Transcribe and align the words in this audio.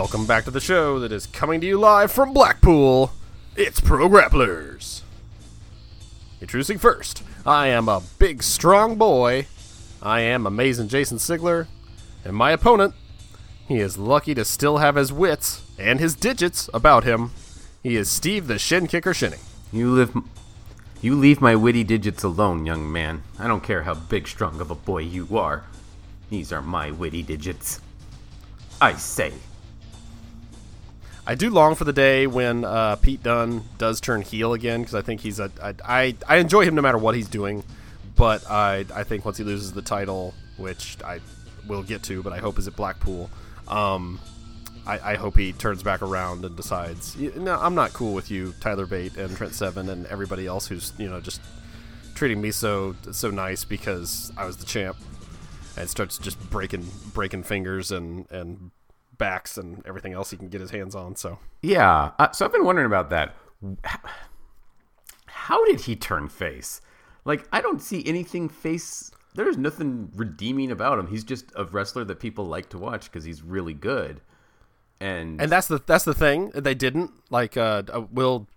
Welcome 0.00 0.24
back 0.24 0.44
to 0.46 0.50
the 0.50 0.62
show 0.62 0.98
that 1.00 1.12
is 1.12 1.26
coming 1.26 1.60
to 1.60 1.66
you 1.66 1.78
live 1.78 2.10
from 2.10 2.32
Blackpool. 2.32 3.12
It's 3.54 3.80
Pro 3.80 4.08
Grapplers. 4.08 5.02
Introducing 6.40 6.78
first, 6.78 7.22
I 7.44 7.66
am 7.66 7.86
a 7.86 8.00
big, 8.18 8.42
strong 8.42 8.96
boy. 8.96 9.46
I 10.00 10.20
am 10.20 10.46
amazing 10.46 10.88
Jason 10.88 11.18
Sigler. 11.18 11.66
And 12.24 12.34
my 12.34 12.50
opponent, 12.50 12.94
he 13.68 13.78
is 13.78 13.98
lucky 13.98 14.34
to 14.36 14.42
still 14.42 14.78
have 14.78 14.96
his 14.96 15.12
wits 15.12 15.70
and 15.78 16.00
his 16.00 16.14
digits 16.14 16.70
about 16.72 17.04
him. 17.04 17.32
He 17.82 17.94
is 17.94 18.10
Steve 18.10 18.46
the 18.46 18.58
Shin 18.58 18.86
Kicker 18.86 19.12
Shinny. 19.12 19.36
You 19.70 19.90
live. 19.90 20.16
You 21.02 21.14
leave 21.14 21.42
my 21.42 21.54
witty 21.54 21.84
digits 21.84 22.22
alone, 22.22 22.64
young 22.64 22.90
man. 22.90 23.22
I 23.38 23.46
don't 23.46 23.62
care 23.62 23.82
how 23.82 23.96
big 23.96 24.28
strong 24.28 24.62
of 24.62 24.70
a 24.70 24.74
boy 24.74 25.00
you 25.00 25.36
are. 25.36 25.64
These 26.30 26.52
are 26.52 26.62
my 26.62 26.90
witty 26.90 27.22
digits. 27.22 27.82
I 28.80 28.94
say. 28.94 29.34
I 31.30 31.36
do 31.36 31.48
long 31.48 31.76
for 31.76 31.84
the 31.84 31.92
day 31.92 32.26
when 32.26 32.64
uh, 32.64 32.96
Pete 32.96 33.22
Dunne 33.22 33.62
does 33.78 34.00
turn 34.00 34.22
heel 34.22 34.52
again 34.52 34.80
because 34.80 34.96
I 34.96 35.02
think 35.02 35.20
he's 35.20 35.38
a 35.38 35.48
I, 35.62 35.74
I 35.84 36.16
I 36.26 36.36
enjoy 36.38 36.64
him 36.64 36.74
no 36.74 36.82
matter 36.82 36.98
what 36.98 37.14
he's 37.14 37.28
doing, 37.28 37.62
but 38.16 38.44
I 38.50 38.84
I 38.92 39.04
think 39.04 39.24
once 39.24 39.38
he 39.38 39.44
loses 39.44 39.72
the 39.72 39.80
title, 39.80 40.34
which 40.56 40.96
I 41.04 41.20
will 41.68 41.84
get 41.84 42.02
to, 42.02 42.20
but 42.24 42.32
I 42.32 42.38
hope 42.38 42.58
is 42.58 42.66
at 42.66 42.74
Blackpool. 42.74 43.30
Um, 43.68 44.18
I, 44.84 45.12
I 45.12 45.14
hope 45.14 45.36
he 45.36 45.52
turns 45.52 45.84
back 45.84 46.02
around 46.02 46.44
and 46.44 46.56
decides, 46.56 47.16
no, 47.16 47.56
I'm 47.60 47.76
not 47.76 47.92
cool 47.92 48.12
with 48.12 48.28
you, 48.28 48.52
Tyler 48.58 48.86
Bate 48.86 49.16
and 49.16 49.36
Trent 49.36 49.54
Seven 49.54 49.88
and 49.88 50.06
everybody 50.06 50.48
else 50.48 50.66
who's 50.66 50.92
you 50.98 51.08
know 51.08 51.20
just 51.20 51.40
treating 52.16 52.40
me 52.40 52.50
so 52.50 52.96
so 53.12 53.30
nice 53.30 53.62
because 53.62 54.32
I 54.36 54.46
was 54.46 54.56
the 54.56 54.66
champ, 54.66 54.96
and 55.76 55.88
starts 55.88 56.18
just 56.18 56.40
breaking 56.50 56.88
breaking 57.14 57.44
fingers 57.44 57.92
and 57.92 58.28
and 58.32 58.72
backs 59.20 59.56
and 59.56 59.86
everything 59.86 60.12
else 60.12 60.30
he 60.32 60.36
can 60.36 60.48
get 60.48 60.60
his 60.60 60.72
hands 60.72 60.96
on. 60.96 61.14
So 61.14 61.38
Yeah. 61.62 62.10
Uh, 62.18 62.32
so 62.32 62.44
I've 62.44 62.52
been 62.52 62.64
wondering 62.64 62.86
about 62.86 63.10
that. 63.10 63.36
How 65.26 65.64
did 65.66 65.82
he 65.82 65.94
turn 65.94 66.28
face? 66.28 66.80
Like, 67.24 67.46
I 67.52 67.60
don't 67.60 67.80
see 67.80 68.02
anything 68.06 68.48
face. 68.48 69.12
There's 69.34 69.56
nothing 69.56 70.10
redeeming 70.16 70.72
about 70.72 70.98
him. 70.98 71.06
He's 71.06 71.22
just 71.22 71.52
a 71.54 71.64
wrestler 71.64 72.04
that 72.06 72.18
people 72.18 72.46
like 72.46 72.70
to 72.70 72.78
watch 72.78 73.04
because 73.04 73.24
he's 73.24 73.42
really 73.42 73.74
good. 73.74 74.20
And, 75.00 75.40
and 75.40 75.50
that's 75.52 75.68
the 75.68 75.80
that's 75.86 76.04
the 76.04 76.14
thing 76.14 76.50
they 76.50 76.74
didn't 76.74 77.12
like. 77.30 77.56
Uh, 77.56 77.82
uh, 77.92 78.02
we'll 78.10 78.48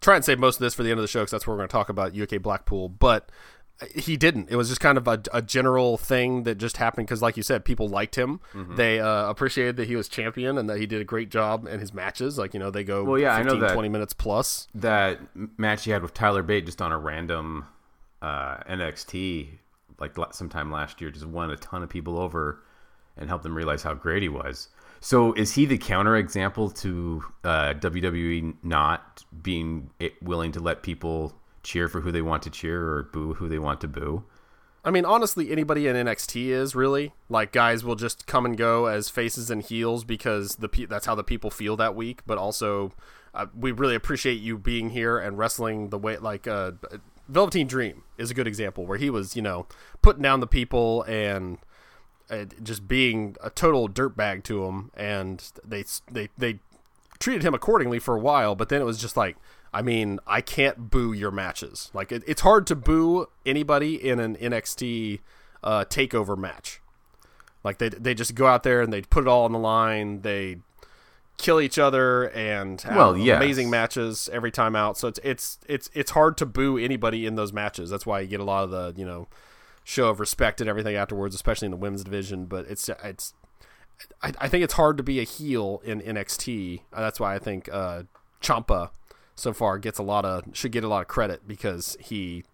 try 0.00 0.16
and 0.16 0.24
save 0.24 0.38
most 0.38 0.56
of 0.56 0.60
this 0.60 0.72
for 0.72 0.82
the 0.82 0.90
end 0.90 0.98
of 0.98 1.02
the 1.02 1.08
show 1.08 1.20
because 1.20 1.32
that's 1.32 1.46
where 1.46 1.54
we're 1.54 1.58
going 1.58 1.68
to 1.68 1.72
talk 1.72 1.88
about 1.88 2.18
UK 2.18 2.40
Blackpool. 2.40 2.88
But 2.88 3.30
he 3.94 4.16
didn't. 4.16 4.50
It 4.50 4.56
was 4.56 4.68
just 4.68 4.80
kind 4.80 4.98
of 4.98 5.08
a, 5.08 5.22
a 5.32 5.42
general 5.42 5.96
thing 5.96 6.44
that 6.44 6.58
just 6.58 6.76
happened 6.76 7.06
because, 7.06 7.22
like 7.22 7.36
you 7.36 7.42
said, 7.42 7.64
people 7.64 7.88
liked 7.88 8.16
him. 8.16 8.40
Mm-hmm. 8.52 8.76
They 8.76 9.00
uh, 9.00 9.28
appreciated 9.28 9.76
that 9.76 9.88
he 9.88 9.96
was 9.96 10.08
champion 10.08 10.58
and 10.58 10.68
that 10.68 10.78
he 10.78 10.86
did 10.86 11.00
a 11.00 11.04
great 11.04 11.30
job 11.30 11.66
in 11.66 11.80
his 11.80 11.94
matches. 11.94 12.38
Like 12.38 12.54
you 12.54 12.60
know, 12.60 12.70
they 12.70 12.84
go 12.84 13.04
Well, 13.04 13.18
yeah, 13.18 13.34
I 13.34 13.42
know 13.42 13.52
15, 13.52 13.60
that. 13.60 13.74
20 13.74 13.88
minutes 13.88 14.12
plus. 14.12 14.68
that 14.74 15.20
match 15.58 15.84
he 15.84 15.90
had 15.90 16.02
with 16.02 16.14
Tyler 16.14 16.42
Bate 16.42 16.66
just 16.66 16.82
on 16.82 16.92
a 16.92 16.98
random 16.98 17.66
uh, 18.22 18.58
NXT, 18.68 19.48
like 19.98 20.16
sometime 20.32 20.70
last 20.70 21.00
year, 21.00 21.10
just 21.10 21.26
won 21.26 21.50
a 21.50 21.56
ton 21.56 21.82
of 21.82 21.88
people 21.88 22.18
over 22.18 22.62
and 23.16 23.28
helped 23.28 23.44
them 23.44 23.56
realize 23.56 23.82
how 23.82 23.94
great 23.94 24.22
he 24.22 24.28
was. 24.28 24.68
So 25.00 25.32
is 25.32 25.52
he 25.52 25.64
the 25.64 25.78
counter 25.78 26.16
example 26.16 26.70
to 26.70 27.24
uh, 27.44 27.74
WWE 27.74 28.56
not 28.62 29.24
being 29.42 29.90
willing 30.20 30.52
to 30.52 30.60
let 30.60 30.82
people 30.82 31.34
cheer 31.62 31.88
for 31.88 32.00
who 32.00 32.12
they 32.12 32.22
want 32.22 32.42
to 32.44 32.50
cheer 32.50 32.94
or 32.94 33.02
boo 33.02 33.34
who 33.34 33.48
they 33.48 33.58
want 33.58 33.80
to 33.82 33.88
boo? 33.88 34.24
I 34.84 34.90
mean, 34.90 35.04
honestly, 35.04 35.52
anybody 35.52 35.86
in 35.86 35.94
NXT 35.94 36.48
is 36.48 36.74
really 36.74 37.12
like 37.28 37.52
guys 37.52 37.84
will 37.84 37.96
just 37.96 38.26
come 38.26 38.46
and 38.46 38.56
go 38.56 38.86
as 38.86 39.10
faces 39.10 39.50
and 39.50 39.62
heels 39.62 40.04
because 40.04 40.56
the 40.56 40.68
pe- 40.68 40.86
that's 40.86 41.06
how 41.06 41.14
the 41.14 41.24
people 41.24 41.50
feel 41.50 41.76
that 41.76 41.94
week. 41.94 42.22
But 42.26 42.38
also, 42.38 42.92
uh, 43.34 43.46
we 43.54 43.72
really 43.72 43.94
appreciate 43.94 44.40
you 44.40 44.56
being 44.56 44.90
here 44.90 45.18
and 45.18 45.36
wrestling 45.36 45.90
the 45.90 45.98
way 45.98 46.16
like 46.16 46.46
uh, 46.46 46.72
Velveteen 47.28 47.66
Dream 47.66 48.04
is 48.16 48.30
a 48.30 48.34
good 48.34 48.46
example 48.46 48.86
where 48.86 48.96
he 48.96 49.10
was 49.10 49.36
you 49.36 49.42
know 49.42 49.66
putting 50.00 50.22
down 50.22 50.40
the 50.40 50.46
people 50.46 51.02
and 51.02 51.58
uh, 52.30 52.46
just 52.62 52.88
being 52.88 53.36
a 53.42 53.50
total 53.50 53.86
dirtbag 53.86 54.44
to 54.44 54.64
him, 54.64 54.90
and 54.94 55.52
they 55.62 55.84
they 56.10 56.30
they 56.38 56.60
treated 57.18 57.42
him 57.42 57.52
accordingly 57.52 57.98
for 57.98 58.16
a 58.16 58.20
while. 58.20 58.54
But 58.54 58.70
then 58.70 58.80
it 58.80 58.86
was 58.86 58.98
just 58.98 59.16
like. 59.16 59.36
I 59.72 59.82
mean, 59.82 60.18
I 60.26 60.40
can't 60.40 60.90
boo 60.90 61.12
your 61.12 61.30
matches. 61.30 61.90
Like 61.94 62.10
it, 62.12 62.22
it's 62.26 62.40
hard 62.42 62.66
to 62.68 62.74
boo 62.76 63.26
anybody 63.46 63.94
in 63.94 64.18
an 64.18 64.36
NXT 64.36 65.20
uh, 65.62 65.84
takeover 65.88 66.36
match. 66.36 66.80
Like 67.62 67.78
they 67.78 67.88
they 67.90 68.14
just 68.14 68.34
go 68.34 68.46
out 68.46 68.62
there 68.62 68.80
and 68.80 68.92
they 68.92 69.02
put 69.02 69.24
it 69.24 69.28
all 69.28 69.44
on 69.44 69.52
the 69.52 69.58
line. 69.58 70.22
They 70.22 70.56
kill 71.36 71.60
each 71.60 71.78
other 71.78 72.28
and 72.30 72.80
have 72.82 72.96
Well, 72.96 73.16
yes. 73.16 73.36
amazing 73.36 73.70
matches 73.70 74.28
every 74.32 74.50
time 74.50 74.74
out. 74.74 74.98
So 74.98 75.08
it's 75.08 75.20
it's 75.22 75.58
it's 75.68 75.90
it's 75.94 76.10
hard 76.12 76.36
to 76.38 76.46
boo 76.46 76.78
anybody 76.78 77.26
in 77.26 77.34
those 77.36 77.52
matches. 77.52 77.90
That's 77.90 78.06
why 78.06 78.20
you 78.20 78.28
get 78.28 78.40
a 78.40 78.44
lot 78.44 78.64
of 78.64 78.70
the 78.70 78.94
you 78.96 79.06
know 79.06 79.28
show 79.84 80.08
of 80.08 80.20
respect 80.20 80.60
and 80.60 80.68
everything 80.70 80.96
afterwards, 80.96 81.34
especially 81.34 81.66
in 81.66 81.72
the 81.72 81.76
women's 81.76 82.02
division. 82.02 82.46
But 82.46 82.66
it's 82.66 82.88
it's 83.04 83.34
I, 84.22 84.32
I 84.40 84.48
think 84.48 84.64
it's 84.64 84.74
hard 84.74 84.96
to 84.96 85.02
be 85.02 85.20
a 85.20 85.24
heel 85.24 85.80
in 85.84 86.00
NXT. 86.00 86.80
That's 86.96 87.20
why 87.20 87.34
I 87.34 87.38
think 87.38 87.68
uh, 87.70 88.04
Ciampa 88.42 88.90
so 89.40 89.52
far 89.52 89.78
gets 89.78 89.98
a 89.98 90.02
lot 90.02 90.24
of 90.24 90.44
should 90.52 90.72
get 90.72 90.84
a 90.84 90.88
lot 90.88 91.00
of 91.02 91.08
credit 91.08 91.46
because 91.48 91.96
he 92.00 92.44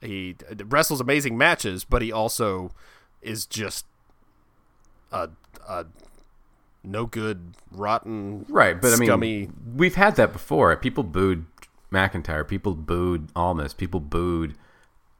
he 0.00 0.36
wrestles 0.66 1.00
amazing 1.00 1.36
matches, 1.36 1.84
but 1.84 2.02
he 2.02 2.12
also 2.12 2.72
is 3.22 3.46
just 3.46 3.86
a, 5.12 5.28
a 5.68 5.86
no 6.82 7.06
good, 7.06 7.54
rotten, 7.70 8.46
Right, 8.48 8.80
but 8.80 8.92
I 8.94 8.96
mean, 8.96 9.52
we've 9.76 9.96
had 9.96 10.16
that 10.16 10.32
before. 10.32 10.74
People 10.76 11.04
booed 11.04 11.44
McIntyre. 11.92 12.46
People 12.46 12.74
booed 12.74 13.28
Almas. 13.36 13.74
People 13.74 14.00
booed 14.00 14.54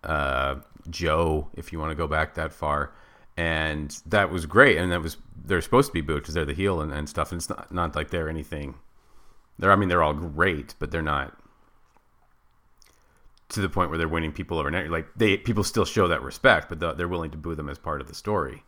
uh, 0.02 0.56
Joe, 0.88 1.48
if 1.54 1.72
you 1.72 1.78
want 1.78 1.90
to 1.90 1.94
go 1.94 2.06
back 2.06 2.34
that 2.34 2.52
far, 2.52 2.92
and 3.36 4.00
that 4.06 4.30
was 4.30 4.46
great. 4.46 4.78
And 4.78 4.90
that 4.92 5.02
was 5.02 5.16
they're 5.44 5.60
supposed 5.60 5.88
to 5.88 5.92
be 5.92 6.00
booed 6.00 6.22
because 6.22 6.34
they're 6.34 6.44
the 6.44 6.54
heel 6.54 6.80
and, 6.80 6.92
and 6.92 7.08
stuff. 7.08 7.32
And 7.32 7.38
it's 7.38 7.48
not 7.48 7.72
not 7.72 7.94
like 7.94 8.10
they're 8.10 8.28
anything. 8.28 8.76
They're 9.60 9.70
I 9.72 9.76
mean 9.76 9.88
they're 9.88 10.02
all 10.02 10.14
great, 10.14 10.74
but 10.78 10.90
they're 10.90 11.02
not 11.02 11.36
to 13.50 13.60
the 13.60 13.68
point 13.68 13.90
where 13.90 13.98
they're 13.98 14.08
winning 14.08 14.32
people 14.32 14.58
over. 14.58 14.70
Like 14.88 15.08
they 15.16 15.36
people 15.36 15.64
still 15.64 15.84
show 15.84 16.08
that 16.08 16.22
respect, 16.22 16.68
but 16.68 16.96
they're 16.96 17.08
willing 17.08 17.30
to 17.32 17.38
boo 17.38 17.54
them 17.54 17.68
as 17.68 17.78
part 17.78 18.00
of 18.00 18.08
the 18.08 18.14
story. 18.14 18.64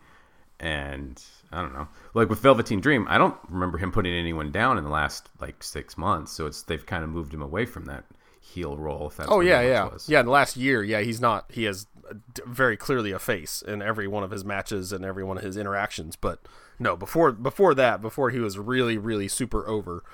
And 0.60 1.20
I 1.50 1.60
don't 1.60 1.74
know, 1.74 1.88
like 2.14 2.28
with 2.28 2.40
Velveteen 2.40 2.80
Dream, 2.80 3.06
I 3.08 3.18
don't 3.18 3.36
remember 3.48 3.78
him 3.78 3.90
putting 3.90 4.12
anyone 4.12 4.52
down 4.52 4.78
in 4.78 4.84
the 4.84 4.90
last 4.90 5.28
like 5.40 5.62
six 5.62 5.96
months. 5.98 6.32
So 6.32 6.46
it's 6.46 6.62
they've 6.62 6.84
kind 6.84 7.02
of 7.02 7.10
moved 7.10 7.34
him 7.34 7.42
away 7.42 7.64
from 7.66 7.86
that 7.86 8.04
heel 8.40 8.76
role. 8.76 9.08
If 9.08 9.16
that's 9.16 9.30
Oh 9.30 9.40
yeah, 9.40 9.60
yeah, 9.62 9.88
was. 9.88 10.08
yeah. 10.08 10.20
In 10.20 10.26
the 10.26 10.32
last 10.32 10.56
year, 10.56 10.82
yeah, 10.82 11.00
he's 11.00 11.20
not. 11.20 11.46
He 11.50 11.66
is 11.66 11.86
d- 12.34 12.42
very 12.46 12.76
clearly 12.76 13.12
a 13.12 13.18
face 13.18 13.62
in 13.62 13.82
every 13.82 14.06
one 14.06 14.22
of 14.22 14.30
his 14.30 14.44
matches 14.44 14.92
and 14.92 15.04
every 15.04 15.24
one 15.24 15.38
of 15.38 15.44
his 15.44 15.56
interactions. 15.56 16.16
But 16.16 16.40
no, 16.78 16.96
before 16.96 17.32
before 17.32 17.74
that, 17.74 18.02
before 18.02 18.30
he 18.30 18.38
was 18.38 18.58
really 18.58 18.98
really 18.98 19.28
super 19.28 19.66
over, 19.68 20.04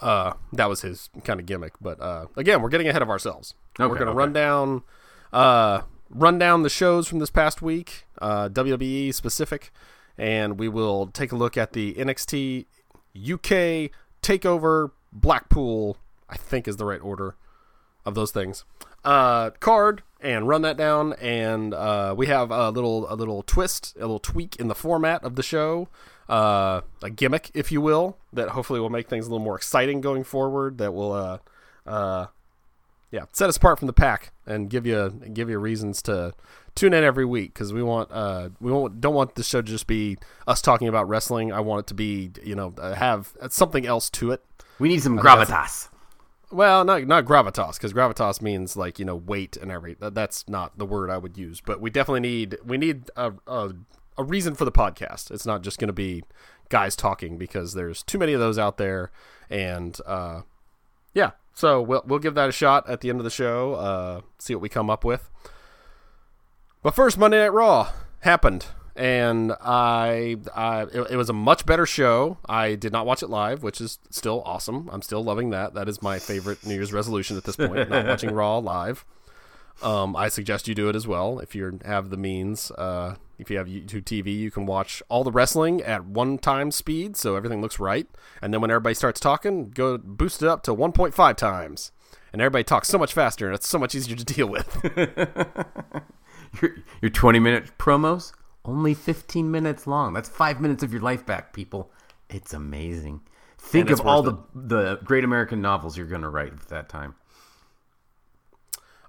uh, 0.00 0.34
that 0.52 0.68
was 0.68 0.82
his 0.82 1.10
kind 1.24 1.40
of 1.40 1.46
gimmick. 1.46 1.74
But 1.80 2.00
uh, 2.00 2.26
again, 2.36 2.62
we're 2.62 2.68
getting 2.68 2.88
ahead 2.88 3.02
of 3.02 3.10
ourselves. 3.10 3.54
we're 3.78 3.88
gonna 3.88 4.10
okay. 4.10 4.16
run 4.16 4.32
down, 4.32 4.82
uh, 5.32 5.82
run 6.10 6.38
down 6.38 6.62
the 6.62 6.70
shows 6.70 7.08
from 7.08 7.18
this 7.18 7.30
past 7.30 7.62
week, 7.62 8.06
uh, 8.20 8.48
WWE 8.48 9.12
specific, 9.14 9.72
and 10.16 10.58
we 10.58 10.68
will 10.68 11.06
take 11.08 11.32
a 11.32 11.36
look 11.36 11.56
at 11.56 11.72
the 11.72 11.94
NXT 11.94 12.66
UK 13.16 13.90
Takeover 14.22 14.92
Blackpool. 15.12 15.96
I 16.30 16.36
think 16.36 16.68
is 16.68 16.76
the 16.76 16.84
right 16.84 17.00
order 17.00 17.36
of 18.04 18.14
those 18.14 18.30
things. 18.30 18.64
Uh, 19.04 19.50
card 19.60 20.02
and 20.20 20.48
run 20.48 20.62
that 20.62 20.76
down, 20.76 21.12
and 21.14 21.72
uh, 21.72 22.14
we 22.16 22.26
have 22.26 22.50
a 22.50 22.70
little 22.70 23.10
a 23.12 23.14
little 23.14 23.42
twist, 23.42 23.94
a 23.96 24.00
little 24.00 24.18
tweak 24.18 24.56
in 24.56 24.68
the 24.68 24.74
format 24.74 25.22
of 25.22 25.36
the 25.36 25.42
show, 25.42 25.88
uh, 26.28 26.82
a 27.02 27.10
gimmick, 27.10 27.50
if 27.54 27.72
you 27.72 27.80
will, 27.80 28.16
that 28.32 28.50
hopefully 28.50 28.80
will 28.80 28.90
make 28.90 29.08
things 29.08 29.26
a 29.26 29.30
little 29.30 29.44
more 29.44 29.56
exciting 29.56 30.00
going 30.00 30.24
forward. 30.24 30.78
That 30.78 30.92
will, 30.92 31.12
uh, 31.12 31.38
uh, 31.86 32.26
yeah, 33.10 33.24
set 33.32 33.48
us 33.48 33.56
apart 33.56 33.78
from 33.78 33.86
the 33.86 33.92
pack 33.92 34.32
and 34.46 34.68
give 34.68 34.86
you 34.86 35.08
give 35.32 35.48
you 35.48 35.58
reasons 35.58 36.02
to 36.02 36.34
tune 36.74 36.92
in 36.92 37.02
every 37.02 37.24
week 37.24 37.54
because 37.54 37.72
we 37.72 37.82
want 37.82 38.08
uh 38.12 38.50
we 38.60 38.70
won't, 38.70 39.00
don't 39.00 39.14
want 39.14 39.34
this 39.34 39.48
show 39.48 39.60
to 39.62 39.66
just 39.68 39.86
be 39.86 40.16
us 40.46 40.60
talking 40.60 40.88
about 40.88 41.08
wrestling. 41.08 41.52
I 41.52 41.60
want 41.60 41.80
it 41.80 41.86
to 41.88 41.94
be 41.94 42.30
you 42.44 42.54
know 42.54 42.74
uh, 42.78 42.94
have 42.94 43.32
something 43.50 43.86
else 43.86 44.10
to 44.10 44.30
it. 44.32 44.44
We 44.78 44.88
need 44.88 45.02
some 45.02 45.18
gravitas. 45.18 45.88
Well, 46.50 46.84
not 46.84 47.06
not 47.06 47.24
gravitas 47.24 47.74
because 47.74 47.92
gravitas 47.92 48.40
means 48.42 48.76
like 48.76 48.98
you 48.98 49.04
know 49.04 49.16
weight 49.16 49.56
and 49.56 49.70
every. 49.70 49.94
that- 49.94 50.14
That's 50.14 50.48
not 50.48 50.78
the 50.78 50.86
word 50.86 51.10
I 51.10 51.16
would 51.18 51.36
use, 51.38 51.60
but 51.60 51.80
we 51.80 51.90
definitely 51.90 52.20
need 52.20 52.58
we 52.64 52.76
need 52.78 53.10
a 53.16 53.32
a, 53.46 53.70
a 54.18 54.24
reason 54.24 54.54
for 54.54 54.64
the 54.64 54.72
podcast. 54.72 55.30
It's 55.30 55.46
not 55.46 55.62
just 55.62 55.78
going 55.78 55.86
to 55.86 55.94
be 55.94 56.24
guys 56.68 56.96
talking 56.96 57.38
because 57.38 57.72
there's 57.72 58.02
too 58.02 58.18
many 58.18 58.32
of 58.32 58.40
those 58.40 58.58
out 58.58 58.76
there, 58.76 59.10
and 59.48 59.98
uh, 60.04 60.42
yeah. 61.14 61.30
So 61.54 61.80
we'll 61.80 62.02
we'll 62.06 62.18
give 62.18 62.34
that 62.34 62.48
a 62.48 62.52
shot 62.52 62.88
at 62.88 63.00
the 63.00 63.08
end 63.10 63.20
of 63.20 63.24
the 63.24 63.30
show. 63.30 63.74
Uh, 63.74 64.20
see 64.38 64.54
what 64.54 64.62
we 64.62 64.68
come 64.68 64.90
up 64.90 65.04
with. 65.04 65.30
But 66.82 66.94
first, 66.94 67.18
Monday 67.18 67.38
Night 67.38 67.52
Raw 67.52 67.90
happened, 68.20 68.66
and 68.94 69.52
I, 69.60 70.36
I 70.54 70.82
it, 70.82 71.10
it 71.10 71.16
was 71.16 71.28
a 71.28 71.32
much 71.32 71.66
better 71.66 71.86
show. 71.86 72.38
I 72.48 72.74
did 72.74 72.92
not 72.92 73.06
watch 73.06 73.22
it 73.22 73.28
live, 73.28 73.62
which 73.62 73.80
is 73.80 73.98
still 74.10 74.42
awesome. 74.44 74.88
I'm 74.92 75.02
still 75.02 75.22
loving 75.22 75.50
that. 75.50 75.74
That 75.74 75.88
is 75.88 76.02
my 76.02 76.18
favorite 76.18 76.64
New 76.64 76.74
Year's 76.74 76.92
resolution 76.92 77.36
at 77.36 77.44
this 77.44 77.56
point. 77.56 77.88
not 77.88 78.06
watching 78.08 78.32
Raw 78.32 78.58
live. 78.58 79.04
Um, 79.82 80.16
I 80.16 80.28
suggest 80.28 80.66
you 80.66 80.74
do 80.74 80.88
it 80.88 80.96
as 80.96 81.06
well 81.06 81.38
if 81.38 81.54
you 81.54 81.78
have 81.84 82.10
the 82.10 82.16
means. 82.16 82.70
Uh, 82.72 83.14
if 83.38 83.50
you 83.50 83.58
have 83.58 83.66
YouTube 83.66 84.04
TV, 84.04 84.36
you 84.36 84.50
can 84.50 84.66
watch 84.66 85.02
all 85.08 85.24
the 85.24 85.32
wrestling 85.32 85.80
at 85.82 86.04
one 86.04 86.38
time 86.38 86.70
speed, 86.70 87.16
so 87.16 87.36
everything 87.36 87.62
looks 87.62 87.78
right. 87.78 88.06
And 88.42 88.52
then 88.52 88.60
when 88.60 88.70
everybody 88.70 88.94
starts 88.94 89.20
talking, 89.20 89.70
go 89.70 89.96
boost 89.96 90.42
it 90.42 90.48
up 90.48 90.62
to 90.64 90.74
1.5 90.74 91.36
times, 91.36 91.92
and 92.32 92.42
everybody 92.42 92.64
talks 92.64 92.88
so 92.88 92.98
much 92.98 93.12
faster, 93.12 93.46
and 93.46 93.54
it's 93.54 93.68
so 93.68 93.78
much 93.78 93.94
easier 93.94 94.16
to 94.16 94.24
deal 94.34 94.48
with. 94.48 94.76
your 96.62 96.76
your 97.00 97.10
20 97.10 97.38
minute 97.38 97.78
promos 97.78 98.32
only 98.68 98.94
15 98.94 99.50
minutes 99.50 99.86
long. 99.86 100.12
That's 100.12 100.28
five 100.28 100.60
minutes 100.60 100.82
of 100.82 100.92
your 100.92 101.02
life 101.02 101.24
back, 101.24 101.52
people. 101.52 101.90
It's 102.28 102.52
amazing. 102.52 103.22
Think 103.58 103.90
of 103.90 104.00
all 104.02 104.22
the 104.22 104.36
the 104.54 104.96
great 105.04 105.24
American 105.24 105.60
novels 105.60 105.96
you're 105.96 106.06
going 106.06 106.22
to 106.22 106.28
write 106.28 106.52
at 106.52 106.68
that 106.68 106.88
time. 106.88 107.14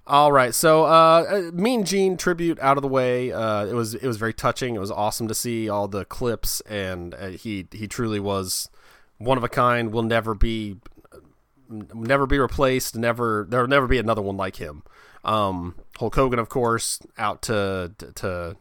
All 0.10 0.32
right, 0.32 0.56
so 0.56 0.86
uh, 0.86 0.88
uh, 1.30 1.52
Mean 1.54 1.86
Gene 1.86 2.18
tribute 2.18 2.58
out 2.62 2.78
of 2.78 2.82
the 2.82 2.88
way. 2.88 3.32
Uh, 3.32 3.68
it 3.68 3.76
was 3.76 3.94
it 3.94 4.08
was 4.08 4.18
very 4.18 4.34
touching. 4.34 4.74
It 4.74 4.80
was 4.80 4.90
awesome 4.90 5.28
to 5.28 5.36
see 5.36 5.70
all 5.70 5.88
the 5.88 6.04
clips, 6.04 6.62
and 6.62 7.14
uh, 7.14 7.28
he 7.28 7.68
he 7.72 7.88
truly 7.88 8.20
was 8.20 8.72
one 9.20 9.38
of 9.38 9.44
a 9.44 9.50
kind. 9.50 9.94
Will 9.94 10.02
never 10.02 10.34
be 10.34 10.78
never 11.70 12.26
be 12.26 12.40
replaced. 12.40 12.96
Never 12.96 13.46
there 13.48 13.62
will 13.62 13.68
never 13.68 13.86
be 13.86 14.00
another 14.00 14.24
one 14.24 14.36
like 14.36 14.56
him. 14.56 14.82
Um, 15.24 15.76
Hulk 16.00 16.16
Hogan, 16.16 16.40
of 16.40 16.50
course, 16.50 17.00
out 17.20 17.44
to 17.44 17.94
to 18.16 18.58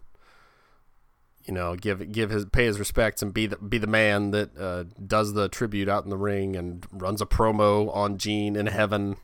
you 1.47 1.55
know 1.55 1.77
give 1.77 2.12
give 2.12 2.29
his 2.29 2.45
pay 2.45 2.67
his 2.67 2.79
respects 2.79 3.23
and 3.23 3.33
be 3.33 3.47
the 3.47 3.56
be 3.56 3.79
the 3.79 3.87
man 3.87 4.33
that 4.33 4.50
uh, 4.59 4.85
does 5.06 5.33
the 5.33 5.49
tribute 5.49 5.89
out 5.89 6.05
in 6.05 6.11
the 6.11 6.19
ring 6.19 6.56
and 6.56 6.87
runs 6.93 7.23
a 7.23 7.27
promo 7.27 7.91
on 7.97 8.19
Gene 8.19 8.55
in 8.55 8.67
heaven. 8.67 9.17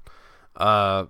Uh, 0.56 1.04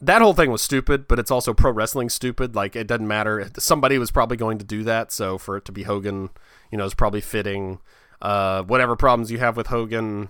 that 0.00 0.20
whole 0.20 0.34
thing 0.34 0.50
was 0.50 0.62
stupid, 0.62 1.08
but 1.08 1.18
it's 1.18 1.30
also 1.30 1.54
pro 1.54 1.70
wrestling 1.70 2.08
stupid. 2.08 2.54
Like 2.54 2.76
it 2.76 2.86
doesn't 2.86 3.08
matter. 3.08 3.50
Somebody 3.58 3.98
was 3.98 4.10
probably 4.10 4.36
going 4.36 4.58
to 4.58 4.64
do 4.64 4.82
that, 4.84 5.10
so 5.10 5.38
for 5.38 5.56
it 5.56 5.64
to 5.66 5.72
be 5.72 5.84
Hogan, 5.84 6.30
you 6.70 6.78
know, 6.78 6.84
is 6.84 6.94
probably 6.94 7.20
fitting. 7.20 7.80
Uh, 8.20 8.62
whatever 8.62 8.96
problems 8.96 9.30
you 9.30 9.38
have 9.38 9.56
with 9.56 9.68
Hogan, 9.68 10.28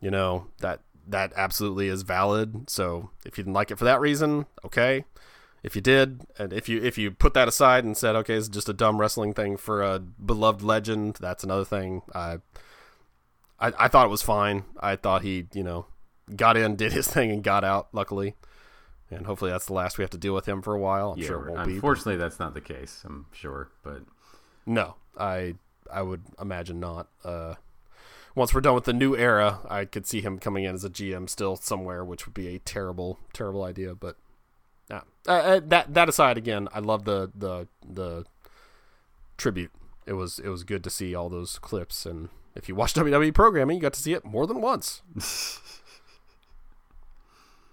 you 0.00 0.10
know 0.10 0.46
that 0.60 0.80
that 1.06 1.32
absolutely 1.36 1.88
is 1.88 2.02
valid. 2.02 2.68
So 2.68 3.10
if 3.24 3.38
you 3.38 3.44
didn't 3.44 3.54
like 3.54 3.70
it 3.70 3.76
for 3.76 3.84
that 3.84 4.00
reason, 4.00 4.46
okay. 4.64 5.04
If 5.62 5.74
you 5.74 5.82
did, 5.82 6.26
and 6.38 6.52
if 6.52 6.68
you 6.68 6.82
if 6.82 6.98
you 6.98 7.10
put 7.10 7.34
that 7.34 7.48
aside 7.48 7.84
and 7.84 7.96
said, 7.96 8.16
okay, 8.16 8.34
it's 8.34 8.48
just 8.48 8.68
a 8.68 8.74
dumb 8.74 9.00
wrestling 9.00 9.32
thing 9.32 9.56
for 9.56 9.82
a 9.82 9.98
beloved 9.98 10.62
legend, 10.62 11.16
that's 11.20 11.42
another 11.42 11.64
thing. 11.64 12.02
I 12.14 12.38
I, 13.58 13.72
I 13.78 13.88
thought 13.88 14.06
it 14.06 14.10
was 14.10 14.22
fine. 14.22 14.64
I 14.78 14.96
thought 14.96 15.22
he, 15.22 15.46
you 15.54 15.64
know, 15.64 15.86
got 16.36 16.58
in, 16.58 16.76
did 16.76 16.92
his 16.92 17.08
thing, 17.08 17.30
and 17.30 17.42
got 17.42 17.64
out. 17.64 17.88
Luckily 17.92 18.34
and 19.10 19.26
hopefully 19.26 19.50
that's 19.50 19.66
the 19.66 19.72
last 19.72 19.98
we 19.98 20.02
have 20.02 20.10
to 20.10 20.18
deal 20.18 20.34
with 20.34 20.46
him 20.46 20.62
for 20.62 20.74
a 20.74 20.78
while. 20.78 21.12
I'm 21.12 21.18
yeah, 21.18 21.26
sure 21.26 21.48
it 21.48 21.54
won't 21.54 21.66
be. 21.66 21.74
unfortunately, 21.74 22.16
that's 22.16 22.38
not 22.38 22.54
the 22.54 22.60
case. 22.60 23.02
I'm 23.04 23.26
sure, 23.32 23.70
but 23.82 24.02
No, 24.66 24.96
I 25.18 25.54
I 25.92 26.02
would 26.02 26.22
imagine 26.40 26.80
not. 26.80 27.08
Uh, 27.24 27.54
once 28.34 28.52
we're 28.52 28.60
done 28.60 28.74
with 28.74 28.84
the 28.84 28.92
new 28.92 29.16
era, 29.16 29.60
I 29.68 29.86
could 29.86 30.06
see 30.06 30.20
him 30.20 30.38
coming 30.38 30.64
in 30.64 30.74
as 30.74 30.84
a 30.84 30.90
GM 30.90 31.28
still 31.28 31.56
somewhere, 31.56 32.04
which 32.04 32.26
would 32.26 32.34
be 32.34 32.54
a 32.54 32.58
terrible, 32.58 33.18
terrible 33.32 33.64
idea. 33.64 33.94
But 33.94 34.16
yeah, 34.90 35.02
uh, 35.26 35.32
uh, 35.32 35.60
that 35.64 35.94
that 35.94 36.08
aside, 36.08 36.36
again, 36.36 36.68
I 36.72 36.80
love 36.80 37.04
the 37.04 37.30
the 37.34 37.66
the 37.86 38.24
tribute. 39.38 39.72
It 40.04 40.12
was 40.12 40.38
it 40.38 40.48
was 40.48 40.64
good 40.64 40.84
to 40.84 40.90
see 40.90 41.14
all 41.14 41.28
those 41.28 41.58
clips, 41.58 42.06
and 42.06 42.28
if 42.54 42.68
you 42.68 42.74
watch 42.74 42.94
WWE 42.94 43.34
programming, 43.34 43.76
you 43.76 43.82
got 43.82 43.94
to 43.94 44.02
see 44.02 44.12
it 44.12 44.24
more 44.24 44.46
than 44.46 44.60
once. 44.60 45.02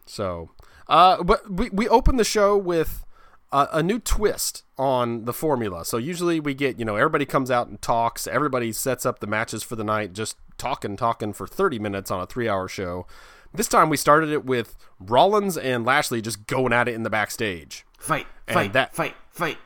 so, 0.06 0.52
uh, 0.94 1.24
but 1.24 1.50
we 1.52 1.70
we 1.72 1.88
opened 1.90 2.20
the 2.20 2.24
show 2.24 2.56
with 2.56 3.04
a, 3.52 3.68
a 3.74 3.84
new 3.84 4.00
twist 4.00 4.64
on 4.78 5.26
the 5.26 5.34
formula. 5.34 5.86
So 5.86 5.98
usually 5.98 6.40
we 6.40 6.54
get 6.54 6.78
you 6.80 6.86
know 6.86 6.96
everybody 6.96 7.26
comes 7.26 7.50
out 7.52 7.68
and 7.68 7.82
talks, 7.82 8.28
everybody 8.28 8.72
sets 8.72 9.06
up 9.06 9.20
the 9.20 9.28
matches 9.28 9.64
for 9.64 9.76
the 9.76 9.84
night, 9.84 10.14
just 10.14 10.38
talking 10.58 10.96
talking 10.96 11.34
for 11.34 11.48
thirty 11.48 11.80
minutes 11.80 12.12
on 12.12 12.22
a 12.22 12.26
three 12.28 12.48
hour 12.48 12.68
show. 12.68 13.06
This 13.54 13.68
time 13.68 13.90
we 13.90 13.98
started 13.98 14.30
it 14.30 14.46
with 14.46 14.76
Rollins 15.00 15.58
and 15.58 15.86
Lashley 15.86 16.22
just 16.22 16.48
going 16.48 16.74
at 16.74 16.88
it 16.88 16.96
in 16.96 17.04
the 17.04 17.10
backstage. 17.10 17.86
fight, 18.00 18.26
And 18.48 18.56
fight, 18.56 18.74
that- 18.74 18.96
fight, 18.96 19.14
fight. 19.30 19.58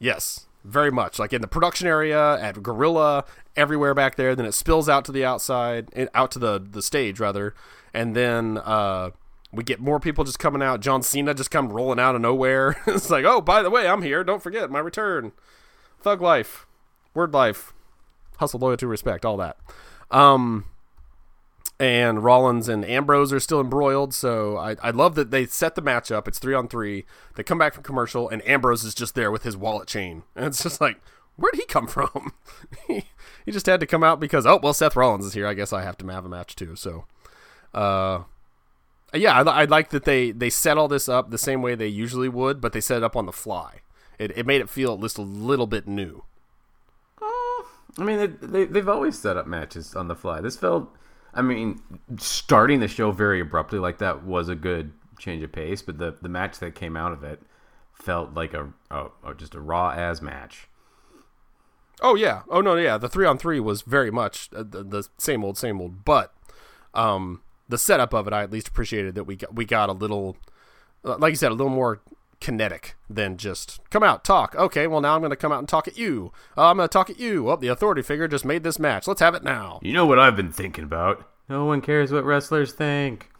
Yes, 0.00 0.46
very 0.64 0.90
much. 0.90 1.18
Like 1.20 1.32
in 1.32 1.40
the 1.42 1.46
production 1.48 1.86
area, 1.86 2.38
at 2.40 2.60
Gorilla, 2.62 3.24
everywhere 3.54 3.94
back 3.94 4.16
there. 4.16 4.34
Then 4.34 4.46
it 4.46 4.52
spills 4.52 4.88
out 4.88 5.04
to 5.06 5.12
the 5.12 5.24
outside, 5.24 5.90
eh, 5.94 6.06
out 6.14 6.30
to 6.32 6.38
the 6.40 6.58
the 6.58 6.82
stage 6.82 7.20
rather, 7.20 7.54
and 7.94 8.16
then 8.16 8.58
uh, 8.58 9.10
we 9.56 9.64
get 9.64 9.80
more 9.80 9.98
people 9.98 10.24
just 10.24 10.38
coming 10.38 10.62
out. 10.62 10.80
John 10.80 11.02
Cena 11.02 11.34
just 11.34 11.50
come 11.50 11.70
rolling 11.70 11.98
out 11.98 12.14
of 12.14 12.20
nowhere. 12.20 12.76
it's 12.86 13.10
like, 13.10 13.24
oh, 13.24 13.40
by 13.40 13.62
the 13.62 13.70
way, 13.70 13.88
I'm 13.88 14.02
here. 14.02 14.22
Don't 14.22 14.42
forget 14.42 14.70
my 14.70 14.78
return. 14.78 15.32
Thug 16.00 16.20
life, 16.20 16.66
word 17.14 17.32
life, 17.32 17.72
hustle, 18.36 18.60
loyalty, 18.60 18.86
respect, 18.86 19.24
all 19.24 19.36
that. 19.38 19.56
Um, 20.10 20.66
and 21.78 22.22
Rollins 22.22 22.68
and 22.68 22.84
Ambrose 22.84 23.32
are 23.32 23.40
still 23.40 23.60
embroiled. 23.60 24.14
So 24.14 24.56
I, 24.56 24.76
I 24.82 24.90
love 24.90 25.14
that 25.16 25.30
they 25.30 25.46
set 25.46 25.74
the 25.74 25.82
match 25.82 26.10
up. 26.10 26.28
It's 26.28 26.38
three 26.38 26.54
on 26.54 26.68
three. 26.68 27.04
They 27.34 27.42
come 27.42 27.58
back 27.58 27.74
from 27.74 27.82
commercial, 27.82 28.28
and 28.28 28.46
Ambrose 28.46 28.84
is 28.84 28.94
just 28.94 29.14
there 29.14 29.30
with 29.30 29.42
his 29.42 29.56
wallet 29.56 29.88
chain. 29.88 30.22
And 30.34 30.44
it's 30.46 30.62
just 30.62 30.80
like, 30.80 31.00
where'd 31.36 31.56
he 31.56 31.64
come 31.66 31.86
from? 31.86 32.32
he, 32.86 33.04
he 33.44 33.52
just 33.52 33.66
had 33.66 33.80
to 33.80 33.86
come 33.86 34.02
out 34.02 34.20
because, 34.20 34.46
oh, 34.46 34.60
well, 34.62 34.74
Seth 34.74 34.96
Rollins 34.96 35.26
is 35.26 35.34
here. 35.34 35.46
I 35.46 35.54
guess 35.54 35.72
I 35.72 35.82
have 35.82 35.98
to 35.98 36.06
have 36.08 36.24
a 36.24 36.28
match 36.28 36.56
too. 36.56 36.76
So, 36.76 37.04
uh, 37.74 38.20
yeah, 39.16 39.40
I, 39.40 39.62
I 39.62 39.64
like 39.64 39.90
that 39.90 40.04
they, 40.04 40.30
they 40.30 40.50
set 40.50 40.78
all 40.78 40.88
this 40.88 41.08
up 41.08 41.30
the 41.30 41.38
same 41.38 41.62
way 41.62 41.74
they 41.74 41.86
usually 41.86 42.28
would, 42.28 42.60
but 42.60 42.72
they 42.72 42.80
set 42.80 42.98
it 42.98 43.02
up 43.02 43.16
on 43.16 43.26
the 43.26 43.32
fly. 43.32 43.80
It, 44.18 44.36
it 44.36 44.46
made 44.46 44.60
it 44.60 44.68
feel 44.68 44.92
at 44.92 45.00
least 45.00 45.18
a 45.18 45.22
little 45.22 45.66
bit 45.66 45.86
new. 45.86 46.24
I 47.98 48.04
mean, 48.04 48.18
they, 48.18 48.26
they, 48.26 48.64
they've 48.64 48.88
always 48.88 49.18
set 49.18 49.36
up 49.36 49.46
matches 49.46 49.94
on 49.94 50.08
the 50.08 50.14
fly. 50.14 50.40
This 50.40 50.56
felt, 50.56 50.94
I 51.32 51.42
mean, 51.42 51.80
starting 52.18 52.80
the 52.80 52.88
show 52.88 53.10
very 53.10 53.40
abruptly 53.40 53.78
like 53.78 53.98
that 53.98 54.22
was 54.22 54.48
a 54.48 54.54
good 54.54 54.92
change 55.18 55.42
of 55.42 55.52
pace, 55.52 55.80
but 55.82 55.98
the, 55.98 56.16
the 56.20 56.28
match 56.28 56.58
that 56.58 56.74
came 56.74 56.96
out 56.96 57.12
of 57.12 57.24
it 57.24 57.40
felt 57.94 58.34
like 58.34 58.52
a, 58.52 58.68
a 58.90 59.34
just 59.34 59.54
a 59.54 59.60
raw 59.60 59.90
as 59.90 60.20
match. 60.20 60.68
Oh 62.02 62.14
yeah. 62.14 62.42
Oh 62.50 62.60
no, 62.60 62.76
yeah. 62.76 62.98
The 62.98 63.08
three 63.08 63.24
on 63.24 63.38
three 63.38 63.58
was 63.58 63.80
very 63.82 64.10
much 64.10 64.50
uh, 64.54 64.62
the, 64.62 64.82
the 64.82 65.08
same 65.16 65.42
old, 65.42 65.56
same 65.56 65.80
old. 65.80 66.04
But 66.04 66.34
um, 66.92 67.40
the 67.68 67.78
setup 67.78 68.12
of 68.12 68.26
it, 68.26 68.32
I 68.32 68.42
at 68.42 68.50
least 68.50 68.68
appreciated 68.68 69.14
that 69.14 69.24
we 69.24 69.36
got 69.36 69.54
we 69.54 69.64
got 69.64 69.88
a 69.88 69.92
little, 69.92 70.36
uh, 71.04 71.16
like 71.18 71.30
you 71.30 71.36
said, 71.36 71.50
a 71.50 71.54
little 71.54 71.72
more 71.72 72.00
kinetic 72.40 72.96
than 73.08 73.36
just 73.36 73.80
come 73.90 74.02
out 74.02 74.24
talk. 74.24 74.54
Okay, 74.54 74.86
well 74.86 75.00
now 75.00 75.14
I'm 75.14 75.20
going 75.20 75.30
to 75.30 75.36
come 75.36 75.52
out 75.52 75.58
and 75.58 75.68
talk 75.68 75.88
at 75.88 75.96
you. 75.96 76.32
Uh, 76.56 76.68
I'm 76.68 76.76
going 76.76 76.88
to 76.88 76.92
talk 76.92 77.10
at 77.10 77.18
you. 77.18 77.50
Oh, 77.50 77.56
the 77.56 77.68
authority 77.68 78.02
figure 78.02 78.28
just 78.28 78.44
made 78.44 78.62
this 78.62 78.78
match. 78.78 79.06
Let's 79.06 79.20
have 79.20 79.34
it 79.34 79.42
now. 79.42 79.80
You 79.82 79.92
know 79.92 80.06
what 80.06 80.18
I've 80.18 80.36
been 80.36 80.52
thinking 80.52 80.84
about? 80.84 81.28
No 81.48 81.64
one 81.64 81.80
cares 81.80 82.12
what 82.12 82.24
wrestlers 82.24 82.72
think. 82.72 83.30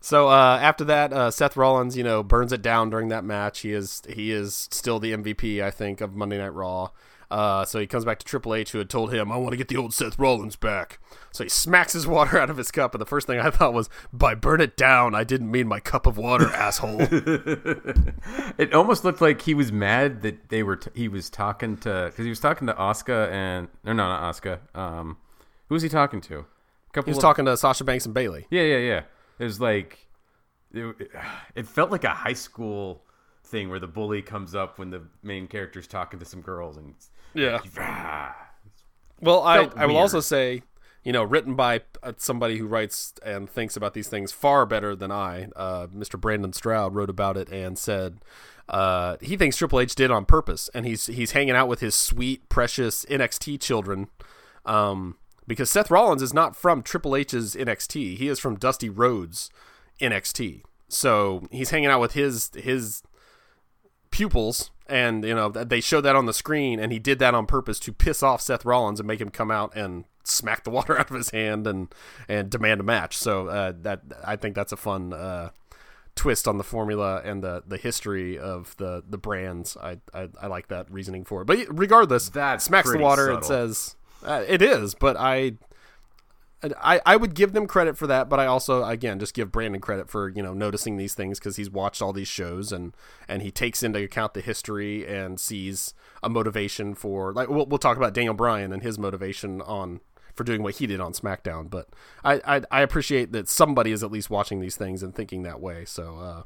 So 0.00 0.28
uh, 0.28 0.58
after 0.60 0.84
that, 0.84 1.12
uh, 1.12 1.30
Seth 1.30 1.56
Rollins, 1.56 1.96
you 1.96 2.02
know, 2.02 2.24
burns 2.24 2.52
it 2.52 2.60
down 2.60 2.90
during 2.90 3.08
that 3.08 3.24
match. 3.24 3.60
He 3.60 3.72
is 3.72 4.02
he 4.08 4.32
is 4.32 4.68
still 4.72 4.98
the 4.98 5.12
MVP, 5.12 5.62
I 5.62 5.70
think, 5.70 6.00
of 6.00 6.14
Monday 6.14 6.38
Night 6.38 6.52
Raw. 6.54 6.90
Uh, 7.32 7.64
so 7.64 7.78
he 7.80 7.86
comes 7.86 8.04
back 8.04 8.18
to 8.18 8.26
Triple 8.26 8.54
H, 8.54 8.72
who 8.72 8.78
had 8.78 8.90
told 8.90 9.12
him, 9.12 9.32
"I 9.32 9.36
want 9.38 9.52
to 9.52 9.56
get 9.56 9.68
the 9.68 9.76
old 9.78 9.94
Seth 9.94 10.18
Rollins 10.18 10.54
back." 10.56 10.98
So 11.32 11.44
he 11.44 11.48
smacks 11.50 11.94
his 11.94 12.06
water 12.16 12.38
out 12.38 12.50
of 12.50 12.58
his 12.58 12.70
cup, 12.70 12.94
and 12.94 13.00
the 13.00 13.06
first 13.06 13.26
thing 13.26 13.38
I 13.40 13.50
thought 13.50 13.72
was, 13.72 13.88
"By 14.12 14.34
burn 14.34 14.60
it 14.60 14.76
down, 14.76 15.14
I 15.14 15.24
didn't 15.24 15.50
mean 15.50 15.66
my 15.66 15.80
cup 15.80 16.06
of 16.06 16.18
water, 16.18 16.46
asshole." 16.54 16.98
It 18.58 18.72
almost 18.74 19.04
looked 19.04 19.20
like 19.20 19.42
he 19.42 19.54
was 19.54 19.72
mad 19.72 20.22
that 20.22 20.48
they 20.50 20.62
were. 20.62 20.76
T- 20.76 20.90
he 20.94 21.08
was 21.08 21.30
talking 21.30 21.76
to 21.78 22.06
because 22.10 22.24
he 22.24 22.28
was 22.30 22.40
talking 22.40 22.66
to 22.66 22.74
Asuka 22.74 23.30
and 23.30 23.68
or 23.84 23.94
no, 23.94 24.08
not 24.08 24.34
Asuka. 24.34 24.58
Um, 24.76 25.16
who 25.68 25.74
was 25.74 25.82
he 25.82 25.88
talking 25.88 26.20
to? 26.22 26.40
A 26.40 26.44
couple 26.92 27.06
He 27.06 27.10
was 27.12 27.18
of- 27.18 27.22
talking 27.22 27.44
to 27.46 27.56
Sasha 27.56 27.84
Banks 27.84 28.04
and 28.04 28.14
Bayley. 28.14 28.46
Yeah, 28.50 28.62
yeah, 28.62 28.76
yeah. 28.78 29.02
It 29.38 29.44
was 29.44 29.60
like 29.60 30.06
it, 30.72 31.10
it 31.54 31.66
felt 31.66 31.90
like 31.90 32.04
a 32.04 32.10
high 32.10 32.32
school 32.34 33.02
thing 33.44 33.68
where 33.70 33.80
the 33.80 33.86
bully 33.88 34.22
comes 34.22 34.54
up 34.54 34.78
when 34.78 34.90
the 34.90 35.02
main 35.22 35.46
character's 35.46 35.86
talking 35.86 36.18
to 36.18 36.24
some 36.24 36.40
girls 36.40 36.76
and 36.76 36.94
Yeah. 37.34 37.60
ah. 37.78 38.36
Well, 39.20 39.42
I, 39.42 39.68
I 39.76 39.86
will 39.86 39.96
also 39.96 40.20
say, 40.20 40.62
you 41.04 41.12
know, 41.12 41.22
written 41.22 41.54
by 41.54 41.82
uh, 42.02 42.12
somebody 42.16 42.58
who 42.58 42.66
writes 42.66 43.14
and 43.24 43.48
thinks 43.48 43.76
about 43.76 43.94
these 43.94 44.08
things 44.08 44.32
far 44.32 44.66
better 44.66 44.96
than 44.96 45.12
I. 45.12 45.48
Uh, 45.54 45.86
Mr. 45.86 46.20
Brandon 46.20 46.52
Stroud 46.52 46.94
wrote 46.94 47.10
about 47.10 47.36
it 47.36 47.48
and 47.50 47.78
said 47.78 48.18
uh, 48.68 49.16
he 49.20 49.36
thinks 49.36 49.56
Triple 49.56 49.80
H 49.80 49.94
did 49.94 50.10
on 50.10 50.24
purpose, 50.24 50.70
and 50.74 50.86
he's 50.86 51.06
he's 51.06 51.32
hanging 51.32 51.54
out 51.54 51.68
with 51.68 51.80
his 51.80 51.94
sweet, 51.94 52.48
precious 52.48 53.04
NXT 53.06 53.60
children. 53.60 54.08
Um, 54.64 55.18
because 55.46 55.70
Seth 55.70 55.90
Rollins 55.90 56.22
is 56.22 56.32
not 56.32 56.56
from 56.56 56.82
Triple 56.82 57.14
H's 57.16 57.54
NXT; 57.54 58.16
he 58.16 58.28
is 58.28 58.38
from 58.38 58.56
Dusty 58.56 58.88
Rhodes 58.88 59.50
NXT. 60.00 60.62
So 60.88 61.46
he's 61.50 61.70
hanging 61.70 61.88
out 61.90 62.00
with 62.00 62.12
his 62.12 62.50
his 62.54 63.02
pupils, 64.12 64.70
and 64.86 65.24
you 65.24 65.34
know 65.34 65.48
they 65.48 65.80
showed 65.80 66.02
that 66.02 66.14
on 66.14 66.26
the 66.26 66.32
screen, 66.32 66.78
and 66.78 66.92
he 66.92 67.00
did 67.00 67.18
that 67.18 67.34
on 67.34 67.46
purpose 67.46 67.80
to 67.80 67.92
piss 67.92 68.22
off 68.22 68.40
Seth 68.40 68.64
Rollins 68.64 69.00
and 69.00 69.06
make 69.08 69.20
him 69.20 69.30
come 69.30 69.50
out 69.50 69.74
and 69.74 70.04
smack 70.22 70.62
the 70.62 70.70
water 70.78 70.96
out 70.96 71.10
of 71.10 71.16
his 71.16 71.30
hand 71.30 71.66
and 71.66 71.92
and 72.28 72.48
demand 72.48 72.80
a 72.80 72.84
match. 72.84 73.16
So 73.16 73.48
uh, 73.48 73.72
that 73.82 74.02
I 74.24 74.36
think 74.36 74.54
that's 74.54 74.72
a 74.72 74.76
fun 74.76 75.12
uh, 75.12 75.50
twist 76.14 76.46
on 76.46 76.58
the 76.58 76.64
formula 76.64 77.20
and 77.24 77.42
the 77.42 77.64
the 77.66 77.78
history 77.78 78.38
of 78.38 78.76
the 78.76 79.02
the 79.08 79.18
brands. 79.18 79.76
I 79.76 79.98
I, 80.14 80.28
I 80.40 80.46
like 80.46 80.68
that 80.68 80.90
reasoning 80.90 81.24
for 81.24 81.42
it. 81.42 81.46
But 81.46 81.66
regardless, 81.70 82.28
that 82.30 82.62
smacks 82.62 82.92
the 82.92 82.98
water 82.98 83.24
subtle. 83.24 83.36
and 83.36 83.44
says 83.44 83.96
uh, 84.24 84.44
it 84.46 84.62
is. 84.62 84.94
But 84.94 85.16
I 85.16 85.54
I, 86.80 87.00
I 87.04 87.16
would 87.16 87.34
give 87.34 87.52
them 87.52 87.66
credit 87.66 87.96
for 87.96 88.06
that, 88.06 88.28
but 88.28 88.38
I 88.38 88.46
also 88.46 88.84
again 88.84 89.18
just 89.18 89.34
give 89.34 89.50
Brandon 89.50 89.80
credit 89.80 90.08
for 90.08 90.28
you 90.28 90.42
know 90.42 90.54
noticing 90.54 90.96
these 90.96 91.14
things 91.14 91.38
because 91.38 91.56
he's 91.56 91.70
watched 91.70 92.00
all 92.00 92.12
these 92.12 92.28
shows 92.28 92.72
and 92.72 92.94
and 93.28 93.42
he 93.42 93.50
takes 93.50 93.82
into 93.82 94.02
account 94.02 94.34
the 94.34 94.40
history 94.40 95.06
and 95.06 95.40
sees 95.40 95.94
a 96.22 96.28
motivation 96.28 96.94
for 96.94 97.32
like 97.32 97.48
we'll, 97.48 97.66
we'll 97.66 97.78
talk 97.78 97.96
about 97.96 98.14
Daniel 98.14 98.34
Bryan 98.34 98.72
and 98.72 98.82
his 98.82 98.98
motivation 98.98 99.60
on 99.62 100.00
for 100.34 100.44
doing 100.44 100.62
what 100.62 100.76
he 100.76 100.86
did 100.86 101.00
on 101.00 101.12
SmackDown, 101.12 101.68
but 101.68 101.88
I 102.24 102.40
I, 102.44 102.62
I 102.70 102.80
appreciate 102.82 103.32
that 103.32 103.48
somebody 103.48 103.92
is 103.92 104.02
at 104.02 104.12
least 104.12 104.30
watching 104.30 104.60
these 104.60 104.76
things 104.76 105.02
and 105.02 105.14
thinking 105.14 105.42
that 105.42 105.60
way. 105.60 105.84
So 105.84 106.16
uh, 106.16 106.42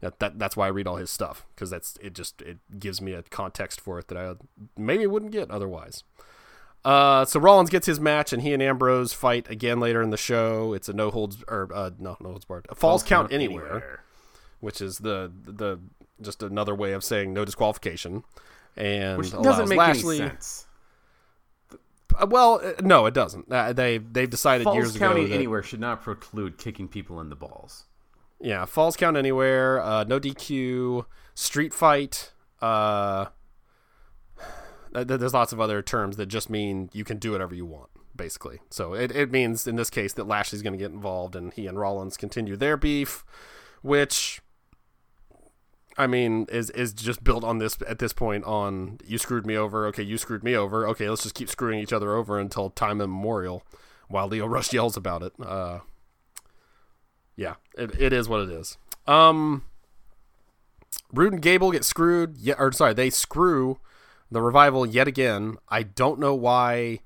that, 0.00 0.18
that 0.20 0.38
that's 0.38 0.56
why 0.56 0.66
I 0.66 0.70
read 0.70 0.86
all 0.86 0.96
his 0.96 1.10
stuff 1.10 1.46
because 1.54 1.70
that's 1.70 1.96
it 2.00 2.12
just 2.14 2.42
it 2.42 2.58
gives 2.78 3.00
me 3.00 3.12
a 3.12 3.22
context 3.22 3.80
for 3.80 3.98
it 3.98 4.08
that 4.08 4.18
I 4.18 4.34
maybe 4.76 5.06
wouldn't 5.06 5.32
get 5.32 5.50
otherwise. 5.50 6.04
Uh, 6.88 7.26
so 7.26 7.38
Rollins 7.38 7.68
gets 7.68 7.86
his 7.86 8.00
match, 8.00 8.32
and 8.32 8.40
he 8.40 8.54
and 8.54 8.62
Ambrose 8.62 9.12
fight 9.12 9.50
again 9.50 9.78
later 9.78 10.00
in 10.00 10.08
the 10.08 10.16
show. 10.16 10.72
It's 10.72 10.88
a 10.88 10.94
no 10.94 11.10
holds 11.10 11.44
or 11.46 11.68
uh, 11.74 11.90
no 11.98 12.16
no 12.18 12.30
holds 12.30 12.46
barred, 12.46 12.64
a 12.70 12.74
falls, 12.74 13.02
falls 13.02 13.02
count, 13.02 13.24
count 13.24 13.32
anywhere, 13.34 13.64
anywhere, 13.66 14.04
which 14.60 14.80
is 14.80 14.96
the 14.96 15.30
the 15.44 15.80
just 16.22 16.42
another 16.42 16.74
way 16.74 16.92
of 16.92 17.04
saying 17.04 17.34
no 17.34 17.44
disqualification, 17.44 18.24
and 18.74 19.18
which 19.18 19.32
doesn't 19.32 19.68
make 19.68 19.76
Lashley, 19.76 20.18
any 20.18 20.30
sense. 20.30 20.66
Uh, 22.18 22.26
well, 22.26 22.58
uh, 22.64 22.72
no, 22.80 23.04
it 23.04 23.12
doesn't. 23.12 23.52
Uh, 23.52 23.74
they 23.74 23.98
they've 23.98 24.30
decided 24.30 24.64
falls 24.64 24.76
years 24.76 24.96
counting 24.96 25.24
ago 25.24 25.28
that, 25.28 25.34
anywhere 25.34 25.62
should 25.62 25.80
not 25.80 26.00
preclude 26.00 26.56
kicking 26.56 26.88
people 26.88 27.20
in 27.20 27.28
the 27.28 27.36
balls. 27.36 27.84
Yeah, 28.40 28.64
falls 28.64 28.96
count 28.96 29.18
anywhere. 29.18 29.78
Uh, 29.82 30.04
no 30.04 30.18
DQ, 30.18 31.04
street 31.34 31.74
fight. 31.74 32.32
Uh, 32.62 33.26
there's 35.04 35.34
lots 35.34 35.52
of 35.52 35.60
other 35.60 35.82
terms 35.82 36.16
that 36.16 36.26
just 36.26 36.50
mean 36.50 36.90
you 36.92 37.04
can 37.04 37.18
do 37.18 37.32
whatever 37.32 37.54
you 37.54 37.66
want, 37.66 37.90
basically. 38.16 38.60
So 38.70 38.94
it, 38.94 39.14
it 39.14 39.30
means 39.30 39.66
in 39.66 39.76
this 39.76 39.90
case 39.90 40.12
that 40.14 40.26
Lashley's 40.26 40.62
going 40.62 40.72
to 40.72 40.78
get 40.78 40.92
involved 40.92 41.36
and 41.36 41.52
he 41.52 41.66
and 41.66 41.78
Rollins 41.78 42.16
continue 42.16 42.56
their 42.56 42.76
beef, 42.76 43.24
which 43.82 44.40
I 45.96 46.06
mean 46.06 46.46
is 46.50 46.70
is 46.70 46.92
just 46.92 47.24
built 47.24 47.44
on 47.44 47.58
this 47.58 47.76
at 47.86 47.98
this 47.98 48.12
point 48.12 48.44
on 48.44 48.98
you 49.04 49.18
screwed 49.18 49.46
me 49.46 49.56
over, 49.56 49.86
okay, 49.86 50.02
you 50.02 50.16
screwed 50.16 50.44
me 50.44 50.54
over, 50.54 50.86
okay, 50.88 51.08
let's 51.08 51.22
just 51.24 51.34
keep 51.34 51.50
screwing 51.50 51.80
each 51.80 51.92
other 51.92 52.14
over 52.14 52.38
until 52.38 52.70
time 52.70 53.00
immemorial 53.00 53.64
while 54.08 54.28
Lio 54.28 54.46
Rush 54.46 54.72
yells 54.72 54.96
about 54.96 55.22
it. 55.22 55.32
Uh, 55.40 55.80
yeah, 57.36 57.54
it, 57.76 58.00
it 58.00 58.12
is 58.12 58.28
what 58.28 58.40
it 58.40 58.50
is. 58.50 58.78
Um, 59.06 59.64
Roode 61.12 61.32
and 61.32 61.42
Gable 61.42 61.72
get 61.72 61.84
screwed. 61.84 62.36
Yeah, 62.38 62.54
or 62.58 62.72
sorry, 62.72 62.94
they 62.94 63.10
screw 63.10 63.78
the 64.30 64.42
revival 64.42 64.86
yet 64.86 65.08
again. 65.08 65.56
I 65.68 65.82
don't 65.82 66.18
know 66.18 66.34
why 66.34 67.00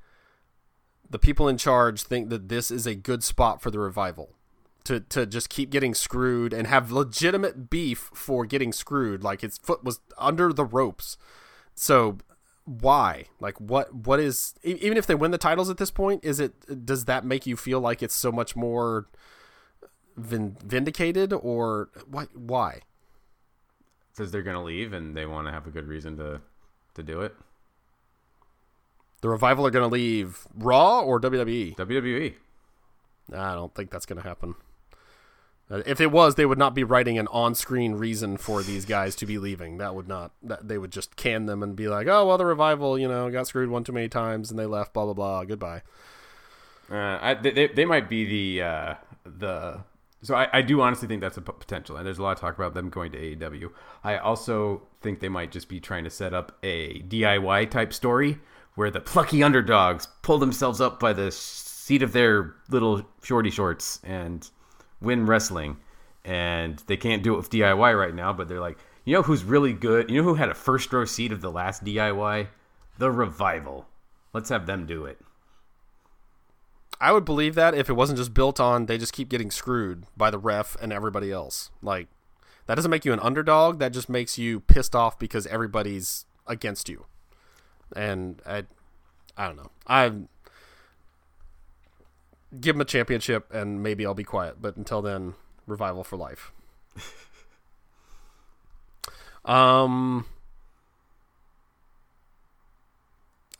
the 1.08 1.18
people 1.18 1.48
in 1.48 1.58
charge 1.58 2.02
think 2.02 2.30
that 2.30 2.48
this 2.48 2.70
is 2.70 2.86
a 2.86 2.94
good 2.94 3.22
spot 3.22 3.60
for 3.60 3.70
the 3.70 3.78
revival 3.78 4.34
to 4.84 5.00
to 5.00 5.26
just 5.26 5.48
keep 5.48 5.70
getting 5.70 5.94
screwed 5.94 6.52
and 6.52 6.66
have 6.66 6.90
legitimate 6.90 7.70
beef 7.70 8.10
for 8.14 8.44
getting 8.44 8.72
screwed 8.72 9.22
like 9.22 9.42
his 9.42 9.58
foot 9.58 9.84
was 9.84 10.00
under 10.18 10.52
the 10.52 10.64
ropes. 10.64 11.16
So 11.74 12.18
why? 12.64 13.26
Like 13.40 13.60
what 13.60 13.94
what 13.94 14.20
is 14.20 14.54
even 14.62 14.96
if 14.96 15.06
they 15.06 15.14
win 15.14 15.30
the 15.30 15.38
titles 15.38 15.70
at 15.70 15.76
this 15.76 15.90
point 15.90 16.24
is 16.24 16.40
it 16.40 16.84
does 16.84 17.04
that 17.04 17.24
make 17.24 17.46
you 17.46 17.56
feel 17.56 17.80
like 17.80 18.02
it's 18.02 18.14
so 18.14 18.32
much 18.32 18.56
more 18.56 19.06
vindicated 20.16 21.32
or 21.32 21.90
why 22.06 22.26
why? 22.34 22.80
Says 24.12 24.30
they're 24.30 24.42
to 24.42 24.60
leave 24.60 24.92
and 24.92 25.16
they 25.16 25.26
want 25.26 25.46
to 25.46 25.52
have 25.52 25.66
a 25.66 25.70
good 25.70 25.88
reason 25.88 26.16
to 26.18 26.40
to 26.94 27.02
do 27.02 27.20
it. 27.20 27.34
The 29.20 29.28
revival 29.28 29.66
are 29.66 29.70
going 29.70 29.88
to 29.88 29.92
leave 29.92 30.46
Raw 30.54 31.00
or 31.00 31.20
WWE. 31.20 31.76
WWE. 31.76 32.34
I 33.32 33.54
don't 33.54 33.74
think 33.74 33.90
that's 33.90 34.06
going 34.06 34.20
to 34.20 34.28
happen. 34.28 34.56
Uh, 35.70 35.80
if 35.86 36.00
it 36.00 36.10
was, 36.10 36.34
they 36.34 36.44
would 36.44 36.58
not 36.58 36.74
be 36.74 36.84
writing 36.84 37.18
an 37.18 37.28
on-screen 37.28 37.94
reason 37.94 38.36
for 38.36 38.62
these 38.62 38.84
guys 38.84 39.14
to 39.16 39.24
be 39.24 39.38
leaving. 39.38 39.78
That 39.78 39.94
would 39.94 40.08
not. 40.08 40.32
That 40.42 40.66
they 40.68 40.76
would 40.76 40.90
just 40.90 41.16
can 41.16 41.46
them 41.46 41.62
and 41.62 41.74
be 41.74 41.88
like, 41.88 42.08
"Oh 42.08 42.26
well, 42.26 42.36
the 42.36 42.44
revival, 42.44 42.98
you 42.98 43.08
know, 43.08 43.30
got 43.30 43.46
screwed 43.46 43.70
one 43.70 43.84
too 43.84 43.92
many 43.92 44.08
times 44.08 44.50
and 44.50 44.58
they 44.58 44.66
left. 44.66 44.92
Blah 44.92 45.04
blah 45.04 45.14
blah. 45.14 45.44
Goodbye." 45.44 45.82
Uh, 46.90 47.18
I, 47.22 47.34
they, 47.34 47.68
they 47.68 47.84
might 47.86 48.08
be 48.08 48.24
the 48.58 48.62
uh, 48.62 48.94
the 49.24 49.80
so 50.22 50.36
I, 50.36 50.48
I 50.52 50.62
do 50.62 50.80
honestly 50.80 51.08
think 51.08 51.20
that's 51.20 51.36
a 51.36 51.42
potential, 51.42 51.96
and 51.96 52.06
there's 52.06 52.18
a 52.18 52.22
lot 52.22 52.32
of 52.32 52.40
talk 52.40 52.56
about 52.56 52.74
them 52.74 52.90
going 52.90 53.10
to 53.12 53.18
AEW. 53.18 53.70
I 54.04 54.18
also 54.18 54.82
think 55.00 55.18
they 55.18 55.28
might 55.28 55.50
just 55.50 55.68
be 55.68 55.80
trying 55.80 56.04
to 56.04 56.10
set 56.10 56.32
up 56.32 56.56
a 56.62 57.00
DIY 57.02 57.70
type 57.70 57.92
story 57.92 58.38
where 58.74 58.90
the 58.90 59.00
plucky 59.00 59.42
underdogs 59.42 60.06
pull 60.22 60.38
themselves 60.38 60.80
up 60.80 61.00
by 61.00 61.12
the 61.12 61.30
seat 61.30 62.02
of 62.02 62.12
their 62.12 62.54
little 62.70 63.02
shorty 63.22 63.50
shorts 63.50 64.00
and 64.04 64.48
win 65.00 65.26
wrestling. 65.26 65.76
And 66.24 66.78
they 66.86 66.96
can't 66.96 67.24
do 67.24 67.34
it 67.34 67.38
with 67.38 67.50
DIY 67.50 67.98
right 67.98 68.14
now, 68.14 68.32
but 68.32 68.48
they're 68.48 68.60
like, 68.60 68.78
you 69.04 69.14
know 69.14 69.22
who's 69.22 69.42
really 69.42 69.72
good? 69.72 70.08
You 70.08 70.18
know 70.18 70.28
who 70.28 70.34
had 70.34 70.48
a 70.48 70.54
first 70.54 70.92
row 70.92 71.04
seat 71.04 71.32
of 71.32 71.40
the 71.40 71.50
last 71.50 71.84
DIY? 71.84 72.46
The 72.98 73.10
Revival. 73.10 73.86
Let's 74.32 74.50
have 74.50 74.66
them 74.66 74.86
do 74.86 75.04
it. 75.04 75.18
I 77.02 77.10
would 77.10 77.24
believe 77.24 77.56
that 77.56 77.74
if 77.74 77.90
it 77.90 77.94
wasn't 77.94 78.18
just 78.18 78.32
built 78.32 78.60
on 78.60 78.86
they 78.86 78.96
just 78.96 79.12
keep 79.12 79.28
getting 79.28 79.50
screwed 79.50 80.04
by 80.16 80.30
the 80.30 80.38
ref 80.38 80.76
and 80.80 80.92
everybody 80.92 81.32
else. 81.32 81.72
Like 81.82 82.06
that 82.66 82.76
doesn't 82.76 82.92
make 82.92 83.04
you 83.04 83.12
an 83.12 83.18
underdog. 83.18 83.80
That 83.80 83.92
just 83.92 84.08
makes 84.08 84.38
you 84.38 84.60
pissed 84.60 84.94
off 84.94 85.18
because 85.18 85.44
everybody's 85.48 86.26
against 86.46 86.88
you. 86.88 87.06
And 87.96 88.40
I, 88.46 88.66
I 89.36 89.48
don't 89.48 89.56
know. 89.56 89.72
I 89.84 90.12
give 92.60 92.76
him 92.76 92.80
a 92.80 92.86
championship 92.86 93.52
and 93.52 93.82
maybe 93.82 94.06
I'll 94.06 94.14
be 94.14 94.22
quiet. 94.22 94.62
But 94.62 94.76
until 94.76 95.02
then, 95.02 95.34
revival 95.66 96.04
for 96.04 96.16
life. 96.16 96.52
um, 99.44 100.26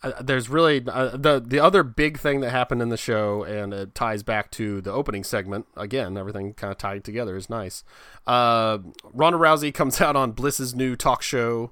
uh, 0.03 0.21
there's 0.21 0.49
really 0.49 0.83
uh, 0.85 1.15
the 1.15 1.41
the 1.45 1.59
other 1.59 1.81
big 1.81 2.19
thing 2.19 2.41
that 2.41 2.49
happened 2.49 2.81
in 2.81 2.89
the 2.89 2.97
show, 2.97 3.43
and 3.43 3.73
it 3.73 3.95
ties 3.95 4.21
back 4.21 4.51
to 4.51 4.81
the 4.81 4.91
opening 4.91 5.23
segment. 5.23 5.65
Again, 5.77 6.17
everything 6.17 6.53
kind 6.53 6.71
of 6.71 6.77
tied 6.77 7.03
together 7.03 7.37
is 7.37 7.49
nice. 7.49 7.83
Uh, 8.27 8.79
Ronda 9.13 9.39
Rousey 9.39 9.73
comes 9.73 10.01
out 10.01 10.15
on 10.15 10.31
Bliss's 10.31 10.75
new 10.75 10.95
talk 10.95 11.21
show, 11.21 11.71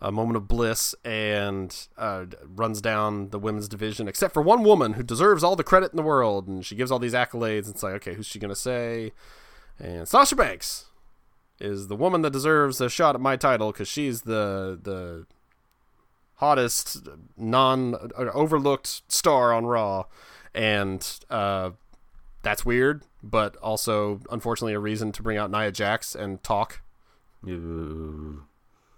a 0.00 0.10
moment 0.10 0.36
of 0.36 0.48
bliss, 0.48 0.94
and 1.04 1.86
uh, 1.96 2.26
runs 2.44 2.80
down 2.80 3.30
the 3.30 3.38
women's 3.38 3.68
division, 3.68 4.08
except 4.08 4.34
for 4.34 4.42
one 4.42 4.64
woman 4.64 4.94
who 4.94 5.04
deserves 5.04 5.44
all 5.44 5.54
the 5.54 5.64
credit 5.64 5.92
in 5.92 5.96
the 5.96 6.02
world, 6.02 6.48
and 6.48 6.66
she 6.66 6.74
gives 6.74 6.90
all 6.90 6.98
these 6.98 7.14
accolades. 7.14 7.66
And 7.66 7.74
it's 7.74 7.82
like, 7.84 7.94
okay, 7.94 8.14
who's 8.14 8.26
she 8.26 8.40
gonna 8.40 8.56
say? 8.56 9.12
And 9.78 10.08
Sasha 10.08 10.34
Banks 10.34 10.86
is 11.60 11.86
the 11.86 11.96
woman 11.96 12.22
that 12.22 12.32
deserves 12.32 12.80
a 12.80 12.88
shot 12.88 13.14
at 13.14 13.20
my 13.20 13.36
title 13.36 13.70
because 13.70 13.88
she's 13.88 14.22
the 14.22 14.78
the 14.82 15.26
hottest 16.38 16.98
non 17.36 18.10
overlooked 18.16 19.02
star 19.10 19.52
on 19.52 19.66
Raw, 19.66 20.04
and 20.54 21.06
uh, 21.30 21.70
that's 22.42 22.64
weird, 22.64 23.02
but 23.22 23.56
also 23.56 24.20
unfortunately 24.30 24.74
a 24.74 24.78
reason 24.78 25.12
to 25.12 25.22
bring 25.22 25.36
out 25.36 25.50
Nia 25.50 25.72
Jax 25.72 26.14
and 26.14 26.42
talk. 26.42 26.80
Ooh. 27.46 28.44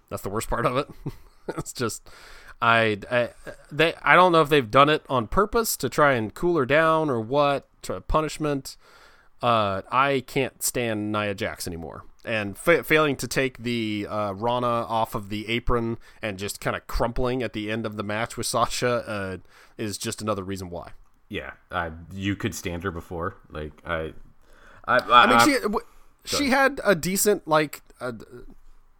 That's 0.09 0.23
the 0.23 0.29
worst 0.29 0.49
part 0.49 0.65
of 0.65 0.77
it. 0.77 0.87
it's 1.57 1.73
just 1.73 2.07
I, 2.61 2.99
I 3.09 3.29
they 3.71 3.95
I 4.03 4.15
don't 4.15 4.31
know 4.31 4.41
if 4.41 4.49
they've 4.49 4.69
done 4.69 4.89
it 4.89 5.03
on 5.09 5.27
purpose 5.27 5.75
to 5.77 5.89
try 5.89 6.13
and 6.13 6.33
cool 6.33 6.57
her 6.57 6.65
down 6.65 7.09
or 7.09 7.19
what 7.19 7.67
to 7.83 8.01
punishment. 8.01 8.77
Uh, 9.41 9.81
I 9.91 10.23
can't 10.27 10.61
stand 10.61 11.11
Nia 11.11 11.33
Jax 11.33 11.65
anymore 11.65 12.03
and 12.23 12.57
fa- 12.57 12.83
failing 12.83 13.15
to 13.17 13.27
take 13.27 13.59
the 13.59 14.07
uh, 14.09 14.33
Rana 14.33 14.67
off 14.67 15.15
of 15.15 15.29
the 15.29 15.47
apron 15.49 15.97
and 16.21 16.37
just 16.37 16.59
kind 16.59 16.75
of 16.75 16.87
crumpling 16.87 17.41
at 17.43 17.53
the 17.53 17.71
end 17.71 17.85
of 17.85 17.97
the 17.97 18.03
match 18.03 18.37
with 18.37 18.45
Sasha 18.45 19.03
uh, 19.07 19.37
is 19.77 19.97
just 19.97 20.21
another 20.21 20.43
reason 20.43 20.69
why. 20.69 20.91
Yeah, 21.29 21.51
uh, 21.71 21.91
you 22.13 22.35
could 22.35 22.53
stand 22.53 22.83
her 22.83 22.91
before. 22.91 23.37
Like 23.49 23.71
I, 23.85 24.13
I, 24.85 24.97
I, 24.97 25.23
I 25.23 25.27
mean, 25.27 25.39
she 25.39 25.61
w- 25.61 25.85
she 26.25 26.49
had 26.49 26.81
a 26.83 26.93
decent 26.93 27.47
like 27.47 27.81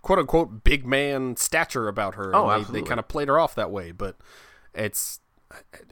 quote 0.01 0.19
unquote 0.19 0.63
big 0.63 0.85
man 0.85 1.35
stature 1.35 1.87
about 1.87 2.15
her. 2.15 2.35
Oh, 2.35 2.63
they. 2.63 2.79
They 2.79 2.87
kind 2.87 2.99
of 2.99 3.07
played 3.07 3.27
her 3.27 3.37
off 3.39 3.53
that 3.55 3.69
way, 3.69 3.91
but 3.91 4.15
it's 4.73 5.19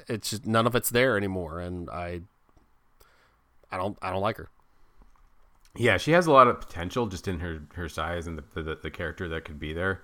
it's 0.07 0.29
just, 0.29 0.45
none 0.47 0.65
of 0.65 0.75
it's 0.75 0.89
there 0.89 1.17
anymore, 1.17 1.59
and 1.59 1.89
I 1.89 2.21
I 3.71 3.77
don't 3.77 3.97
I 4.01 4.11
don't 4.11 4.21
like 4.21 4.37
her. 4.37 4.49
Yeah, 5.75 5.97
she 5.97 6.11
has 6.11 6.27
a 6.27 6.31
lot 6.31 6.47
of 6.47 6.59
potential 6.59 7.07
just 7.07 7.27
in 7.27 7.39
her 7.39 7.61
her 7.75 7.87
size 7.87 8.27
and 8.27 8.37
the 8.37 8.61
the, 8.61 8.75
the 8.75 8.91
character 8.91 9.27
that 9.29 9.45
could 9.45 9.59
be 9.59 9.73
there, 9.73 10.01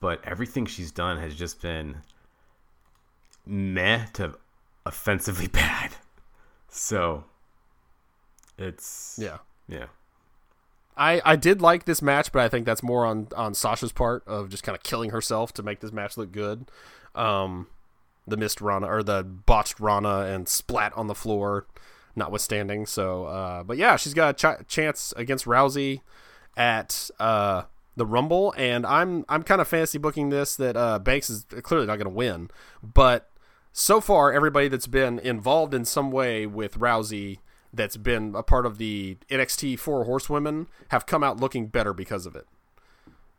but 0.00 0.20
everything 0.24 0.66
she's 0.66 0.92
done 0.92 1.18
has 1.18 1.34
just 1.34 1.60
been 1.60 1.98
meh 3.46 4.06
to 4.14 4.34
offensively 4.84 5.46
bad. 5.52 5.92
So 6.68 7.24
it's 8.58 9.18
Yeah. 9.20 9.38
yeah. 9.68 9.86
I, 10.98 11.20
I 11.24 11.36
did 11.36 11.60
like 11.60 11.84
this 11.84 12.00
match, 12.00 12.32
but 12.32 12.40
I 12.40 12.48
think 12.48 12.64
that's 12.64 12.82
more 12.82 13.04
on, 13.04 13.28
on 13.36 13.52
Sasha's 13.52 13.92
part 13.92 14.26
of 14.26 14.48
just 14.48 14.62
kind 14.62 14.74
of 14.74 14.82
killing 14.82 15.10
herself 15.10 15.52
to 15.54 15.62
make 15.62 15.80
this 15.80 15.92
match 15.92 16.16
look 16.16 16.32
good. 16.32 16.70
Um, 17.14 17.66
the 18.26 18.38
missed 18.38 18.62
Rana 18.62 18.86
or 18.86 19.02
the 19.02 19.22
botched 19.22 19.78
Rana 19.78 20.20
and 20.20 20.48
splat 20.48 20.94
on 20.96 21.06
the 21.06 21.14
floor, 21.14 21.66
notwithstanding. 22.16 22.86
So, 22.86 23.24
uh, 23.26 23.62
but 23.62 23.76
yeah, 23.76 23.96
she's 23.96 24.14
got 24.14 24.42
a 24.42 24.62
ch- 24.64 24.68
chance 24.68 25.12
against 25.16 25.44
Rousey 25.44 26.00
at 26.56 27.10
uh, 27.20 27.62
the 27.96 28.06
Rumble, 28.06 28.54
and 28.56 28.84
I'm 28.86 29.24
I'm 29.28 29.42
kind 29.42 29.60
of 29.60 29.68
fantasy 29.68 29.98
booking 29.98 30.30
this 30.30 30.56
that 30.56 30.76
uh, 30.76 30.98
Banks 30.98 31.30
is 31.30 31.44
clearly 31.62 31.86
not 31.86 31.96
going 31.96 32.06
to 32.06 32.10
win, 32.10 32.50
but 32.82 33.30
so 33.72 34.00
far 34.00 34.32
everybody 34.32 34.68
that's 34.68 34.86
been 34.86 35.18
involved 35.18 35.74
in 35.74 35.84
some 35.84 36.10
way 36.10 36.46
with 36.46 36.78
Rousey 36.78 37.38
that's 37.72 37.98
been 37.98 38.34
a 38.34 38.42
part 38.42 38.64
of 38.64 38.78
the 38.78 39.18
NXT 39.28 39.78
Four 39.78 40.04
Horsewomen 40.04 40.66
have 40.88 41.04
come 41.04 41.22
out 41.22 41.38
looking 41.38 41.66
better 41.66 41.92
because 41.92 42.24
of 42.24 42.34
it. 42.34 42.46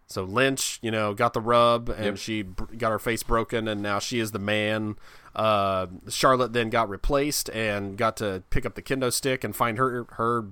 So 0.10 0.24
Lynch, 0.24 0.80
you 0.82 0.90
know, 0.90 1.14
got 1.14 1.34
the 1.34 1.42
rub 1.42 1.90
and 1.90 2.06
Yep. 2.06 2.18
she 2.18 2.42
br- 2.42 2.74
got 2.78 2.92
her 2.92 3.00
face 3.00 3.24
broken, 3.24 3.68
and 3.68 3.82
now 3.82 4.00
she 4.00 4.20
is 4.20 4.32
the 4.32 4.40
man. 4.40 4.96
Uh, 5.36 5.88
Charlotte 6.10 6.54
then 6.54 6.70
got 6.70 6.90
replaced 6.90 7.50
and 7.50 7.98
got 7.98 8.16
to 8.18 8.42
pick 8.50 8.66
up 8.66 8.76
the 8.76 8.82
kendo 8.82 9.12
stick 9.12 9.44
and 9.44 9.56
find 9.56 9.78
her 9.78 10.06
her 10.12 10.46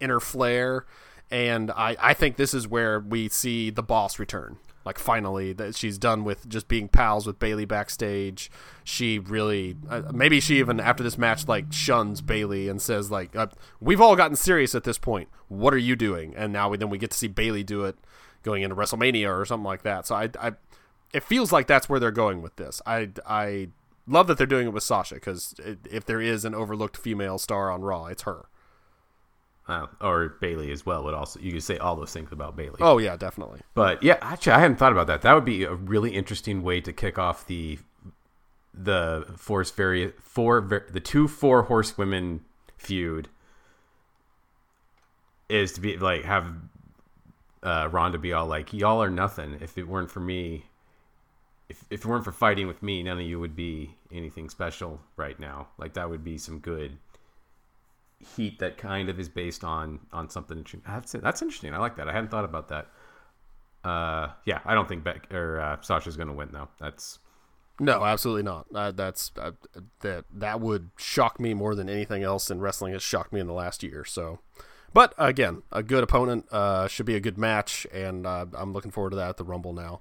inner 0.00 0.20
flair. 0.20 0.84
And 1.30 1.70
I, 1.70 1.96
I 1.98 2.12
think 2.14 2.36
this 2.36 2.52
is 2.52 2.68
where 2.68 3.00
we 3.00 3.28
see 3.30 3.70
the 3.70 3.82
boss 3.82 4.18
return. 4.18 4.58
Like 4.84 4.98
finally, 4.98 5.52
that 5.54 5.76
she's 5.76 5.96
done 5.96 6.22
with 6.24 6.48
just 6.48 6.66
being 6.68 6.88
pals 6.88 7.24
with 7.26 7.38
Bayley 7.38 7.64
backstage. 7.64 8.50
She 8.84 9.18
really, 9.18 9.76
uh, 9.88 10.02
maybe 10.12 10.40
she 10.40 10.58
even 10.58 10.78
after 10.80 11.02
this 11.04 11.16
match 11.16 11.46
like 11.48 11.72
shuns 11.72 12.20
Bayley 12.20 12.68
and 12.68 12.82
says 12.82 13.08
like, 13.10 13.34
uh, 13.36 13.46
"We've 13.80 14.00
all 14.00 14.16
gotten 14.16 14.36
serious 14.36 14.74
at 14.74 14.82
this 14.84 14.98
point. 14.98 15.28
What 15.48 15.72
are 15.72 15.78
you 15.78 15.94
doing?" 15.96 16.34
And 16.36 16.52
now 16.52 16.68
we, 16.68 16.76
then 16.78 16.90
we 16.90 16.98
get 16.98 17.12
to 17.12 17.16
see 17.16 17.28
Bayley 17.28 17.62
do 17.62 17.84
it 17.84 17.96
going 18.42 18.62
into 18.62 18.76
WrestleMania 18.76 19.28
or 19.28 19.44
something 19.44 19.64
like 19.64 19.82
that. 19.82 20.06
So 20.06 20.14
I, 20.14 20.30
I 20.40 20.52
it 21.12 21.22
feels 21.22 21.52
like 21.52 21.66
that's 21.66 21.88
where 21.88 22.00
they're 22.00 22.10
going 22.10 22.42
with 22.42 22.56
this. 22.56 22.80
I, 22.86 23.10
I 23.26 23.68
love 24.06 24.26
that 24.26 24.38
they're 24.38 24.46
doing 24.46 24.68
it 24.68 24.72
with 24.72 24.82
Sasha 24.82 25.16
because 25.16 25.54
if 25.90 26.04
there 26.04 26.20
is 26.20 26.44
an 26.44 26.54
overlooked 26.54 26.96
female 26.96 27.38
star 27.38 27.70
on 27.70 27.82
Raw, 27.82 28.06
it's 28.06 28.22
her. 28.22 28.46
Uh, 29.68 29.86
or 30.00 30.36
Bayley 30.40 30.72
as 30.72 30.84
well 30.84 31.04
would 31.04 31.14
also 31.14 31.38
you 31.38 31.52
could 31.52 31.62
say 31.62 31.78
all 31.78 31.94
those 31.94 32.12
things 32.12 32.32
about 32.32 32.56
Bayley. 32.56 32.78
Oh 32.80 32.98
yeah, 32.98 33.16
definitely. 33.16 33.60
But 33.74 34.02
yeah, 34.02 34.18
actually, 34.20 34.54
I 34.54 34.58
hadn't 34.58 34.76
thought 34.76 34.90
about 34.90 35.06
that. 35.06 35.22
That 35.22 35.34
would 35.34 35.44
be 35.44 35.62
a 35.62 35.74
really 35.74 36.10
interesting 36.10 36.62
way 36.62 36.80
to 36.80 36.92
kick 36.92 37.16
off 37.16 37.46
the 37.46 37.78
the 38.74 39.24
force 39.36 39.70
very 39.70 40.12
four 40.20 40.60
the 40.90 40.98
two 40.98 41.28
four 41.28 41.64
horsewomen 41.64 42.40
feud 42.76 43.28
is 45.48 45.72
to 45.74 45.80
be 45.80 45.96
like 45.96 46.24
have 46.24 46.46
uh, 47.62 47.88
Ronda 47.90 48.18
be 48.18 48.32
all 48.32 48.46
like, 48.46 48.72
"Y'all 48.72 49.02
are 49.02 49.10
nothing. 49.10 49.58
If 49.60 49.78
it 49.78 49.88
weren't 49.88 50.10
for 50.10 50.20
me, 50.20 50.66
if 51.68 51.84
if 51.90 52.04
it 52.04 52.06
weren't 52.06 52.24
for 52.24 52.32
fighting 52.32 52.66
with 52.66 52.82
me, 52.82 53.02
none 53.02 53.18
of 53.18 53.24
you 53.24 53.38
would 53.40 53.56
be 53.56 53.96
anything 54.10 54.48
special 54.50 55.00
right 55.16 55.38
now." 55.38 55.68
Like 55.78 55.94
that 55.94 56.10
would 56.10 56.24
be 56.24 56.38
some 56.38 56.58
good 56.58 56.98
heat 58.36 58.60
that 58.60 58.78
kind 58.78 59.08
of 59.08 59.18
is 59.18 59.28
based 59.28 59.64
on 59.64 60.00
on 60.12 60.28
something. 60.28 60.64
That's 60.86 61.12
that's 61.12 61.42
interesting. 61.42 61.74
I 61.74 61.78
like 61.78 61.96
that. 61.96 62.08
I 62.08 62.12
hadn't 62.12 62.30
thought 62.30 62.44
about 62.44 62.68
that. 62.68 62.88
Uh, 63.84 64.28
yeah, 64.44 64.60
I 64.64 64.74
don't 64.74 64.88
think 64.88 65.02
Beck 65.02 65.32
or 65.32 65.60
uh, 65.60 65.80
Sasha's 65.80 66.16
going 66.16 66.28
to 66.28 66.34
win 66.34 66.50
though. 66.52 66.68
That's 66.78 67.18
No, 67.80 68.04
absolutely 68.04 68.44
not. 68.44 68.66
Uh, 68.72 68.92
that's 68.92 69.32
uh, 69.36 69.52
that 70.00 70.24
that 70.32 70.60
would 70.60 70.90
shock 70.96 71.40
me 71.40 71.52
more 71.52 71.74
than 71.74 71.88
anything 71.88 72.22
else 72.22 72.50
in 72.50 72.60
wrestling 72.60 72.92
has 72.92 73.02
shocked 73.02 73.32
me 73.32 73.40
in 73.40 73.48
the 73.48 73.52
last 73.52 73.82
year. 73.82 74.04
So, 74.04 74.38
but 74.92 75.14
again, 75.18 75.62
a 75.72 75.82
good 75.82 76.02
opponent 76.02 76.46
uh, 76.52 76.86
should 76.88 77.06
be 77.06 77.14
a 77.14 77.20
good 77.20 77.38
match, 77.38 77.86
and 77.92 78.26
uh, 78.26 78.46
I'm 78.54 78.72
looking 78.72 78.90
forward 78.90 79.10
to 79.10 79.16
that 79.16 79.30
at 79.30 79.36
the 79.36 79.44
Rumble 79.44 79.72
now. 79.72 80.00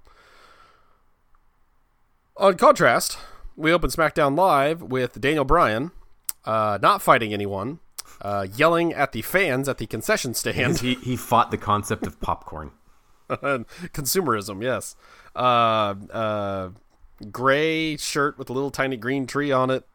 On 2.37 2.55
contrast, 2.55 3.17
we 3.55 3.71
open 3.71 3.89
SmackDown 3.89 4.37
Live 4.37 4.81
with 4.81 5.19
Daniel 5.19 5.45
Bryan 5.45 5.91
uh, 6.45 6.79
not 6.81 7.01
fighting 7.01 7.33
anyone, 7.33 7.79
uh, 8.21 8.47
yelling 8.55 8.93
at 8.93 9.11
the 9.11 9.21
fans 9.21 9.69
at 9.69 9.77
the 9.77 9.87
concession 9.87 10.33
stand. 10.33 10.79
he 10.79 10.95
he 10.95 11.15
fought 11.15 11.51
the 11.51 11.57
concept 11.57 12.07
of 12.07 12.19
popcorn. 12.19 12.71
Consumerism, 13.29 14.61
yes. 14.61 14.95
Uh, 15.35 15.95
uh, 16.11 16.69
gray 17.31 17.95
shirt 17.97 18.37
with 18.37 18.49
a 18.49 18.53
little 18.53 18.71
tiny 18.71 18.97
green 18.97 19.25
tree 19.25 19.51
on 19.51 19.69
it. 19.69 19.87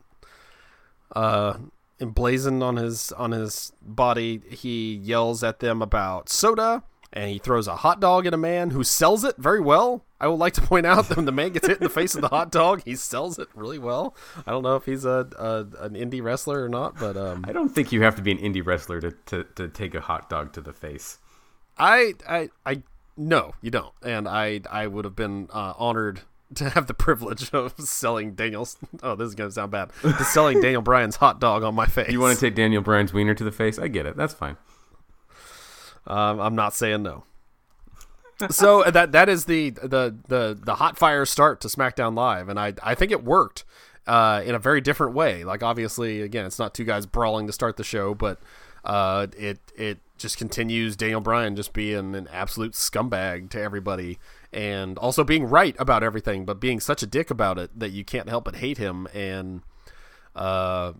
Emblazoned 2.00 2.62
on 2.62 2.76
his 2.76 3.12
on 3.12 3.32
his 3.32 3.72
body, 3.80 4.42
he 4.50 4.94
yells 4.94 5.42
at 5.42 5.60
them 5.60 5.80
about 5.80 6.28
soda, 6.28 6.82
and 7.12 7.30
he 7.30 7.38
throws 7.38 7.66
a 7.66 7.76
hot 7.76 8.00
dog 8.00 8.26
at 8.26 8.34
a 8.34 8.38
man 8.38 8.70
who 8.70 8.84
sells 8.84 9.24
it 9.24 9.36
very 9.38 9.60
well. 9.60 10.04
I 10.20 10.28
would 10.28 10.38
like 10.38 10.54
to 10.54 10.62
point 10.62 10.86
out 10.86 11.08
that 11.08 11.16
when 11.16 11.26
the 11.26 11.32
man 11.32 11.52
gets 11.52 11.66
hit 11.66 11.78
in 11.78 11.82
the 11.82 11.90
face 11.90 12.14
with 12.14 12.22
the 12.22 12.28
hot 12.28 12.50
dog, 12.50 12.82
he 12.84 12.96
sells 12.96 13.38
it 13.38 13.48
really 13.54 13.78
well. 13.78 14.14
I 14.46 14.50
don't 14.50 14.62
know 14.62 14.76
if 14.76 14.84
he's 14.84 15.04
a, 15.04 15.28
a 15.38 15.84
an 15.84 15.94
indie 15.94 16.22
wrestler 16.22 16.64
or 16.64 16.68
not, 16.68 16.98
but 16.98 17.16
um, 17.16 17.44
I 17.46 17.52
don't 17.52 17.70
think 17.70 17.92
you 17.92 18.02
have 18.02 18.16
to 18.16 18.22
be 18.22 18.32
an 18.32 18.38
indie 18.38 18.64
wrestler 18.64 19.00
to, 19.00 19.12
to, 19.26 19.44
to 19.56 19.68
take 19.68 19.94
a 19.94 20.00
hot 20.00 20.28
dog 20.28 20.52
to 20.54 20.60
the 20.60 20.72
face. 20.72 21.18
I 21.78 22.14
I 22.28 22.50
I 22.64 22.82
no, 23.16 23.54
you 23.62 23.70
don't. 23.70 23.94
And 24.02 24.28
I 24.28 24.60
I 24.70 24.86
would 24.86 25.04
have 25.04 25.16
been 25.16 25.48
uh, 25.52 25.74
honored 25.76 26.20
to 26.54 26.70
have 26.70 26.86
the 26.86 26.94
privilege 26.94 27.50
of 27.52 27.74
selling 27.78 28.34
Daniel's. 28.34 28.76
Oh, 29.02 29.14
this 29.14 29.28
is 29.28 29.34
gonna 29.34 29.50
sound 29.50 29.72
bad. 29.72 29.90
To 30.02 30.24
selling 30.24 30.60
Daniel 30.60 30.82
Bryan's 30.82 31.16
hot 31.16 31.40
dog 31.40 31.62
on 31.62 31.74
my 31.74 31.86
face. 31.86 32.10
You 32.10 32.20
want 32.20 32.34
to 32.38 32.40
take 32.40 32.54
Daniel 32.54 32.82
Bryan's 32.82 33.12
wiener 33.12 33.34
to 33.34 33.44
the 33.44 33.52
face? 33.52 33.78
I 33.78 33.88
get 33.88 34.06
it. 34.06 34.16
That's 34.16 34.34
fine. 34.34 34.56
Um, 36.06 36.40
I'm 36.40 36.54
not 36.54 36.74
saying 36.74 37.02
no. 37.02 37.24
so 38.50 38.82
uh, 38.82 38.90
that 38.90 39.12
that 39.12 39.28
is 39.28 39.46
the 39.46 39.70
the 39.70 40.14
the 40.28 40.58
the 40.62 40.76
hot 40.76 40.98
fire 40.98 41.24
start 41.24 41.60
to 41.62 41.68
SmackDown 41.68 42.14
Live, 42.14 42.48
and 42.48 42.60
I 42.60 42.74
I 42.82 42.94
think 42.94 43.10
it 43.10 43.24
worked 43.24 43.64
uh, 44.06 44.42
in 44.44 44.54
a 44.54 44.58
very 44.58 44.80
different 44.80 45.14
way. 45.14 45.44
Like 45.44 45.62
obviously, 45.62 46.22
again, 46.22 46.46
it's 46.46 46.58
not 46.58 46.74
two 46.74 46.84
guys 46.84 47.06
brawling 47.06 47.46
to 47.46 47.52
start 47.52 47.76
the 47.76 47.84
show, 47.84 48.14
but 48.14 48.38
uh, 48.84 49.26
it 49.36 49.58
it 49.74 49.98
just 50.18 50.38
continues 50.38 50.96
Daniel 50.96 51.20
Bryan 51.20 51.56
just 51.56 51.72
being 51.72 52.14
an 52.14 52.28
absolute 52.32 52.72
scumbag 52.72 53.50
to 53.50 53.60
everybody, 53.60 54.18
and 54.56 54.96
also 54.96 55.22
being 55.22 55.44
right 55.44 55.76
about 55.78 56.02
everything, 56.02 56.46
but 56.46 56.58
being 56.58 56.80
such 56.80 57.02
a 57.02 57.06
dick 57.06 57.30
about 57.30 57.58
it 57.58 57.78
that 57.78 57.90
you 57.90 58.02
can't 58.02 58.26
help 58.26 58.46
but 58.46 58.56
hate 58.56 58.78
him. 58.78 59.06
And 59.12 59.60
uh, 60.34 60.94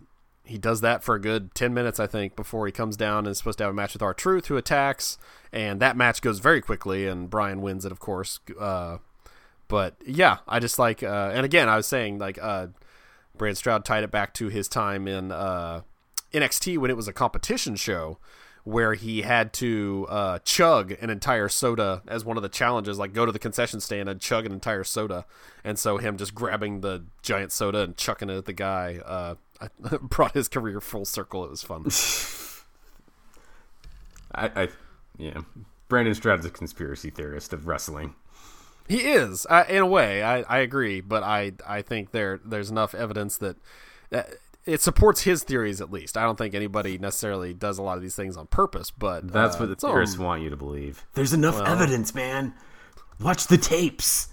he 0.45 0.59
does 0.59 0.83
that 0.83 1.03
for 1.03 1.15
a 1.15 1.21
good 1.21 1.55
10 1.55 1.73
minutes, 1.73 1.99
I 1.99 2.07
think, 2.07 2.37
before 2.37 2.67
he 2.67 2.73
comes 2.73 2.99
down 2.99 3.21
and 3.21 3.29
is 3.29 3.39
supposed 3.39 3.57
to 3.59 3.65
have 3.65 3.71
a 3.71 3.75
match 3.75 3.95
with 3.95 4.03
R-Truth, 4.03 4.49
who 4.49 4.59
attacks. 4.59 5.17
And 5.55 5.81
that 5.81 5.97
match 5.97 6.21
goes 6.21 6.39
very 6.39 6.61
quickly, 6.61 7.07
and 7.07 7.31
Bryan 7.31 7.63
wins 7.63 7.87
it, 7.87 7.93
of 7.93 7.99
course. 7.99 8.41
Uh, 8.61 8.99
but 9.69 9.97
yeah, 10.07 10.39
I 10.47 10.59
just 10.59 10.79
like, 10.79 11.03
uh, 11.03 11.31
and 11.33 11.47
again, 11.47 11.71
I 11.71 11.77
was 11.77 11.87
saying, 11.87 12.19
like, 12.19 12.39
uh, 12.43 12.67
Brad 13.39 13.57
Stroud 13.57 13.87
tied 13.87 14.05
it 14.05 14.11
back 14.11 14.35
to 14.35 14.49
his 14.49 14.69
time 14.69 15.09
in 15.09 15.33
uh, 15.33 15.81
NXT 16.35 16.77
when 16.77 16.91
it 16.91 16.97
was 16.97 17.09
a 17.09 17.13
competition 17.15 17.75
show 17.75 18.19
where 18.67 18.95
he 18.95 19.23
had 19.23 19.53
to 19.53 20.09
uh, 20.11 20.41
chug 20.41 20.91
an 21.01 21.09
entire 21.09 21.49
soda 21.49 22.03
as 22.09 22.25
one 22.25 22.37
of 22.37 22.43
the 22.43 22.49
challenges, 22.49 22.99
like 22.99 23.13
go 23.13 23.25
to 23.25 23.31
the 23.31 23.39
concession 23.39 23.79
stand 23.79 24.09
and 24.09 24.21
chug 24.21 24.45
an 24.45 24.51
entire 24.51 24.83
soda. 24.83 25.25
And 25.63 25.79
so 25.79 25.99
him 25.99 26.17
just 26.17 26.35
grabbing 26.35 26.81
the 26.81 27.05
giant 27.23 27.53
soda 27.53 27.83
and 27.83 27.97
chucking 27.97 28.29
it 28.29 28.37
at 28.37 28.45
the 28.45 28.53
guy 28.53 28.99
uh, 29.07 29.37
brought 30.01 30.35
his 30.35 30.49
career 30.49 30.81
full 30.81 31.05
circle. 31.05 31.45
It 31.45 31.51
was 31.51 31.63
fun. 31.63 31.85
I, 34.35 34.63
I 34.63 34.69
yeah. 35.17 35.43
Brandon 35.87 36.17
Stroud's 36.17 36.45
a 36.45 36.51
conspiracy 36.51 37.11
theorist 37.11 37.53
of 37.53 37.69
wrestling. 37.69 38.17
He 38.89 38.99
is, 38.99 39.47
uh, 39.49 39.63
in 39.69 39.79
a 39.79 39.87
way. 39.87 40.25
I, 40.25 40.41
I 40.43 40.59
agree, 40.59 41.01
but 41.01 41.23
I 41.23 41.53
I 41.65 41.83
think 41.83 42.11
there 42.11 42.41
there's 42.45 42.71
enough 42.71 42.97
evidence 42.97 43.37
that 43.39 43.59
uh, 44.13 44.23
it 44.67 44.81
supports 44.83 45.23
his 45.23 45.45
theories 45.45 45.81
at 45.81 45.91
least. 45.91 46.17
I 46.17 46.25
don't 46.25 46.37
think 46.37 46.55
anybody 46.55 46.99
necessarily 46.99 47.55
does 47.55 47.79
a 47.79 47.83
lot 47.83 47.97
of 47.97 48.03
these 48.03 48.17
things 48.17 48.37
on 48.37 48.49
purpose, 48.49 48.91
but 48.91 49.33
That's 49.33 49.57
uh, 49.57 49.61
what 49.61 49.69
the 49.69 49.77
some- 49.79 49.91
theorists 49.91 50.19
want 50.19 50.43
you 50.43 50.51
to 50.51 50.57
believe. 50.57 51.05
There's 51.15 51.33
enough 51.33 51.61
evidence, 51.61 52.15
man. 52.15 52.55
Watch 53.21 53.47
the 53.47 53.57
tapes. 53.59 54.29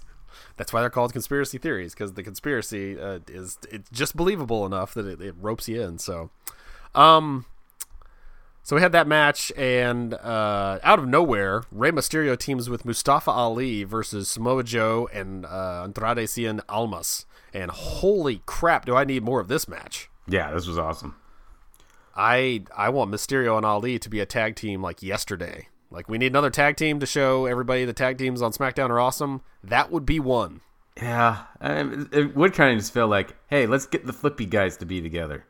That's 0.56 0.72
why 0.72 0.80
they're 0.82 0.90
called 0.90 1.12
conspiracy 1.12 1.58
theories 1.58 1.94
because 1.94 2.12
the 2.12 2.22
conspiracy 2.22 2.98
uh, 3.00 3.20
is 3.28 3.58
it's 3.70 3.90
just 3.90 4.16
believable 4.16 4.66
enough 4.66 4.94
that 4.94 5.06
it, 5.06 5.20
it 5.20 5.34
ropes 5.40 5.68
you 5.68 5.80
in. 5.82 5.98
So, 5.98 6.30
um, 6.94 7.46
so 8.62 8.76
we 8.76 8.82
had 8.82 8.92
that 8.92 9.06
match, 9.08 9.50
and 9.56 10.14
uh, 10.14 10.78
out 10.82 10.98
of 10.98 11.08
nowhere, 11.08 11.64
Rey 11.72 11.90
Mysterio 11.90 12.38
teams 12.38 12.70
with 12.70 12.84
Mustafa 12.84 13.30
Ali 13.30 13.84
versus 13.84 14.28
Samoa 14.28 14.62
Joe 14.62 15.08
and 15.12 15.44
uh, 15.44 15.82
Andrade 15.84 16.28
Cien 16.28 16.60
Almas. 16.68 17.26
And 17.52 17.70
holy 17.70 18.40
crap, 18.46 18.84
do 18.84 18.94
I 18.94 19.04
need 19.04 19.22
more 19.22 19.40
of 19.40 19.48
this 19.48 19.66
match? 19.68 20.08
Yeah, 20.28 20.52
this 20.52 20.66
was 20.66 20.78
awesome. 20.78 21.16
I 22.16 22.64
I 22.76 22.90
want 22.90 23.10
Mysterio 23.10 23.56
and 23.56 23.66
Ali 23.66 23.98
to 23.98 24.08
be 24.08 24.20
a 24.20 24.26
tag 24.26 24.56
team 24.56 24.82
like 24.82 25.02
yesterday. 25.02 25.68
Like 25.90 26.08
we 26.08 26.18
need 26.18 26.28
another 26.28 26.50
tag 26.50 26.76
team 26.76 27.00
to 27.00 27.06
show 27.06 27.46
everybody 27.46 27.84
the 27.84 27.92
tag 27.92 28.18
teams 28.18 28.42
on 28.42 28.52
SmackDown 28.52 28.90
are 28.90 29.00
awesome. 29.00 29.42
That 29.62 29.90
would 29.90 30.06
be 30.06 30.20
one. 30.20 30.60
Yeah, 30.96 31.44
um, 31.60 32.08
it 32.12 32.36
would 32.36 32.54
kind 32.54 32.72
of 32.72 32.78
just 32.78 32.92
feel 32.92 33.08
like, 33.08 33.34
hey, 33.48 33.66
let's 33.66 33.86
get 33.86 34.06
the 34.06 34.12
flippy 34.12 34.46
guys 34.46 34.76
to 34.76 34.86
be 34.86 35.00
together. 35.00 35.44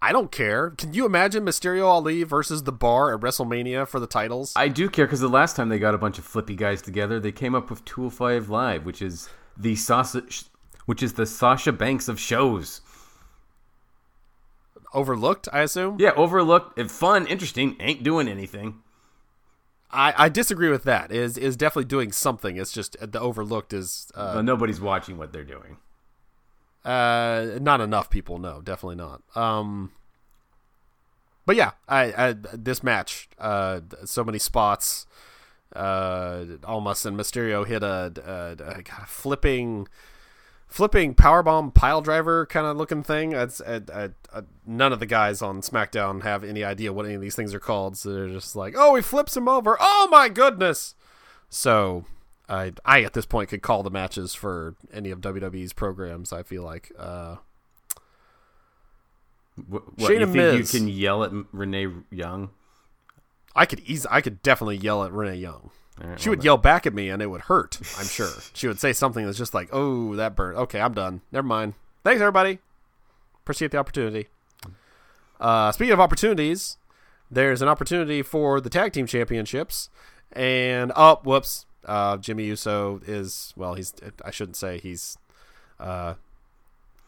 I 0.00 0.12
don't 0.12 0.30
care. 0.30 0.70
Can 0.70 0.94
you 0.94 1.04
imagine 1.04 1.44
Mysterio 1.44 1.84
Ali 1.86 2.22
versus 2.22 2.62
the 2.62 2.72
Bar 2.72 3.14
at 3.14 3.20
WrestleMania 3.20 3.86
for 3.86 3.98
the 3.98 4.06
titles? 4.06 4.52
I 4.54 4.68
do 4.68 4.88
care 4.88 5.06
because 5.06 5.20
the 5.20 5.28
last 5.28 5.56
time 5.56 5.68
they 5.68 5.78
got 5.78 5.94
a 5.94 5.98
bunch 5.98 6.18
of 6.18 6.24
flippy 6.24 6.54
guys 6.54 6.80
together, 6.80 7.18
they 7.18 7.32
came 7.32 7.54
up 7.54 7.68
with 7.68 7.84
205 7.84 8.48
Live, 8.48 8.86
which 8.86 9.02
is 9.02 9.28
the 9.56 9.74
sausage, 9.74 10.44
which 10.86 11.02
is 11.02 11.14
the 11.14 11.26
Sasha 11.26 11.72
Banks 11.72 12.08
of 12.08 12.20
shows. 12.20 12.80
Overlooked, 14.94 15.48
I 15.52 15.60
assume. 15.60 15.96
Yeah, 16.00 16.12
overlooked, 16.16 16.80
fun, 16.90 17.26
interesting. 17.26 17.76
Ain't 17.80 18.02
doing 18.02 18.26
anything. 18.28 18.82
I, 19.90 20.14
I 20.16 20.28
disagree 20.28 20.70
with 20.70 20.84
that. 20.84 21.10
Is 21.12 21.38
is 21.38 21.56
definitely 21.56 21.86
doing 21.86 22.12
something. 22.12 22.56
It's 22.56 22.72
just 22.72 22.96
the 23.00 23.20
overlooked 23.20 23.72
is 23.72 24.10
uh, 24.14 24.34
But 24.34 24.42
nobody's 24.42 24.80
watching 24.80 25.16
what 25.18 25.32
they're 25.32 25.44
doing. 25.44 25.78
uh 26.84 27.58
not 27.60 27.80
enough 27.80 28.10
people. 28.10 28.38
No, 28.38 28.60
definitely 28.60 28.96
not. 28.96 29.22
Um, 29.34 29.92
but 31.46 31.56
yeah, 31.56 31.72
I, 31.88 32.28
I 32.28 32.34
this 32.52 32.82
match, 32.82 33.28
uh, 33.38 33.80
so 34.04 34.22
many 34.24 34.38
spots. 34.38 35.06
Uh, 35.74 36.44
Almas 36.64 37.04
and 37.06 37.16
Mysterio 37.16 37.66
hit 37.66 37.82
a, 37.82 38.12
a, 38.58 38.80
a 38.80 39.06
flipping, 39.06 39.86
flipping 40.68 41.14
powerbomb 41.14 41.74
pile 41.74 42.00
driver 42.00 42.46
kind 42.46 42.66
of 42.66 42.76
looking 42.76 43.02
thing. 43.02 43.34
Uh, 43.34 43.48
uh, 43.66 43.80
uh, 44.32 44.42
none 44.66 44.92
of 44.92 45.00
the 45.00 45.06
guys 45.06 45.42
on 45.42 45.60
SmackDown 45.62 46.22
have 46.22 46.44
any 46.44 46.62
idea 46.62 46.92
what 46.92 47.06
any 47.06 47.14
of 47.14 47.20
these 47.20 47.34
things 47.34 47.52
are 47.54 47.60
called. 47.60 47.96
So 47.96 48.12
they're 48.12 48.28
just 48.28 48.54
like, 48.54 48.74
oh, 48.76 48.94
he 48.94 49.02
flips 49.02 49.36
him 49.36 49.48
over. 49.48 49.76
Oh 49.80 50.06
my 50.10 50.28
goodness! 50.28 50.94
So 51.48 52.04
I, 52.48 52.72
I 52.84 53.02
at 53.02 53.14
this 53.14 53.26
point 53.26 53.48
could 53.48 53.62
call 53.62 53.82
the 53.82 53.90
matches 53.90 54.34
for 54.34 54.76
any 54.92 55.10
of 55.10 55.20
WWE's 55.20 55.72
programs. 55.72 56.32
I 56.32 56.42
feel 56.42 56.62
like. 56.62 56.92
Uh, 56.98 57.36
What, 59.66 59.98
what, 59.98 60.10
Shayna 60.12 60.20
you 60.20 60.26
think 60.26 60.34
Miz. 60.36 60.72
you 60.74 60.78
can 60.80 60.88
yell 60.88 61.24
at 61.24 61.32
Renee 61.52 61.88
Young? 62.12 62.50
I 63.58 63.66
could 63.66 63.80
easy, 63.80 64.06
I 64.10 64.20
could 64.20 64.40
definitely 64.42 64.76
yell 64.76 65.02
at 65.04 65.12
Renee 65.12 65.36
Young. 65.36 65.70
Right, 66.00 66.20
She 66.20 66.28
well, 66.28 66.36
would 66.36 66.44
yell 66.44 66.56
back 66.56 66.86
at 66.86 66.94
me, 66.94 67.08
and 67.08 67.20
it 67.20 67.26
would 67.26 67.42
hurt. 67.42 67.78
I'm 67.98 68.06
sure 68.06 68.30
she 68.54 68.68
would 68.68 68.78
say 68.78 68.92
something 68.92 69.26
that's 69.26 69.36
just 69.36 69.52
like, 69.52 69.68
"Oh, 69.72 70.14
that 70.14 70.36
burnt." 70.36 70.56
Okay, 70.56 70.80
I'm 70.80 70.94
done. 70.94 71.22
Never 71.32 71.46
mind. 71.46 71.74
Thanks, 72.04 72.20
everybody. 72.20 72.60
Appreciate 73.42 73.72
the 73.72 73.78
opportunity. 73.78 74.28
Uh, 75.40 75.72
speaking 75.72 75.92
of 75.92 75.98
opportunities, 75.98 76.76
there's 77.30 77.60
an 77.60 77.68
opportunity 77.68 78.22
for 78.22 78.60
the 78.60 78.70
tag 78.70 78.92
team 78.92 79.06
championships, 79.06 79.90
and 80.32 80.92
oh, 80.94 81.20
whoops, 81.24 81.66
uh, 81.84 82.16
Jimmy 82.18 82.44
Uso 82.44 83.00
is 83.06 83.52
well. 83.56 83.74
He's 83.74 83.92
I 84.24 84.30
shouldn't 84.30 84.56
say 84.56 84.78
he's 84.78 85.18
uh, 85.80 86.14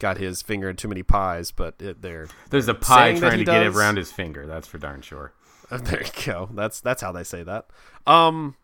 got 0.00 0.18
his 0.18 0.42
finger 0.42 0.68
in 0.68 0.74
too 0.74 0.88
many 0.88 1.04
pies, 1.04 1.52
but 1.52 1.74
it, 1.78 2.02
they're 2.02 2.26
There's 2.50 2.66
a 2.66 2.74
pie 2.74 3.16
trying 3.16 3.38
to 3.38 3.44
get 3.44 3.62
it 3.62 3.76
around 3.76 3.98
his 3.98 4.10
finger. 4.10 4.46
That's 4.46 4.66
for 4.66 4.78
darn 4.78 5.02
sure. 5.02 5.32
there 5.84 6.02
you 6.02 6.24
go. 6.24 6.48
That's 6.52 6.80
that's 6.80 7.02
how 7.02 7.12
they 7.12 7.24
say 7.24 7.42
that. 7.44 7.66
Um, 8.06 8.56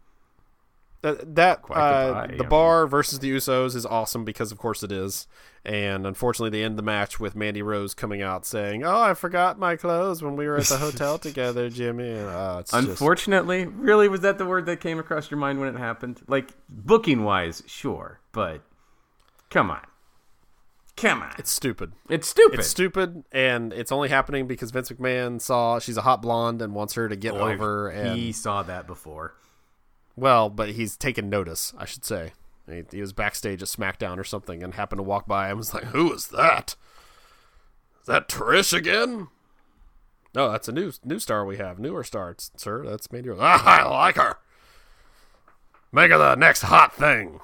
th- 1.03 1.19
that 1.23 1.67
the 1.67 1.75
uh, 1.75 2.27
the 2.37 2.45
bar 2.45 2.87
versus 2.87 3.21
the 3.21 3.31
Usos 3.31 3.75
is 3.77 3.87
awesome 3.87 4.25
because 4.25 4.51
of 4.53 4.59
course 4.59 4.83
it 4.83 4.91
is, 4.91 5.27
and 5.65 6.07
unfortunately 6.07 6.51
they 6.59 6.65
end 6.65 6.79
the 6.79 6.83
match 6.83 7.21
with 7.21 7.37
Mandy 7.37 7.63
Rose 7.63 7.95
coming 7.95 8.23
out 8.23 8.45
saying, 8.45 8.85
"Oh, 8.85 9.01
I 9.01 9.15
forgot 9.15 9.59
my 9.59 9.77
clothes 9.77 10.23
when 10.23 10.37
we 10.37 10.47
were 10.47 10.57
at 10.57 10.67
the 10.67 10.79
hotel 10.79 11.19
together, 11.21 11.71
Jimmy." 11.71 12.11
And, 12.11 12.29
uh, 12.29 12.57
it's 12.61 12.73
just, 12.73 12.89
Unfortunately, 12.89 13.67
really, 13.67 14.09
was 14.09 14.23
that 14.23 14.39
the 14.39 14.47
word 14.47 14.67
that 14.67 14.81
came 14.81 14.99
across 14.99 15.31
your 15.31 15.39
mind 15.39 15.61
when 15.61 15.75
it 15.75 15.79
happened? 15.79 16.21
Like 16.27 16.51
booking 16.69 17.23
wise, 17.23 17.63
sure, 17.67 18.21
but 18.33 18.63
come 19.51 19.71
on, 19.71 19.87
come 20.97 21.23
on, 21.23 21.35
it's 21.39 21.51
stupid. 21.51 21.93
it's 22.09 22.29
stupid. 22.29 22.61
It's 22.61 22.69
stupid, 22.69 23.25
and 23.33 23.73
it's 23.73 23.93
only 23.93 24.09
happening 24.09 24.47
because 24.47 24.71
Vince 24.71 24.91
McMahon 24.91 25.41
saw 25.41 25.79
she's 25.79 25.97
a 25.97 26.03
hot 26.03 26.23
blonde 26.23 26.63
and 26.63 26.75
wants 26.75 26.95
her 26.95 27.09
to 27.09 27.17
get 27.17 27.35
Boy, 27.35 27.55
over. 27.55 27.89
And 27.89 28.19
he 28.19 28.33
saw 28.33 28.63
that 28.63 28.87
before. 28.87 29.35
Well, 30.17 30.49
but 30.49 30.71
he's 30.71 30.97
taken 30.97 31.29
notice, 31.29 31.75
I 31.79 31.85
should 31.85 32.05
say. 32.05 32.33
He, 32.69 32.83
he 32.91 33.01
was 33.01 33.13
backstage 33.13 33.63
at 33.63 33.69
SmackDown 33.69 34.19
or 34.19 34.25
something 34.25 34.63
and 34.63 34.75
happened 34.75 34.99
to 34.99 35.05
walk 35.05 35.27
by 35.27 35.49
and 35.49 35.57
was 35.59 35.73
like, 35.73 35.85
Who 35.85 36.13
is 36.13 36.29
that? 36.29 36.75
Is 38.01 38.07
that 38.07 38.29
Trish 38.29 38.73
again? 38.73 39.29
No, 40.35 40.51
that's 40.51 40.69
a 40.69 40.73
new 40.73 40.93
new 41.05 41.19
star 41.19 41.45
we 41.45 41.57
have. 41.57 41.79
Newer 41.79 42.05
star, 42.05 42.35
sir. 42.57 42.85
That's 42.85 43.11
Mandy 43.11 43.31
Rose. 43.31 43.39
Ah, 43.41 43.63
I 43.85 43.89
like 43.89 44.17
her. 44.17 44.37
Make 45.93 46.11
her 46.11 46.19
the 46.19 46.35
next 46.35 46.63
hot 46.63 46.95
thing. 46.95 47.41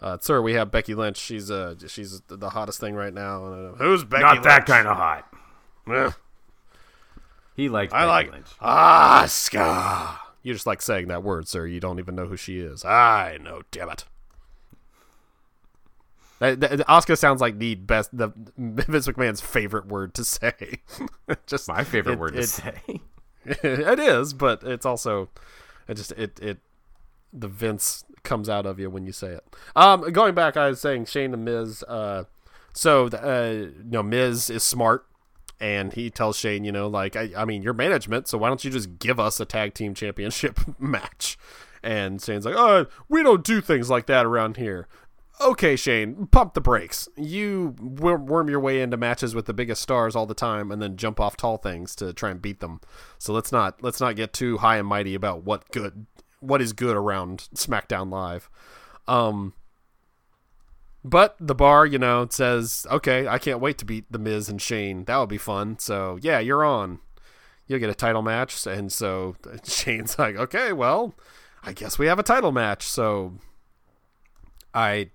Uh, 0.00 0.16
sir, 0.20 0.40
we 0.40 0.54
have 0.54 0.70
Becky 0.70 0.94
Lynch. 0.94 1.16
She's 1.16 1.50
uh 1.50 1.74
she's 1.88 2.20
the 2.28 2.50
hottest 2.50 2.78
thing 2.80 2.94
right 2.94 3.12
now. 3.12 3.44
Uh, 3.46 3.72
Who's 3.74 4.04
Becky 4.04 4.22
Not 4.22 4.32
Lynch? 4.34 4.44
that 4.44 4.66
kind 4.66 4.86
of 4.86 4.96
hot. 4.96 5.26
Eh, 5.90 6.10
He 7.56 7.68
liked. 7.68 7.92
I 7.92 8.00
Becky 8.06 8.08
like 8.08 8.32
Lynch. 8.32 8.46
Asuka. 8.62 10.18
You 10.44 10.52
just 10.52 10.66
like 10.66 10.80
saying 10.82 11.08
that 11.08 11.24
word, 11.24 11.48
sir. 11.48 11.66
You 11.66 11.80
don't 11.80 11.98
even 11.98 12.14
know 12.14 12.26
who 12.26 12.36
she 12.36 12.60
is. 12.60 12.84
I 12.84 13.38
know, 13.42 13.62
damn 13.72 13.90
it. 13.90 14.04
That, 16.38 16.60
that, 16.60 16.70
Asuka 16.86 17.18
sounds 17.18 17.40
like 17.40 17.58
the 17.58 17.74
best, 17.74 18.16
the 18.16 18.28
Vince 18.56 19.08
McMahon's 19.08 19.40
favorite 19.40 19.86
word 19.88 20.14
to 20.14 20.24
say. 20.24 20.78
just 21.46 21.66
My 21.66 21.82
favorite 21.82 22.12
it- 22.14 22.18
word 22.20 22.34
to 22.34 22.40
it- 22.40 22.46
say. 22.48 22.80
it 23.44 23.98
is, 23.98 24.32
but 24.34 24.62
it's 24.62 24.86
also, 24.86 25.30
it 25.88 25.94
just 25.94 26.12
it 26.12 26.38
it 26.40 26.58
the 27.32 27.48
Vince 27.48 28.04
comes 28.22 28.48
out 28.48 28.66
of 28.66 28.78
you 28.78 28.90
when 28.90 29.06
you 29.06 29.12
say 29.12 29.28
it. 29.28 29.44
Um, 29.76 30.10
going 30.12 30.34
back, 30.34 30.56
I 30.56 30.68
was 30.68 30.80
saying 30.80 31.06
Shane 31.06 31.32
and 31.32 31.44
Miz. 31.44 31.82
Uh, 31.84 32.24
so 32.72 33.08
the, 33.08 33.22
uh, 33.22 33.50
you 33.50 33.90
know, 33.90 34.02
Miz 34.02 34.50
is 34.50 34.62
smart, 34.62 35.06
and 35.60 35.92
he 35.92 36.10
tells 36.10 36.36
Shane, 36.36 36.64
you 36.64 36.72
know, 36.72 36.88
like 36.88 37.16
I, 37.16 37.30
I 37.36 37.44
mean, 37.44 37.62
you're 37.62 37.74
management, 37.74 38.28
so 38.28 38.38
why 38.38 38.48
don't 38.48 38.64
you 38.64 38.70
just 38.70 38.98
give 38.98 39.18
us 39.18 39.40
a 39.40 39.44
tag 39.44 39.74
team 39.74 39.94
championship 39.94 40.60
match? 40.78 41.38
And 41.82 42.20
Shane's 42.20 42.44
like, 42.44 42.56
oh, 42.56 42.86
we 43.08 43.22
don't 43.22 43.44
do 43.44 43.60
things 43.60 43.88
like 43.88 44.06
that 44.06 44.26
around 44.26 44.56
here. 44.56 44.88
Okay, 45.40 45.76
Shane, 45.76 46.26
pump 46.26 46.54
the 46.54 46.60
brakes. 46.60 47.08
You 47.16 47.76
wor- 47.80 48.18
worm 48.18 48.48
your 48.48 48.58
way 48.58 48.80
into 48.82 48.96
matches 48.96 49.36
with 49.36 49.46
the 49.46 49.54
biggest 49.54 49.80
stars 49.80 50.16
all 50.16 50.26
the 50.26 50.34
time, 50.34 50.72
and 50.72 50.82
then 50.82 50.96
jump 50.96 51.20
off 51.20 51.36
tall 51.36 51.58
things 51.58 51.94
to 51.96 52.12
try 52.12 52.30
and 52.30 52.42
beat 52.42 52.58
them. 52.58 52.80
So 53.18 53.32
let's 53.32 53.52
not 53.52 53.80
let's 53.82 54.00
not 54.00 54.16
get 54.16 54.32
too 54.32 54.58
high 54.58 54.78
and 54.78 54.88
mighty 54.88 55.14
about 55.14 55.44
what 55.44 55.70
good 55.70 56.06
what 56.40 56.62
is 56.62 56.72
good 56.72 56.96
around 56.96 57.48
SmackDown 57.54 58.10
Live. 58.10 58.48
Um, 59.06 59.54
but 61.04 61.36
the 61.40 61.54
bar, 61.54 61.86
you 61.86 61.98
know, 61.98 62.26
says, 62.30 62.86
okay, 62.90 63.26
I 63.26 63.38
can't 63.38 63.60
wait 63.60 63.78
to 63.78 63.84
beat 63.84 64.10
the 64.10 64.18
Miz 64.18 64.48
and 64.48 64.60
Shane. 64.60 65.04
That 65.04 65.16
would 65.18 65.28
be 65.28 65.38
fun. 65.38 65.78
So 65.78 66.18
yeah, 66.20 66.38
you're 66.38 66.64
on. 66.64 67.00
You'll 67.66 67.80
get 67.80 67.90
a 67.90 67.94
title 67.94 68.22
match, 68.22 68.66
and 68.66 68.90
so 68.90 69.36
Shane's 69.64 70.18
like, 70.18 70.36
okay, 70.36 70.72
well, 70.72 71.14
I 71.62 71.72
guess 71.72 71.98
we 71.98 72.06
have 72.06 72.18
a 72.18 72.22
title 72.22 72.50
match. 72.50 72.82
So 72.82 73.34
I, 74.72 75.10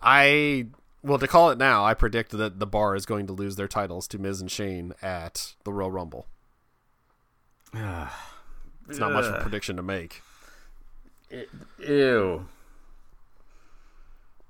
I, 0.00 0.68
well, 1.02 1.18
to 1.18 1.28
call 1.28 1.50
it 1.50 1.58
now, 1.58 1.84
I 1.84 1.92
predict 1.92 2.32
that 2.32 2.60
the 2.60 2.66
bar 2.66 2.96
is 2.96 3.04
going 3.04 3.26
to 3.26 3.34
lose 3.34 3.56
their 3.56 3.68
titles 3.68 4.08
to 4.08 4.18
Miz 4.18 4.40
and 4.40 4.50
Shane 4.50 4.94
at 5.02 5.54
the 5.64 5.72
Royal 5.72 5.90
Rumble. 5.90 6.26
It's 8.88 8.98
not 8.98 9.12
much 9.12 9.26
of 9.26 9.34
a 9.34 9.40
prediction 9.40 9.76
to 9.76 9.82
make. 9.82 10.22
Ew. 11.78 12.46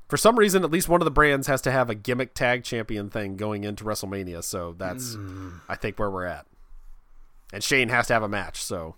For 0.09 0.17
some 0.17 0.39
reason, 0.39 0.65
at 0.65 0.71
least 0.71 0.89
one 0.89 1.01
of 1.03 1.05
the 1.05 1.11
brands 1.11 1.47
has 1.49 1.61
to 1.63 1.71
have 1.71 1.91
a 1.91 1.95
gimmick 1.95 2.33
tag 2.33 2.65
champion 2.65 3.11
thing 3.11 3.37
going 3.37 3.65
into 3.65 3.85
WrestleMania. 3.85 4.43
So 4.43 4.75
that's, 4.79 5.17
I 5.69 5.77
think, 5.77 5.99
where 5.99 6.11
we're 6.11 6.25
at. 6.25 6.47
And 7.53 7.63
Shane 7.63 7.91
has 7.91 8.07
to 8.07 8.15
have 8.15 8.23
a 8.23 8.29
match. 8.29 8.63
So, 8.63 8.97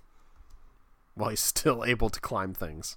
while 1.14 1.30
he's 1.30 1.40
still 1.40 1.84
able 1.84 2.10
to 2.10 2.20
climb 2.20 2.54
things, 2.54 2.96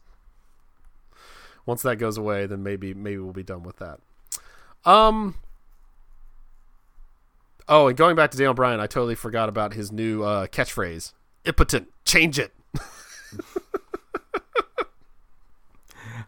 once 1.66 1.82
that 1.84 1.98
goes 1.98 2.18
away, 2.18 2.46
then 2.46 2.62
maybe 2.64 2.94
maybe 2.94 3.18
we'll 3.18 3.34
be 3.34 3.44
done 3.44 3.64
with 3.64 3.78
that. 3.78 4.00
Um. 4.86 5.36
Oh, 7.68 7.88
and 7.88 7.96
going 7.96 8.16
back 8.16 8.32
to 8.32 8.38
Daniel 8.38 8.54
Bryan, 8.54 8.82
I 8.82 8.88
totally 8.88 9.16
forgot 9.16 9.48
about 9.48 9.74
his 9.74 9.92
new 9.92 10.24
uh, 10.24 10.48
catchphrase: 10.48 11.14
"Impotent, 11.46 11.90
change 12.06 12.38
it." 12.38 12.54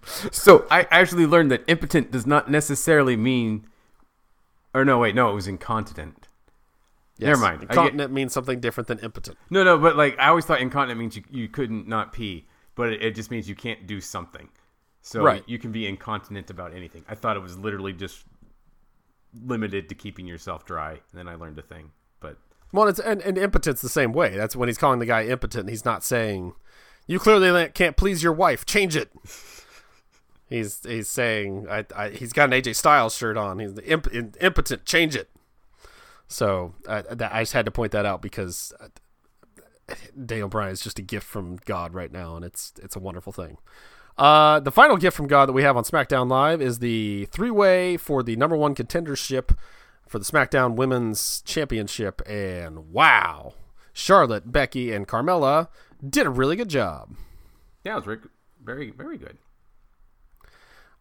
So 0.32 0.65
I 0.70 0.88
actually 0.91 1.26
learned 1.26 1.52
that 1.52 1.63
impotent 1.68 2.12
does 2.12 2.26
not 2.26 2.50
necessarily 2.50 3.15
mean, 3.18 3.65
or 4.74 4.86
no, 4.86 5.00
wait, 5.00 5.15
no, 5.15 5.32
it 5.32 5.34
was 5.36 5.48
incontinent. 5.48 6.28
Never 7.18 7.39
mind. 7.39 7.58
I 7.58 7.60
get- 7.62 7.70
Incontinent 7.72 8.12
means 8.13 8.34
something 8.34 8.60
different 8.60 8.88
than 8.88 9.00
impotent. 9.00 9.38
No, 9.50 9.63
no, 9.63 9.78
but 9.78 9.96
like 9.96 10.18
I 10.20 10.28
always 10.28 10.46
thought 10.46 10.62
incontinent 10.62 11.00
means 11.00 11.15
you, 11.15 11.24
you 11.32 11.48
couldn't 11.48 11.88
not 11.88 12.13
pee, 12.13 12.46
but 12.76 12.91
it, 12.94 13.02
it 13.02 13.15
just 13.15 13.32
means 13.32 13.48
you 13.50 13.56
can't 13.56 13.88
do 13.88 14.00
something. 14.02 14.50
So 15.02 15.24
Right. 15.24 15.44
you 15.48 15.58
can 15.60 15.72
be 15.72 15.88
incontinent 15.88 16.50
about 16.50 16.74
anything. 16.74 17.04
I 17.08 17.15
thought 17.15 17.38
it 17.38 17.41
was 17.41 17.58
literally 17.58 17.94
just 17.94 18.26
limited 19.44 19.89
to 19.89 19.96
keeping 19.96 20.26
yourself 20.28 20.65
dry, 20.65 20.91
and 20.91 21.02
then 21.13 21.28
I 21.28 21.36
learned 21.36 21.58
a 21.60 21.62
thing. 21.62 21.91
But 22.20 22.38
Well, 22.72 22.88
it's 22.88 23.00
and, 23.00 23.22
and 23.22 23.38
impotent's 23.38 23.82
the 23.82 23.89
same 23.89 24.12
way. 24.13 24.36
That's 24.36 24.56
when 24.56 24.68
he's 24.70 24.78
calling 24.78 25.00
the 25.00 25.06
guy 25.06 25.26
impotent. 25.26 25.70
He's 25.70 25.86
not 25.86 26.04
saying, 26.04 26.54
"You 27.08 27.20
clearly 27.20 27.70
can't 27.70 27.96
please 27.98 28.24
your 28.24 28.34
wife. 28.34 28.65
Change 28.65 28.96
it." 28.96 29.12
he's 30.49 30.84
he's 30.84 31.08
saying, 31.08 31.67
I, 31.69 31.86
I, 31.95 32.10
"He's 32.10 32.34
got 32.34 32.51
an 32.51 32.62
AJ 32.62 32.75
Styles 32.75 33.15
shirt 33.15 33.38
on. 33.38 33.60
He's 33.60 33.77
imp, 33.79 34.08
impotent. 34.13 34.86
Change 34.86 35.15
it." 35.15 35.29
So 36.27 36.73
I, 36.88 37.03
I 37.19 37.41
just 37.41 37.53
had 37.53 37.65
to 37.65 37.71
point 37.71 37.91
that 37.91 38.05
out 38.05 38.21
because 38.21 38.73
uh, 38.79 38.88
Daniel 40.25 40.47
Bryan 40.47 40.71
is 40.71 40.81
just 40.81 40.99
a 40.99 41.03
gift 41.03 41.25
from 41.25 41.58
God 41.65 41.93
right 41.93 42.12
now, 42.12 42.36
and 42.36 42.43
it's 42.43 42.73
it's 42.81 42.95
a 42.95 42.99
wonderful 42.99 43.34
thing. 43.34 43.58
Uh, 44.17 44.60
the 44.62 44.71
final 44.71 44.97
gift 44.97 45.15
from 45.17 45.27
God 45.27 45.47
that 45.47 45.53
we 45.53 45.63
have 45.63 45.75
on 45.75 45.84
SmackDown 45.84 46.29
Live 46.29 46.62
is 46.62 46.79
the 46.79 47.25
three 47.31 47.51
way 47.51 47.97
for 47.97 48.23
the 48.23 48.36
number 48.38 48.55
one 48.55 48.73
contendership 48.73 49.55
for 50.08 50.19
the 50.19 50.25
SmackDown 50.25 50.75
Women's 50.75 51.41
Championship. 51.41 52.21
And 52.27 52.91
wow, 52.91 53.55
Charlotte, 53.93 54.51
Becky, 54.51 54.93
and 54.93 55.08
Carmella 55.08 55.67
did 56.08 56.25
a 56.25 56.29
really 56.29 56.55
good 56.55 56.69
job. 56.69 57.15
Yeah, 57.84 57.97
it 57.97 58.05
was 58.05 58.19
very, 58.63 58.91
very 58.91 59.17
good. 59.17 59.38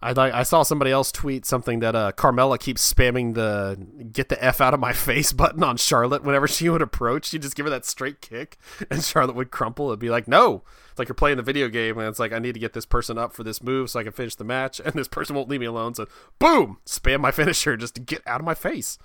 I 0.05 0.12
like 0.12 0.35
I 0.35 0.43
saw 0.43 0.62
somebody 0.62 0.90
else 0.90 1.11
tweet 1.11 1.47
something 1.47 1.81
that 1.81 1.97
uh, 1.97 2.12
Carmella 2.12 2.61
keeps 2.61 2.93
spamming 2.93 3.33
the 3.33 3.79
"get 4.12 4.29
the 4.29 4.45
f 4.45 4.61
out 4.61 4.75
of 4.75 4.81
my 4.81 4.93
face" 5.09 5.33
button 5.33 5.64
on 5.64 5.79
Charlotte 5.79 6.23
whenever 6.23 6.47
she 6.47 6.69
would 6.69 6.83
approach. 6.83 7.25
She'd 7.25 7.40
just 7.40 7.57
give 7.57 7.64
her 7.64 7.71
that 7.71 7.87
straight 7.87 8.21
kick, 8.21 8.59
and 8.90 9.03
Charlotte 9.05 9.35
would 9.35 9.51
crumple. 9.51 9.88
It'd 9.88 9.99
be 9.99 10.11
like, 10.11 10.29
"No!" 10.29 10.62
It's 10.90 10.99
like 10.99 11.09
you're 11.09 11.14
playing 11.14 11.38
the 11.38 11.43
video 11.43 11.69
game, 11.69 11.97
and 11.97 12.07
it's 12.07 12.19
like 12.19 12.35
I 12.35 12.38
need 12.38 12.53
to 12.53 12.61
get 12.61 12.75
this 12.75 12.85
person 12.85 13.17
up 13.17 13.33
for 13.33 13.45
this 13.45 13.62
move 13.62 13.88
so 13.88 13.99
I 13.99 14.03
can 14.03 14.12
finish 14.12 14.35
the 14.35 14.45
match, 14.45 14.79
and 14.85 14.93
this 14.93 15.09
person 15.09 15.35
won't 15.35 15.49
leave 15.49 15.61
me 15.61 15.67
alone. 15.67 15.95
So, 15.95 16.07
boom, 16.38 16.77
spam 16.85 17.21
my 17.21 17.31
finisher 17.31 17.75
just 17.79 17.95
to 17.95 18.03
get 18.03 18.21
out 18.27 18.40
of 18.40 18.45
my 18.45 18.55
face. 18.55 18.99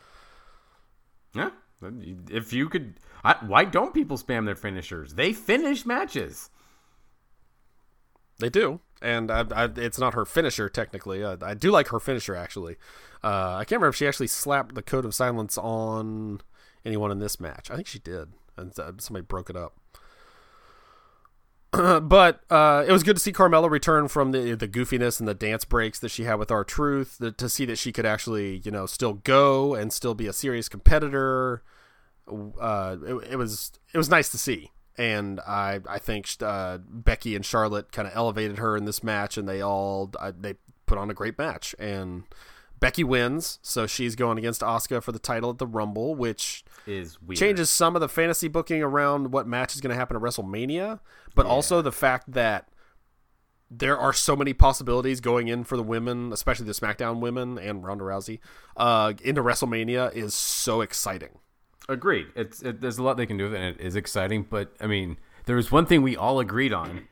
Yeah, 1.34 1.52
if 2.30 2.52
you 2.52 2.68
could, 2.68 2.96
I, 3.24 3.38
why 3.46 3.64
don't 3.64 3.94
people 3.94 4.18
spam 4.18 4.44
their 4.44 4.56
finishers? 4.56 5.14
They 5.14 5.32
finish 5.32 5.86
matches. 5.86 6.50
They 8.40 8.50
do 8.50 8.82
and 9.02 9.32
I, 9.32 9.46
I, 9.52 9.70
it's 9.76 10.00
not 10.00 10.14
her 10.14 10.26
finisher 10.26 10.70
technically. 10.70 11.24
I, 11.24 11.38
I, 11.42 11.54
do 11.54 11.72
like 11.72 11.88
her 11.90 12.00
finisher 12.00 12.36
actually. 12.36 12.76
Uh, 13.24 13.56
I 13.56 13.64
can't 13.64 13.74
remember 13.80 13.90
if 13.90 13.96
she 13.96 14.08
actually 14.08 14.28
slapped 14.28 14.76
the 14.76 14.82
code 14.82 15.06
of 15.06 15.14
silence 15.14 15.58
on 15.58 16.42
anyone 16.86 17.12
in 17.12 17.20
this 17.20 17.40
match. 17.40 17.70
I 17.70 17.76
think 17.76 17.88
she 17.88 18.00
did, 18.00 18.30
and 18.58 18.78
uh, 18.80 18.92
somebody 18.98 19.26
broke 19.26 19.50
it 19.50 19.56
up. 19.56 19.78
but 21.72 22.42
uh, 22.50 22.84
it 22.88 22.92
was 22.92 23.04
good 23.04 23.16
to 23.16 23.22
see 23.22 23.32
Carmella 23.32 23.70
return 23.70 24.08
from 24.08 24.32
the 24.32 24.56
the 24.56 24.68
goofiness 24.68 25.20
and 25.20 25.28
the 25.28 25.36
dance 25.36 25.66
breaks 25.66 26.00
that 26.00 26.10
she 26.10 26.24
had 26.24 26.36
with 26.36 26.50
R-Truth 26.50 27.22
To 27.38 27.50
see 27.50 27.66
that 27.66 27.78
she 27.78 27.92
could 27.92 28.08
actually, 28.08 28.58
you 28.64 28.72
know, 28.72 28.86
still 28.88 29.14
go 29.14 29.76
and 29.76 29.94
still 29.94 30.16
be 30.16 30.26
a 30.26 30.34
serious 30.34 30.68
competitor. 30.68 31.62
Uh, 32.28 32.98
it, 33.06 33.14
it 33.32 33.36
was 33.36 33.72
it 33.94 33.98
was 33.98 34.10
nice 34.10 34.30
to 34.30 34.38
see 34.38 34.72
and 35.00 35.40
I 35.40 35.80
I 35.88 35.98
think 35.98 36.30
uh, 36.42 36.78
Becky 36.78 37.36
and 37.36 37.46
Charlotte 37.46 37.92
kind 37.94 38.08
of 38.08 38.14
elevated 38.14 38.60
her 38.60 38.76
in 38.76 38.84
this 38.84 39.02
match, 39.02 39.38
and 39.38 39.48
they 39.48 39.62
all 39.62 40.12
uh, 40.20 40.34
they 40.38 40.56
put 40.86 40.98
on 40.98 41.10
a 41.10 41.14
great 41.14 41.38
match. 41.38 41.74
And 41.80 42.24
Becky 42.82 43.06
wins, 43.06 43.60
so 43.62 43.88
she's 43.88 44.16
going 44.16 44.38
against 44.38 44.60
Asuka 44.60 45.02
for 45.02 45.14
the 45.14 45.20
title 45.20 45.50
at 45.52 45.58
the 45.58 45.66
Rumble, 45.66 46.16
which 46.16 46.66
is 46.86 47.20
weird. 47.22 47.40
changes 47.40 47.70
some 47.70 47.96
of 47.96 48.02
the 48.02 48.10
fantasy 48.10 48.50
booking 48.50 48.84
around 48.84 49.32
what 49.32 49.48
match 49.48 49.74
is 49.74 49.80
going 49.80 49.92
to 49.92 49.96
happen 49.96 50.18
at 50.18 50.22
WrestleMania, 50.22 51.00
but 51.34 51.46
yeah. 51.46 51.52
also 51.52 51.82
the 51.82 51.94
fact 51.94 52.34
that 52.34 52.68
there 53.72 53.98
are 53.98 54.12
so 54.12 54.36
many 54.36 54.52
possibilities 54.52 55.22
going 55.22 55.48
in 55.48 55.64
for 55.64 55.78
the 55.78 55.84
women, 55.84 56.34
especially 56.34 56.66
the 56.66 56.74
SmackDown 56.74 57.22
women 57.22 57.58
and 57.58 57.86
Ronda 57.86 58.04
Rousey, 58.04 58.40
uh, 58.76 59.14
into 59.24 59.42
WrestleMania 59.44 60.14
is 60.14 60.34
so 60.34 60.82
exciting. 60.82 61.40
Agreed. 61.90 62.28
It's 62.36 62.62
it, 62.62 62.82
there's 62.82 63.00
a 63.00 63.04
lot 63.04 63.18
they 63.18 63.26
can 63.26 63.38
do 63.38 63.46
with 63.46 63.56
it, 63.56 63.62
and 63.62 63.76
it 63.76 63.82
is 63.82 63.96
exciting. 63.96 64.46
But 64.48 64.72
I 64.80 64.86
mean, 64.86 65.18
there 65.46 65.56
was 65.56 65.72
one 65.72 65.88
thing 65.88 66.04
we 66.04 66.16
all 66.16 66.40
agreed 66.40 66.72
on 66.72 67.08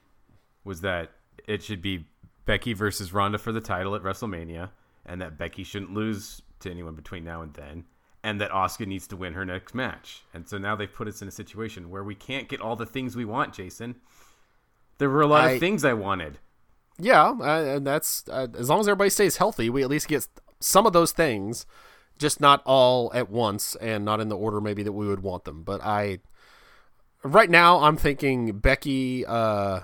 was 0.64 0.82
that 0.82 1.12
it 1.48 1.64
should 1.64 1.82
be 1.82 2.06
Becky 2.46 2.74
versus 2.74 3.12
Ronda 3.12 3.40
for 3.40 3.52
the 3.52 3.60
title 3.60 3.96
at 3.96 4.04
WrestleMania, 4.04 4.70
and 5.04 5.20
that 5.20 5.36
Becky 5.36 5.64
shouldn't 5.64 5.94
lose 5.94 6.44
to 6.60 6.70
anyone 6.70 6.94
between 6.94 7.24
now 7.24 7.42
and 7.42 7.56
then, 7.56 7.86
and 8.24 8.40
that 8.40 8.52
Asuka 8.52 8.86
needs 8.86 9.08
to 9.08 9.18
win 9.18 9.34
her 9.34 9.44
next 9.44 9.74
match. 9.74 10.24
And 10.32 10.48
so 10.48 10.60
now 10.60 10.76
they've 10.76 10.94
put 10.94 11.08
us 11.08 11.24
in 11.24 11.28
a 11.28 11.32
situation 11.32 11.90
where 11.90 12.04
we 12.04 12.14
can't 12.14 12.48
get 12.48 12.62
all 12.62 12.76
the 12.76 12.86
things 12.86 13.16
we 13.16 13.26
want, 13.26 13.56
Jason. 13.56 13.96
There 15.00 15.10
were 15.10 15.22
a 15.22 15.28
lot 15.28 15.46
I, 15.46 15.52
of 15.54 15.60
things 15.60 15.84
I 15.84 15.94
wanted. 15.94 16.38
Yeah, 17.00 17.34
uh, 17.40 17.64
and 17.78 17.88
that's 17.88 18.26
uh, 18.30 18.48
as 18.56 18.70
long 18.70 18.82
as 18.82 18.88
everybody 18.88 19.10
stays 19.10 19.38
healthy, 19.38 19.72
we 19.72 19.82
at 19.82 19.90
least 19.90 20.08
get 20.08 20.28
some 20.60 20.86
of 20.86 20.94
those 20.94 21.12
things 21.12 21.66
just 22.18 22.40
not 22.40 22.62
all 22.66 23.12
at 23.14 23.30
once 23.30 23.76
and 23.76 24.06
not 24.06 24.20
in 24.20 24.30
the 24.30 24.38
order 24.38 24.62
maybe 24.62 24.84
that 24.84 24.94
we 24.94 25.08
would 25.08 25.22
want 25.22 25.46
them. 25.46 25.64
But 25.64 25.82
I, 25.84 26.20
right 27.24 27.50
now, 27.50 27.80
I'm 27.80 27.98
thinking 27.98 28.60
Becky 28.60 29.26
uh, 29.26 29.82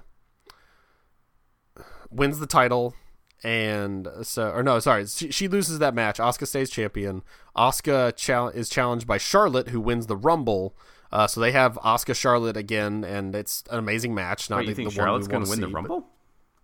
wins 2.10 2.40
the 2.40 2.48
title, 2.48 2.96
and 3.44 4.08
so 4.24 4.50
or 4.50 4.64
no, 4.64 4.80
sorry, 4.80 5.06
she, 5.08 5.32
she 5.32 5.48
loses 5.48 5.80
that 5.80 5.94
match. 5.94 6.18
Asuka 6.18 6.48
stays 6.48 6.70
champion. 6.70 7.24
Asuka 7.56 8.16
chal- 8.16 8.50
is 8.50 8.70
challenged 8.70 9.08
by 9.08 9.18
Charlotte, 9.18 9.70
who 9.70 9.82
wins 9.82 10.08
the 10.08 10.18
Rumble. 10.18 10.76
Uh, 11.12 11.28
so 11.28 11.40
they 11.40 11.52
have 11.52 11.76
Asuka 11.84 12.16
Charlotte 12.16 12.58
again, 12.58 13.04
and 13.04 13.36
it's 13.36 13.64
an 13.70 13.78
amazing 13.78 14.16
match. 14.16 14.50
Not 14.50 14.60
Wait, 14.60 14.70
you 14.70 14.76
think 14.76 14.90
the 14.90 14.96
Charlotte's 14.96 15.28
going 15.28 15.44
to 15.44 15.50
win 15.50 15.60
see, 15.60 15.66
the 15.66 15.68
Rumble? 15.68 16.08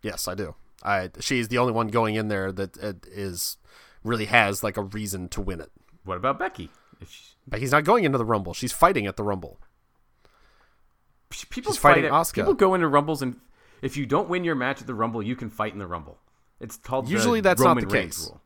Yes, 0.01 0.27
I 0.27 0.33
do. 0.35 0.55
I 0.81 1.09
she's 1.19 1.49
the 1.49 1.57
only 1.57 1.73
one 1.73 1.87
going 1.89 2.15
in 2.15 2.29
there 2.29 2.51
that 2.53 2.81
uh, 2.81 2.93
is 3.11 3.57
really 4.03 4.25
has 4.25 4.63
like 4.63 4.77
a 4.77 4.83
reason 4.83 5.29
to 5.29 5.41
win 5.41 5.61
it. 5.61 5.71
What 6.03 6.17
about 6.17 6.39
Becky? 6.39 6.69
If 7.01 7.35
Becky's 7.47 7.71
not 7.71 7.83
going 7.83 8.03
into 8.03 8.17
the 8.17 8.25
Rumble. 8.25 8.53
She's 8.53 8.71
fighting 8.71 9.07
at 9.07 9.15
the 9.15 9.23
Rumble. 9.23 9.59
People 11.49 11.73
She's 11.73 11.79
fighting 11.79 12.05
Asuka. 12.05 12.35
People 12.35 12.53
go 12.55 12.73
into 12.73 12.87
Rumbles, 12.87 13.21
and 13.21 13.35
if 13.81 13.95
you 13.95 14.05
don't 14.05 14.29
win 14.29 14.43
your 14.43 14.55
match 14.55 14.81
at 14.81 14.87
the 14.87 14.95
Rumble, 14.95 15.21
you 15.21 15.35
can 15.35 15.49
fight 15.49 15.73
in 15.73 15.79
the 15.79 15.87
Rumble. 15.87 16.19
It's 16.59 16.77
called 16.77 17.07
usually 17.07 17.41
that's 17.41 17.61
Roman 17.61 17.83
not 17.83 17.91
the 17.91 18.01
case. 18.01 18.27
Rule. 18.27 18.41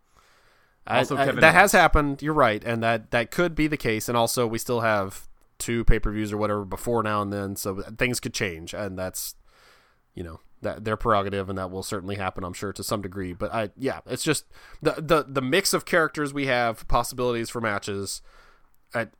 Also, 0.86 1.16
I, 1.16 1.30
I, 1.30 1.32
that 1.32 1.56
has 1.56 1.72
happened. 1.72 2.22
You're 2.22 2.34
right, 2.34 2.62
and 2.64 2.84
that 2.84 3.12
that 3.12 3.32
could 3.32 3.56
be 3.56 3.68
the 3.68 3.78
case. 3.78 4.10
And 4.10 4.18
also, 4.18 4.46
we 4.46 4.58
still 4.58 4.82
have 4.82 5.28
two 5.58 5.86
pay 5.86 5.98
per 5.98 6.12
views 6.12 6.34
or 6.34 6.38
whatever 6.38 6.66
before 6.66 7.02
now 7.04 7.22
and 7.22 7.32
then, 7.32 7.56
so 7.56 7.80
uh, 7.80 7.92
things 7.98 8.20
could 8.20 8.34
change, 8.34 8.74
and 8.74 9.00
that's 9.00 9.36
you 10.14 10.24
know 10.24 10.42
that 10.64 10.84
their 10.84 10.98
prerogative, 10.98 11.50
and 11.50 11.58
that 11.58 11.72
will 11.72 11.84
certainly 11.84 12.16
happen, 12.16 12.44
I'm 12.44 12.54
sure, 12.54 12.74
to 12.74 12.84
some 12.84 13.02
degree. 13.02 13.34
But 13.34 13.54
I, 13.54 13.70
yeah, 13.78 14.00
it's 14.06 14.24
just 14.24 14.46
the 14.82 14.96
the 14.98 15.26
the 15.28 15.42
mix 15.42 15.74
of 15.74 15.86
characters 15.86 16.34
we 16.34 16.48
have, 16.48 16.88
possibilities 16.88 17.50
for 17.50 17.62
matches. 17.62 18.22
At 18.94 19.12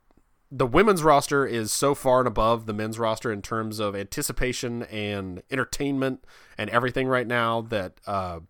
the 0.50 0.66
women's 0.66 1.02
roster 1.02 1.46
is 1.46 1.72
so 1.72 1.94
far 1.94 2.20
and 2.20 2.28
above 2.28 2.66
the 2.66 2.72
men's 2.72 2.98
roster 2.98 3.32
in 3.32 3.42
terms 3.42 3.80
of 3.80 3.96
anticipation 3.96 4.84
and 4.84 5.42
entertainment 5.50 6.24
and 6.56 6.70
everything 6.70 7.08
right 7.08 7.26
now 7.26 7.60
that 7.60 7.94
uh, 8.06 8.40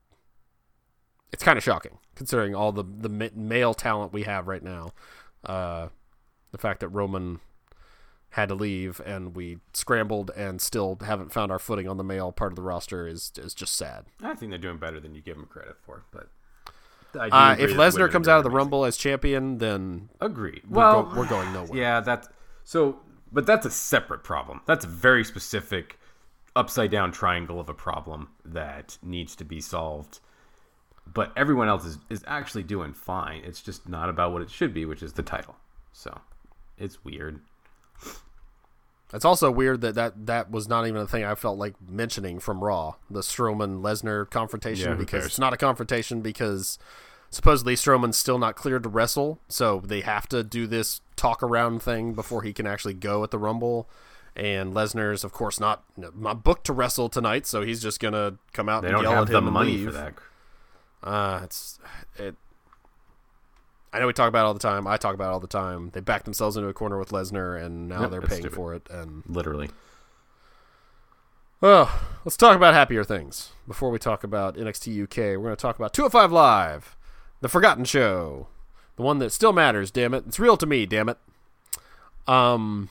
it's 1.33 1.43
kind 1.43 1.57
of 1.57 1.65
shocking 1.65 1.99
considering 2.15 2.55
all 2.55 2.73
the 2.73 2.85
the 2.85 3.31
male 3.35 3.75
talent 3.75 4.13
we 4.13 4.23
have 4.23 4.47
right 4.49 4.63
now. 4.63 4.93
Uh, 5.45 5.89
the 6.53 6.59
fact 6.59 6.81
that 6.81 6.89
Roman 6.89 7.41
had 8.35 8.49
to 8.49 8.55
leave 8.55 9.01
and 9.07 9.37
we 9.37 9.59
scrambled 9.73 10.33
and 10.37 10.61
still 10.61 10.99
haven't 11.05 11.33
found 11.33 11.53
our 11.53 11.59
footing 11.59 11.88
on 11.88 11.99
the 11.99 12.05
male 12.05 12.33
part 12.33 12.51
of 12.51 12.57
the 12.57 12.62
roster 12.62 13.07
is 13.07 13.33
is 13.38 13.55
just 13.55 13.77
sad. 13.77 14.07
I 14.23 14.35
think 14.35 14.51
they're 14.51 14.59
doing 14.59 14.79
better 14.79 14.99
than 14.99 15.14
you 15.14 15.20
give 15.20 15.37
them 15.37 15.47
credit 15.47 15.77
for, 15.81 16.05
but 16.11 16.29
uh, 17.16 17.55
if 17.61 17.70
Lesnar 17.70 18.11
comes 18.11 18.27
out 18.27 18.38
of 18.38 18.42
the 18.42 18.49
amazing. 18.49 18.57
Rumble 18.57 18.85
as 18.85 18.97
champion, 18.97 19.59
then 19.59 20.09
agreed. 20.20 20.62
We're 20.68 20.79
well, 20.79 21.03
go, 21.05 21.16
we're 21.16 21.29
going 21.29 21.53
nowhere. 21.53 21.79
Yeah, 21.79 22.01
that's 22.01 22.29
so, 22.64 22.99
but 23.31 23.47
that's 23.47 23.66
a 23.66 23.70
separate 23.70 24.25
problem. 24.25 24.62
That's 24.66 24.85
a 24.85 24.88
very 24.88 25.25
specific 25.25 26.01
upside 26.57 26.90
down 26.90 27.12
triangle 27.12 27.61
of 27.61 27.68
a 27.68 27.75
problem 27.75 28.31
that 28.44 28.99
needs 29.01 29.37
to 29.37 29.44
be 29.44 29.61
solved. 29.61 30.18
But 31.07 31.33
everyone 31.37 31.68
else 31.68 31.85
is, 31.85 31.99
is 32.11 32.25
actually 32.27 32.64
doing 32.64 32.94
fine. 32.94 33.42
It's 33.44 33.61
just 33.61 33.88
not 33.88 34.09
about 34.09 34.33
what 34.33 34.42
it 34.42 34.51
should 34.51 34.75
be, 34.75 34.87
which 34.87 35.05
is 35.05 35.12
the 35.12 35.23
title. 35.23 35.55
So 35.92 36.20
it's 36.79 37.05
weird. 37.05 37.40
It's 39.13 39.25
also 39.25 39.51
weird 39.51 39.81
that, 39.83 39.95
that 39.95 40.27
that 40.27 40.51
was 40.51 40.69
not 40.69 40.89
even 40.89 41.01
a 41.01 41.07
thing 41.07 41.25
I 41.25 41.37
felt 41.37 41.57
like 41.57 41.75
mentioning 41.89 42.41
from 42.41 42.65
Raw, 42.65 42.95
the 43.09 43.21
Strowman 43.21 43.81
Lesnar 43.81 44.29
confrontation, 44.29 44.91
yeah, 44.91 44.97
because 44.97 45.25
it's 45.25 45.39
not 45.39 45.53
a 45.53 45.57
confrontation 45.57 46.21
because 46.21 46.79
supposedly 47.31 47.77
Strowman's 47.77 48.19
still 48.19 48.39
not 48.39 48.57
cleared 48.57 48.83
to 48.83 48.89
wrestle, 48.89 49.39
so 49.49 49.81
they 49.85 50.01
have 50.01 50.29
to 50.31 50.43
do 50.43 50.67
this 50.67 51.01
talk 51.15 51.45
around 51.45 51.81
thing 51.81 52.13
before 52.15 52.43
he 52.43 52.53
can 52.53 52.67
actually 52.67 52.95
go 52.95 53.23
at 53.23 53.31
the 53.31 53.39
Rumble. 53.39 53.89
And 54.35 54.75
Lesnar's, 54.75 55.23
of 55.23 55.33
course, 55.33 55.61
not 55.61 55.85
not 55.97 56.43
booked 56.43 56.67
to 56.67 56.73
wrestle 56.73 57.09
tonight, 57.09 57.47
so 57.47 57.63
he's 57.63 57.81
just 57.81 58.01
gonna 58.01 58.39
come 58.53 58.69
out 58.69 58.83
they 58.83 58.89
and 58.89 59.01
yell 59.01 59.23
at 59.23 59.29
him 59.29 59.45
and 59.45 59.53
money 59.53 59.77
leave. 59.77 59.87
for 59.87 59.93
that. 59.93 60.15
Uh, 61.05 61.41
it's 61.45 61.79
it. 62.17 62.35
I 63.95 64.01
know 64.01 64.09
we 64.09 64.13
talk 64.13 64.29
about 64.29 64.43
it 64.43 64.47
all 64.47 64.55
the 64.55 64.61
time. 64.61 64.89
I 64.89 64.97
talk 64.97 65.15
about 65.15 65.31
it 65.31 65.35
all 65.35 65.41
the 65.41 65.47
time. 65.47 65.91
They 65.93 66.01
backed 66.01 66.25
themselves 66.25 66.57
into 66.57 66.69
a 66.69 66.75
corner 66.75 66.99
with 66.99 67.11
Lesnar, 67.11 67.63
and 67.63 67.89
now 67.89 68.03
yep, 68.03 68.11
they're 68.11 68.21
paying 68.21 68.41
stupid. 68.41 68.57
for 68.57 68.75
it. 68.75 68.89
And 68.91 69.23
literally. 69.29 69.71
Well, 71.61 71.89
let's 72.25 72.37
talk 72.37 72.57
about 72.57 72.75
happier 72.75 73.05
things 73.05 73.53
before 73.69 73.91
we 73.91 74.01
talk 74.01 74.25
about 74.25 74.57
NXT 74.57 75.05
UK. 75.05 75.17
We're 75.17 75.45
going 75.45 75.57
to 75.57 75.63
talk 75.63 75.77
about 75.77 75.95
205 75.95 76.33
Live, 76.33 76.97
the 77.41 77.49
Forgotten 77.49 77.85
Show, 77.85 78.49
the 78.97 79.03
one 79.03 79.21
that 79.21 79.31
still 79.31 79.53
matters. 79.53 79.93
Damn 79.93 80.13
it, 80.13 80.25
it's 80.27 80.41
real 80.41 80.57
to 80.57 80.67
me. 80.67 80.87
Damn 80.87 81.09
it. 81.09 81.19
Um, 82.27 82.91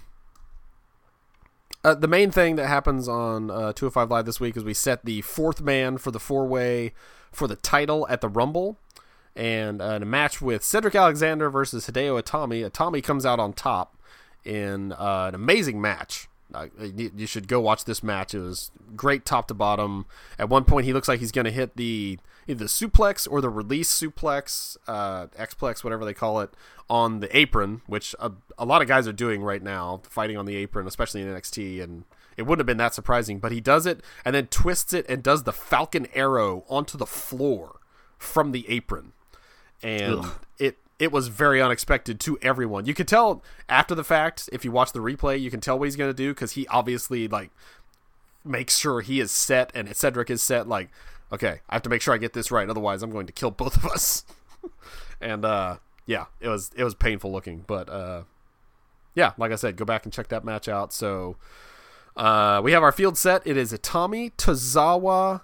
uh, 1.83 1.95
the 1.95 2.07
main 2.07 2.31
thing 2.31 2.55
that 2.55 2.67
happens 2.67 3.09
on 3.09 3.51
uh, 3.51 3.73
205 3.73 4.09
Live 4.09 4.25
this 4.25 4.39
week 4.39 4.55
is 4.55 4.63
we 4.63 4.73
set 4.73 5.03
the 5.03 5.19
fourth 5.19 5.61
man 5.61 5.97
for 5.97 6.11
the 6.11 6.19
four 6.19 6.47
way 6.47 6.93
for 7.33 7.45
the 7.45 7.57
title 7.57 8.07
at 8.09 8.21
the 8.21 8.29
Rumble. 8.29 8.77
And 9.35 9.81
uh, 9.81 9.93
in 9.95 10.03
a 10.03 10.05
match 10.05 10.41
with 10.41 10.63
Cedric 10.63 10.95
Alexander 10.95 11.49
versus 11.49 11.87
Hideo 11.87 12.21
Itami, 12.21 12.69
Itami 12.69 13.03
comes 13.03 13.25
out 13.25 13.39
on 13.39 13.53
top 13.53 13.97
in 14.43 14.91
uh, 14.93 15.25
an 15.29 15.35
amazing 15.35 15.81
match. 15.81 16.27
Uh, 16.53 16.67
you 16.95 17.25
should 17.25 17.47
go 17.47 17.59
watch 17.59 17.85
this 17.85 18.03
match. 18.03 18.35
It 18.35 18.39
was 18.39 18.69
great 18.95 19.25
top 19.25 19.47
to 19.47 19.55
bottom. 19.55 20.05
At 20.37 20.49
one 20.49 20.65
point, 20.65 20.85
he 20.85 20.93
looks 20.93 21.07
like 21.07 21.19
he's 21.19 21.31
going 21.31 21.45
to 21.45 21.51
hit 21.51 21.75
the 21.77 22.19
either 22.47 22.65
the 22.65 22.65
suplex 22.65 23.27
or 23.29 23.41
the 23.41 23.49
release 23.49 23.91
suplex, 23.91 24.77
uh, 24.87 25.27
Xplex, 25.27 25.83
whatever 25.83 26.05
they 26.05 26.13
call 26.13 26.41
it, 26.41 26.51
on 26.89 27.21
the 27.21 27.35
apron, 27.35 27.81
which 27.87 28.15
a, 28.19 28.31
a 28.57 28.65
lot 28.65 28.81
of 28.81 28.87
guys 28.87 29.07
are 29.07 29.13
doing 29.13 29.41
right 29.41 29.63
now, 29.63 30.01
fighting 30.03 30.37
on 30.37 30.45
the 30.45 30.55
apron, 30.55 30.85
especially 30.85 31.21
in 31.21 31.27
NXT. 31.27 31.81
And 31.81 32.03
it 32.37 32.43
wouldn't 32.43 32.59
have 32.59 32.67
been 32.67 32.77
that 32.77 32.93
surprising, 32.93 33.39
but 33.39 33.51
he 33.51 33.61
does 33.61 33.85
it 33.85 34.01
and 34.25 34.35
then 34.35 34.47
twists 34.47 34.93
it 34.93 35.05
and 35.09 35.23
does 35.23 35.43
the 35.43 35.53
Falcon 35.53 36.07
Arrow 36.13 36.65
onto 36.69 36.97
the 36.97 37.05
floor 37.05 37.79
from 38.17 38.51
the 38.51 38.67
apron, 38.69 39.13
and 39.83 40.19
Ugh. 40.19 40.31
it 40.57 40.77
it 40.99 41.11
was 41.11 41.27
very 41.27 41.61
unexpected 41.61 42.19
to 42.21 42.37
everyone. 42.41 42.85
You 42.85 42.93
could 42.93 43.07
tell 43.07 43.43
after 43.67 43.93
the 43.93 44.03
fact 44.03 44.49
if 44.51 44.63
you 44.63 44.71
watch 44.71 44.93
the 44.93 44.99
replay, 44.99 45.39
you 45.39 45.51
can 45.51 45.59
tell 45.59 45.77
what 45.77 45.85
he's 45.85 45.95
going 45.95 46.09
to 46.09 46.15
do 46.15 46.33
because 46.33 46.53
he 46.53 46.67
obviously 46.67 47.27
like 47.27 47.51
makes 48.45 48.77
sure 48.77 49.01
he 49.01 49.19
is 49.19 49.31
set 49.31 49.71
and 49.75 49.93
Cedric 49.95 50.29
is 50.29 50.41
set. 50.41 50.67
Like, 50.67 50.89
okay, 51.31 51.61
I 51.69 51.75
have 51.75 51.81
to 51.83 51.89
make 51.89 52.01
sure 52.01 52.13
I 52.13 52.17
get 52.17 52.33
this 52.33 52.51
right, 52.51 52.69
otherwise 52.69 53.03
I'm 53.03 53.11
going 53.11 53.27
to 53.27 53.33
kill 53.33 53.51
both 53.51 53.77
of 53.77 53.85
us. 53.85 54.25
and 55.21 55.43
uh, 55.45 55.77
yeah, 56.05 56.25
it 56.39 56.47
was 56.47 56.71
it 56.75 56.83
was 56.83 56.95
painful 56.95 57.31
looking, 57.31 57.63
but 57.67 57.89
uh, 57.89 58.23
yeah, 59.15 59.33
like 59.37 59.51
I 59.51 59.55
said, 59.55 59.75
go 59.75 59.85
back 59.85 60.05
and 60.05 60.13
check 60.13 60.29
that 60.29 60.43
match 60.43 60.67
out. 60.67 60.93
So 60.93 61.37
uh, 62.15 62.61
we 62.63 62.71
have 62.73 62.83
our 62.83 62.91
field 62.91 63.17
set. 63.17 63.45
It 63.45 63.57
is 63.57 63.73
Itami, 63.73 64.31
Tozawa, 64.35 65.41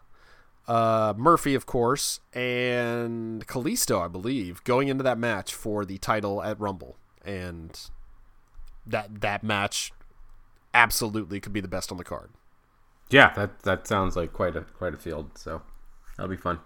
uh, 0.69 1.15
Murphy, 1.17 1.55
of 1.55 1.65
course, 1.65 2.19
and 2.31 3.45
Kalisto, 3.47 3.99
I 3.99 4.07
believe, 4.07 4.63
going 4.63 4.87
into 4.87 5.03
that 5.03 5.17
match 5.17 5.55
for 5.55 5.83
the 5.83 5.97
title 5.97 6.43
at 6.43 6.59
Rumble, 6.59 6.95
and 7.25 7.77
that 8.85 9.21
that 9.21 9.43
match 9.43 9.91
absolutely 10.71 11.39
could 11.39 11.53
be 11.53 11.59
the 11.59 11.67
best 11.67 11.91
on 11.91 11.97
the 11.97 12.03
card. 12.03 12.29
Yeah, 13.09 13.33
that 13.33 13.63
that 13.63 13.87
sounds 13.87 14.15
like 14.15 14.31
quite 14.31 14.55
a 14.55 14.61
quite 14.61 14.93
a 14.93 14.97
field. 14.97 15.39
So 15.39 15.63
that'll 16.15 16.29
be 16.29 16.37
fun. 16.37 16.59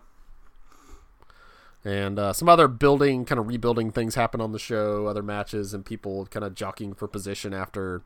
And 1.85 2.19
uh, 2.19 2.33
some 2.33 2.49
other 2.49 2.67
building, 2.67 3.23
kind 3.23 3.39
of 3.39 3.47
rebuilding 3.47 3.91
things 3.91 4.15
happen 4.15 4.41
on 4.41 4.51
the 4.51 4.59
show, 4.59 5.07
other 5.07 5.23
matches, 5.23 5.73
and 5.73 5.85
people 5.85 6.25
kind 6.25 6.43
of 6.43 6.55
jockeying 6.55 6.93
for 6.93 7.07
position 7.07 7.53
after 7.53 8.01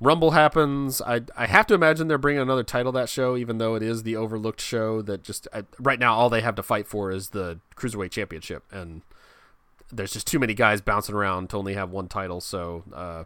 Rumble 0.00 0.30
happens. 0.30 1.02
I 1.02 1.20
I 1.36 1.46
have 1.46 1.66
to 1.66 1.74
imagine 1.74 2.08
they're 2.08 2.16
bringing 2.16 2.40
another 2.40 2.64
title 2.64 2.90
that 2.92 3.10
show, 3.10 3.36
even 3.36 3.58
though 3.58 3.74
it 3.74 3.82
is 3.82 4.02
the 4.02 4.16
overlooked 4.16 4.60
show 4.60 5.02
that 5.02 5.22
just 5.22 5.46
I, 5.52 5.64
right 5.78 5.98
now 5.98 6.14
all 6.14 6.30
they 6.30 6.40
have 6.40 6.54
to 6.54 6.62
fight 6.62 6.86
for 6.86 7.10
is 7.10 7.30
the 7.30 7.60
cruiserweight 7.76 8.10
championship, 8.10 8.64
and 8.72 9.02
there's 9.92 10.12
just 10.12 10.26
too 10.26 10.38
many 10.38 10.54
guys 10.54 10.80
bouncing 10.80 11.14
around 11.14 11.50
to 11.50 11.58
only 11.58 11.74
have 11.74 11.90
one 11.90 12.08
title. 12.08 12.40
So 12.40 12.84
uh, 12.94 13.24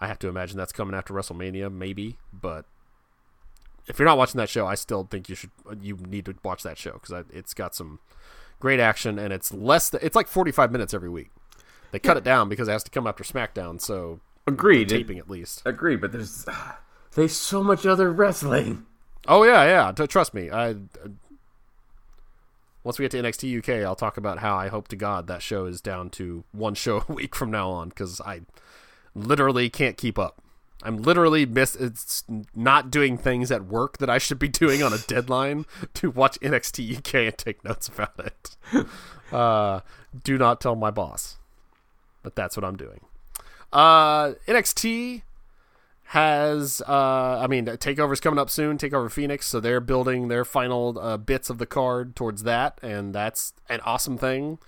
I 0.00 0.08
have 0.08 0.18
to 0.20 0.28
imagine 0.28 0.56
that's 0.56 0.72
coming 0.72 0.96
after 0.96 1.14
WrestleMania, 1.14 1.72
maybe. 1.72 2.18
But 2.32 2.64
if 3.86 3.98
you're 3.98 4.06
not 4.06 4.18
watching 4.18 4.38
that 4.38 4.48
show, 4.48 4.66
I 4.66 4.74
still 4.74 5.06
think 5.08 5.28
you 5.28 5.36
should 5.36 5.50
you 5.80 5.96
need 5.96 6.24
to 6.24 6.34
watch 6.42 6.64
that 6.64 6.76
show 6.76 6.94
because 6.94 7.24
it's 7.32 7.54
got 7.54 7.74
some 7.74 8.00
great 8.58 8.80
action 8.80 9.16
and 9.16 9.32
it's 9.32 9.52
less. 9.54 9.90
Th- 9.90 10.02
it's 10.02 10.16
like 10.16 10.26
45 10.26 10.72
minutes 10.72 10.92
every 10.92 11.08
week. 11.08 11.30
They 11.92 12.00
cut 12.00 12.14
yeah. 12.14 12.18
it 12.18 12.24
down 12.24 12.48
because 12.48 12.66
it 12.66 12.72
has 12.72 12.82
to 12.82 12.90
come 12.90 13.06
after 13.06 13.22
SmackDown. 13.22 13.80
So 13.80 14.18
Agreed. 14.46 14.88
Taping 14.88 15.18
at 15.18 15.30
least. 15.30 15.62
Agreed, 15.64 16.00
but 16.00 16.12
there's 16.12 16.46
there's 17.14 17.36
so 17.36 17.62
much 17.62 17.86
other 17.86 18.12
wrestling. 18.12 18.86
Oh 19.26 19.44
yeah, 19.44 19.64
yeah. 19.64 20.06
Trust 20.06 20.34
me. 20.34 20.50
I 20.50 20.76
once 22.82 22.98
we 22.98 23.04
get 23.04 23.12
to 23.12 23.22
NXT 23.22 23.58
UK, 23.58 23.86
I'll 23.86 23.96
talk 23.96 24.18
about 24.18 24.38
how 24.38 24.56
I 24.56 24.68
hope 24.68 24.88
to 24.88 24.96
God 24.96 25.26
that 25.26 25.40
show 25.40 25.64
is 25.64 25.80
down 25.80 26.10
to 26.10 26.44
one 26.52 26.74
show 26.74 27.04
a 27.08 27.12
week 27.12 27.34
from 27.34 27.50
now 27.50 27.70
on 27.70 27.88
because 27.88 28.20
I 28.20 28.42
literally 29.14 29.70
can't 29.70 29.96
keep 29.96 30.18
up. 30.18 30.40
I'm 30.82 30.98
literally 30.98 31.46
miss 31.46 31.74
it's 31.76 32.24
not 32.54 32.90
doing 32.90 33.16
things 33.16 33.50
at 33.50 33.64
work 33.64 33.98
that 33.98 34.10
I 34.10 34.18
should 34.18 34.38
be 34.38 34.48
doing 34.64 34.82
on 34.82 34.92
a 34.92 34.98
deadline 34.98 35.64
to 35.94 36.10
watch 36.10 36.38
NXT 36.40 36.98
UK 36.98 37.14
and 37.14 37.38
take 37.38 37.64
notes 37.64 37.88
about 37.88 38.18
it. 38.18 38.56
Uh, 39.32 39.80
do 40.22 40.38
not 40.38 40.60
tell 40.60 40.76
my 40.76 40.92
boss, 40.92 41.38
but 42.22 42.36
that's 42.36 42.56
what 42.56 42.62
I'm 42.62 42.76
doing. 42.76 43.00
Uh, 43.74 44.34
NXT 44.46 45.22
has, 46.04 46.80
uh, 46.86 47.40
I 47.42 47.48
mean, 47.48 47.66
Takeover's 47.66 48.20
coming 48.20 48.38
up 48.38 48.48
soon. 48.48 48.78
Takeover 48.78 49.10
Phoenix, 49.10 49.48
so 49.48 49.58
they're 49.58 49.80
building 49.80 50.28
their 50.28 50.44
final 50.44 50.96
uh, 50.98 51.16
bits 51.16 51.50
of 51.50 51.58
the 51.58 51.66
card 51.66 52.14
towards 52.14 52.44
that, 52.44 52.78
and 52.82 53.12
that's 53.12 53.52
an 53.68 53.80
awesome 53.80 54.16
thing. 54.16 54.58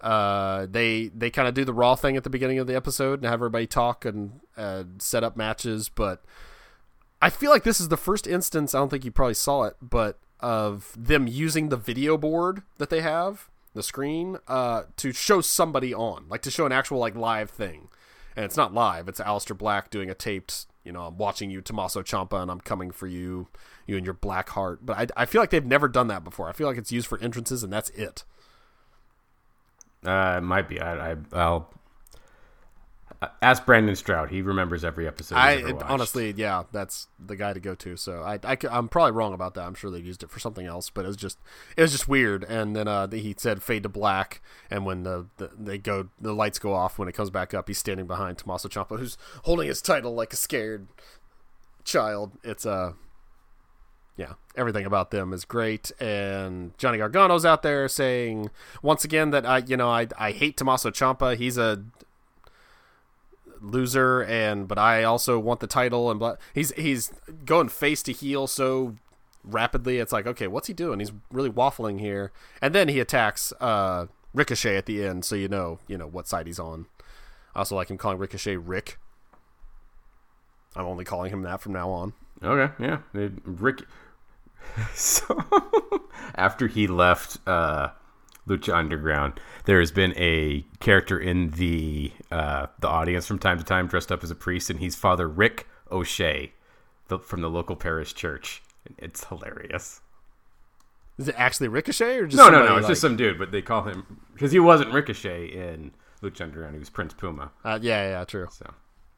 Uh, 0.00 0.66
they 0.70 1.08
they 1.08 1.28
kind 1.28 1.46
of 1.46 1.54
do 1.54 1.64
the 1.64 1.74
Raw 1.74 1.94
thing 1.94 2.16
at 2.16 2.24
the 2.24 2.30
beginning 2.30 2.58
of 2.58 2.66
the 2.66 2.74
episode 2.74 3.18
and 3.18 3.24
have 3.24 3.34
everybody 3.34 3.66
talk 3.66 4.04
and 4.04 4.40
uh, 4.56 4.84
set 4.98 5.22
up 5.22 5.36
matches, 5.36 5.90
but 5.90 6.24
I 7.20 7.28
feel 7.28 7.50
like 7.50 7.64
this 7.64 7.80
is 7.80 7.88
the 7.88 7.96
first 7.96 8.26
instance. 8.26 8.74
I 8.74 8.78
don't 8.78 8.88
think 8.88 9.04
you 9.04 9.10
probably 9.10 9.34
saw 9.34 9.64
it, 9.64 9.76
but 9.82 10.18
of 10.40 10.94
them 10.96 11.26
using 11.26 11.68
the 11.68 11.76
video 11.76 12.16
board 12.16 12.62
that 12.78 12.90
they 12.90 13.00
have, 13.00 13.50
the 13.74 13.82
screen, 13.82 14.38
uh, 14.46 14.84
to 14.96 15.12
show 15.12 15.40
somebody 15.40 15.92
on, 15.92 16.26
like 16.30 16.42
to 16.42 16.50
show 16.50 16.64
an 16.64 16.72
actual 16.72 16.98
like 16.98 17.16
live 17.16 17.50
thing 17.50 17.88
and 18.38 18.44
it's 18.44 18.56
not 18.56 18.72
live. 18.72 19.08
It's 19.08 19.20
Aleister 19.20 19.58
Black 19.58 19.90
doing 19.90 20.10
a 20.10 20.14
taped. 20.14 20.66
You 20.84 20.92
know, 20.92 21.02
I'm 21.02 21.18
watching 21.18 21.50
you, 21.50 21.60
Tommaso 21.60 22.02
Ciampa, 22.02 22.40
and 22.40 22.52
I'm 22.52 22.60
coming 22.60 22.92
for 22.92 23.08
you, 23.08 23.48
you 23.84 23.96
and 23.96 24.06
your 24.06 24.14
black 24.14 24.50
heart. 24.50 24.86
But 24.86 24.96
I, 24.96 25.22
I 25.22 25.26
feel 25.26 25.42
like 25.42 25.50
they've 25.50 25.66
never 25.66 25.88
done 25.88 26.06
that 26.06 26.22
before. 26.22 26.48
I 26.48 26.52
feel 26.52 26.68
like 26.68 26.78
it's 26.78 26.92
used 26.92 27.08
for 27.08 27.18
entrances, 27.18 27.64
and 27.64 27.72
that's 27.72 27.90
it. 27.90 28.22
Uh, 30.06 30.36
it 30.38 30.42
might 30.42 30.68
be. 30.68 30.80
I, 30.80 31.10
I, 31.10 31.16
I'll 31.32 31.68
ask 33.42 33.64
Brandon 33.66 33.96
Stroud. 33.96 34.30
He 34.30 34.42
remembers 34.42 34.84
every 34.84 35.06
episode. 35.06 35.36
I 35.36 35.72
honestly, 35.86 36.32
yeah, 36.36 36.64
that's 36.72 37.08
the 37.18 37.36
guy 37.36 37.52
to 37.52 37.60
go 37.60 37.74
to. 37.74 37.96
So 37.96 38.22
I, 38.22 38.38
I, 38.44 38.56
am 38.70 38.88
probably 38.88 39.12
wrong 39.12 39.34
about 39.34 39.54
that. 39.54 39.66
I'm 39.66 39.74
sure 39.74 39.90
they 39.90 39.98
used 39.98 40.22
it 40.22 40.30
for 40.30 40.38
something 40.38 40.66
else, 40.66 40.90
but 40.90 41.04
it 41.04 41.08
was 41.08 41.16
just, 41.16 41.38
it 41.76 41.82
was 41.82 41.92
just 41.92 42.08
weird. 42.08 42.44
And 42.44 42.76
then 42.76 42.86
uh, 42.86 43.08
he 43.10 43.34
said 43.36 43.62
fade 43.62 43.82
to 43.82 43.88
black, 43.88 44.40
and 44.70 44.86
when 44.86 45.02
the, 45.02 45.26
the, 45.38 45.50
they 45.58 45.78
go, 45.78 46.08
the 46.20 46.32
lights 46.32 46.58
go 46.58 46.72
off. 46.74 46.98
When 46.98 47.08
it 47.08 47.12
comes 47.12 47.30
back 47.30 47.54
up, 47.54 47.68
he's 47.68 47.78
standing 47.78 48.06
behind 48.06 48.38
Tommaso 48.38 48.68
Ciampa, 48.68 48.98
who's 48.98 49.18
holding 49.44 49.68
his 49.68 49.82
title 49.82 50.14
like 50.14 50.32
a 50.32 50.36
scared 50.36 50.86
child. 51.84 52.32
It's 52.44 52.66
uh 52.66 52.92
yeah, 54.16 54.32
everything 54.56 54.84
about 54.84 55.12
them 55.12 55.32
is 55.32 55.44
great. 55.44 55.92
And 56.00 56.76
Johnny 56.76 56.98
Gargano's 56.98 57.44
out 57.44 57.62
there 57.62 57.86
saying 57.88 58.50
once 58.82 59.04
again 59.04 59.30
that 59.30 59.46
I, 59.46 59.58
you 59.58 59.76
know, 59.76 59.88
I, 59.88 60.08
I 60.18 60.32
hate 60.32 60.56
Tommaso 60.56 60.90
Ciampa. 60.90 61.36
He's 61.36 61.56
a 61.56 61.84
loser 63.60 64.22
and 64.22 64.68
but 64.68 64.78
I 64.78 65.04
also 65.04 65.38
want 65.38 65.60
the 65.60 65.66
title 65.66 66.10
and 66.10 66.18
blah. 66.18 66.36
he's 66.54 66.72
he's 66.72 67.12
going 67.44 67.68
face 67.68 68.02
to 68.04 68.12
heel 68.12 68.46
so 68.46 68.96
rapidly 69.44 69.98
it's 69.98 70.12
like 70.12 70.26
okay 70.26 70.46
what's 70.46 70.66
he 70.68 70.74
doing? 70.74 70.98
He's 71.00 71.12
really 71.30 71.50
waffling 71.50 72.00
here. 72.00 72.32
And 72.60 72.74
then 72.74 72.88
he 72.88 73.00
attacks 73.00 73.52
uh 73.60 74.06
Ricochet 74.34 74.76
at 74.76 74.86
the 74.86 75.04
end 75.04 75.24
so 75.24 75.34
you 75.34 75.48
know 75.48 75.78
you 75.86 75.98
know 75.98 76.06
what 76.06 76.28
side 76.28 76.46
he's 76.46 76.58
on. 76.58 76.86
I 77.54 77.60
also 77.60 77.76
like 77.76 77.90
him 77.90 77.98
calling 77.98 78.18
Ricochet 78.18 78.56
Rick. 78.56 78.98
I'm 80.76 80.86
only 80.86 81.04
calling 81.04 81.32
him 81.32 81.42
that 81.42 81.60
from 81.60 81.72
now 81.72 81.90
on. 81.90 82.12
Okay 82.42 82.72
yeah. 82.82 82.98
Rick 83.44 83.82
so 84.94 85.44
after 86.34 86.66
he 86.66 86.86
left 86.86 87.38
uh 87.48 87.90
Lucha 88.48 88.74
Underground, 88.74 89.40
there 89.64 89.78
has 89.78 89.92
been 89.92 90.14
a 90.16 90.64
character 90.80 91.18
in 91.18 91.50
the 91.50 92.12
uh, 92.30 92.66
the 92.80 92.88
audience 92.88 93.26
from 93.26 93.38
time 93.38 93.58
to 93.58 93.64
time 93.64 93.86
dressed 93.86 94.10
up 94.10 94.24
as 94.24 94.30
a 94.30 94.34
priest, 94.34 94.70
and 94.70 94.80
he's 94.80 94.96
Father 94.96 95.28
Rick 95.28 95.66
O'Shea 95.90 96.52
the, 97.08 97.18
from 97.18 97.40
the 97.40 97.50
local 97.50 97.76
parish 97.76 98.14
church. 98.14 98.62
It's 98.96 99.24
hilarious. 99.24 100.00
Is 101.18 101.28
it 101.28 101.34
actually 101.36 101.68
Ricochet 101.68 102.16
or 102.18 102.26
just 102.26 102.36
no, 102.36 102.48
no, 102.48 102.64
no? 102.64 102.76
It's 102.76 102.84
like... 102.84 102.92
just 102.92 103.00
some 103.00 103.16
dude, 103.16 103.38
but 103.38 103.50
they 103.50 103.60
call 103.60 103.82
him 103.82 104.20
because 104.32 104.52
he 104.52 104.60
wasn't 104.60 104.92
Ricochet 104.92 105.46
in 105.46 105.92
Lucha 106.22 106.42
Underground. 106.42 106.74
He 106.74 106.78
was 106.78 106.90
Prince 106.90 107.12
Puma. 107.12 107.50
Uh, 107.64 107.78
yeah, 107.82 108.08
yeah, 108.08 108.24
true. 108.24 108.46
So, 108.50 108.72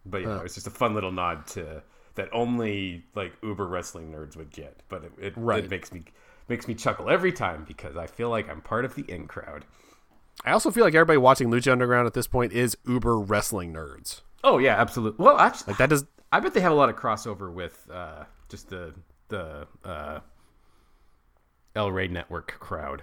but 0.06 0.22
yeah, 0.22 0.38
uh. 0.38 0.40
it's 0.40 0.54
just 0.54 0.66
a 0.66 0.70
fun 0.70 0.94
little 0.94 1.12
nod 1.12 1.46
to 1.48 1.82
that 2.14 2.28
only 2.32 3.04
like 3.14 3.32
uber 3.42 3.66
wrestling 3.66 4.12
nerds 4.12 4.36
would 4.36 4.50
get. 4.50 4.82
But 4.88 5.04
it, 5.04 5.12
it, 5.20 5.32
right. 5.36 5.64
it 5.64 5.70
makes 5.70 5.92
me 5.92 6.04
makes 6.50 6.68
me 6.68 6.74
chuckle 6.74 7.08
every 7.08 7.32
time 7.32 7.64
because 7.66 7.96
I 7.96 8.06
feel 8.06 8.28
like 8.28 8.50
I'm 8.50 8.60
part 8.60 8.84
of 8.84 8.94
the 8.94 9.02
in 9.10 9.26
crowd. 9.26 9.64
I 10.44 10.52
also 10.52 10.70
feel 10.70 10.84
like 10.84 10.94
everybody 10.94 11.16
watching 11.18 11.50
Lucha 11.50 11.72
Underground 11.72 12.06
at 12.06 12.14
this 12.14 12.26
point 12.26 12.52
is 12.52 12.76
uber 12.86 13.18
wrestling 13.18 13.72
nerds. 13.72 14.20
Oh 14.44 14.58
yeah, 14.58 14.74
absolutely. 14.80 15.22
Well, 15.24 15.38
actually, 15.38 15.72
like 15.72 15.78
that 15.78 15.90
does. 15.90 16.04
I 16.32 16.40
bet 16.40 16.54
they 16.54 16.60
have 16.60 16.72
a 16.72 16.74
lot 16.74 16.88
of 16.88 16.96
crossover 16.96 17.52
with 17.52 17.86
uh, 17.92 18.24
just 18.48 18.68
the 18.68 18.94
the 19.28 19.66
uh, 19.84 20.20
El 21.74 21.92
Rey 21.92 22.08
Network 22.08 22.56
crowd. 22.58 23.02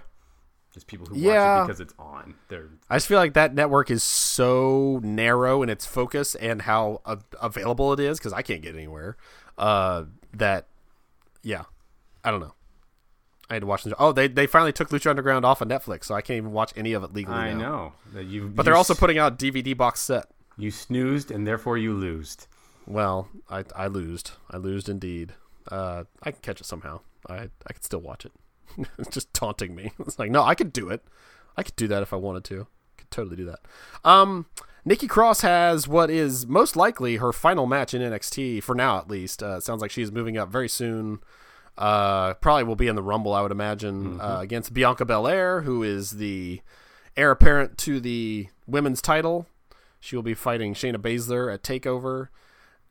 Just 0.74 0.86
people 0.86 1.06
who 1.06 1.16
Yeah. 1.16 1.60
watch 1.60 1.64
it 1.64 1.66
because 1.68 1.80
it's 1.80 1.94
on. 1.98 2.34
They're 2.48 2.68
I 2.90 2.96
just 2.96 3.06
feel 3.06 3.18
like 3.18 3.32
that 3.34 3.54
network 3.54 3.90
is 3.90 4.02
so 4.02 5.00
narrow 5.02 5.62
in 5.62 5.70
its 5.70 5.86
focus 5.86 6.34
and 6.34 6.62
how 6.62 7.00
a- 7.06 7.18
available 7.40 7.92
it 7.94 8.00
is 8.00 8.18
because 8.18 8.32
I 8.32 8.42
can't 8.42 8.60
get 8.62 8.74
anywhere. 8.74 9.16
Uh, 9.56 10.04
that, 10.34 10.66
yeah, 11.42 11.64
I 12.22 12.30
don't 12.30 12.40
know. 12.40 12.54
I 13.50 13.54
had 13.54 13.60
to 13.60 13.66
watch. 13.66 13.84
The, 13.84 13.94
oh, 13.98 14.12
they 14.12 14.28
they 14.28 14.46
finally 14.46 14.72
took 14.72 14.90
Lucha 14.90 15.08
Underground 15.10 15.44
off 15.44 15.60
of 15.60 15.68
Netflix, 15.68 16.04
so 16.04 16.14
I 16.14 16.20
can't 16.20 16.36
even 16.36 16.52
watch 16.52 16.72
any 16.76 16.92
of 16.92 17.02
it 17.02 17.12
legally 17.14 17.36
I 17.36 17.52
now. 17.54 17.58
know 17.58 17.92
that 18.12 18.24
you. 18.24 18.48
But 18.48 18.64
they're 18.64 18.76
also 18.76 18.94
putting 18.94 19.18
out 19.18 19.38
DVD 19.38 19.76
box 19.76 20.00
set. 20.00 20.26
you 20.56 20.70
snoozed 20.70 21.30
and 21.30 21.46
therefore 21.46 21.78
you 21.78 21.94
losed. 21.94 22.46
Well, 22.86 23.28
I 23.50 23.64
I 23.74 23.86
losed. 23.86 24.32
I 24.50 24.56
losed 24.58 24.88
indeed. 24.88 25.32
Uh, 25.70 26.04
I 26.22 26.30
can 26.32 26.40
catch 26.42 26.60
it 26.60 26.64
somehow. 26.64 27.00
I 27.28 27.48
I 27.66 27.72
could 27.72 27.84
still 27.84 28.00
watch 28.00 28.24
it. 28.26 28.32
it's 28.98 29.08
just 29.10 29.32
taunting 29.34 29.74
me. 29.74 29.92
It's 30.00 30.18
like, 30.18 30.30
no, 30.30 30.42
I 30.42 30.54
could 30.54 30.72
do 30.72 30.88
it. 30.90 31.02
I 31.56 31.62
could 31.62 31.76
do 31.76 31.88
that 31.88 32.02
if 32.02 32.12
I 32.12 32.16
wanted 32.16 32.44
to. 32.44 32.66
Could 32.96 33.10
totally 33.10 33.36
do 33.36 33.44
that. 33.46 33.60
Um, 34.04 34.46
Nikki 34.84 35.06
Cross 35.08 35.40
has 35.40 35.88
what 35.88 36.08
is 36.10 36.46
most 36.46 36.76
likely 36.76 37.16
her 37.16 37.32
final 37.32 37.66
match 37.66 37.92
in 37.94 38.00
NXT 38.02 38.62
for 38.62 38.74
now, 38.74 38.98
at 38.98 39.08
least. 39.10 39.42
Uh, 39.42 39.56
it 39.56 39.62
sounds 39.62 39.82
like 39.82 39.90
she's 39.90 40.12
moving 40.12 40.36
up 40.38 40.48
very 40.50 40.68
soon. 40.68 41.20
Uh, 41.78 42.34
probably 42.34 42.64
will 42.64 42.74
be 42.74 42.88
in 42.88 42.96
the 42.96 43.02
Rumble, 43.02 43.32
I 43.32 43.40
would 43.40 43.52
imagine, 43.52 44.20
uh, 44.20 44.38
against 44.40 44.74
Bianca 44.74 45.04
Belair, 45.04 45.60
who 45.60 45.84
is 45.84 46.10
the 46.10 46.60
heir 47.16 47.30
apparent 47.30 47.78
to 47.78 48.00
the 48.00 48.48
women's 48.66 49.00
title. 49.00 49.46
She 50.00 50.16
will 50.16 50.24
be 50.24 50.34
fighting 50.34 50.74
Shayna 50.74 50.96
Baszler 50.96 51.54
at 51.54 51.62
Takeover. 51.62 52.28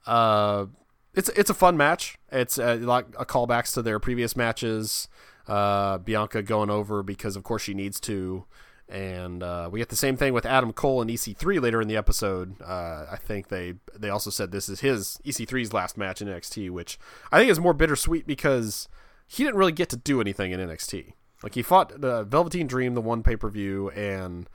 Uh, 0.06 0.68
it's 1.14 1.28
it's 1.30 1.50
a 1.50 1.54
fun 1.54 1.76
match. 1.76 2.18
It's 2.32 2.58
a, 2.58 2.76
like 2.76 3.08
a 3.20 3.26
callbacks 3.26 3.74
to 3.74 3.82
their 3.82 4.00
previous 4.00 4.38
matches. 4.38 5.10
Uh, 5.48 5.98
Bianca 5.98 6.42
going 6.42 6.70
over 6.70 7.04
because 7.04 7.36
of 7.36 7.44
course 7.44 7.64
she 7.64 7.74
needs 7.74 8.00
to, 8.02 8.46
and 8.90 9.44
uh, 9.44 9.70
we 9.72 9.80
get 9.80 9.90
the 9.90 9.96
same 9.96 10.16
thing 10.16 10.34
with 10.34 10.46
Adam 10.46 10.72
Cole 10.72 11.02
and 11.02 11.10
EC3 11.10 11.62
later 11.62 11.82
in 11.82 11.88
the 11.88 11.98
episode. 11.98 12.62
Uh, 12.62 13.06
I 13.12 13.18
think 13.18 13.50
they 13.50 13.76
they 13.98 14.10
also 14.10 14.30
said 14.30 14.52
this 14.52 14.70
is 14.70 14.80
his 14.80 15.20
EC3's 15.26 15.74
last 15.74 15.98
match 15.98 16.22
in 16.22 16.28
NXT, 16.28 16.70
which 16.70 16.98
I 17.32 17.40
think 17.40 17.52
is 17.52 17.60
more 17.60 17.74
bittersweet 17.74 18.26
because 18.26 18.88
he 19.28 19.44
didn't 19.44 19.58
really 19.58 19.72
get 19.74 19.90
to 19.90 19.98
do 19.98 20.22
anything 20.22 20.52
in 20.52 20.60
NXT. 20.60 21.14
Like 21.44 21.56
he 21.56 21.62
fought 21.62 22.02
the 22.02 22.24
Velveteen 22.24 22.68
Dream, 22.68 22.94
the 22.94 23.02
one 23.02 23.24
pay 23.24 23.36
per 23.36 23.50
view, 23.50 23.90
and 23.92 24.50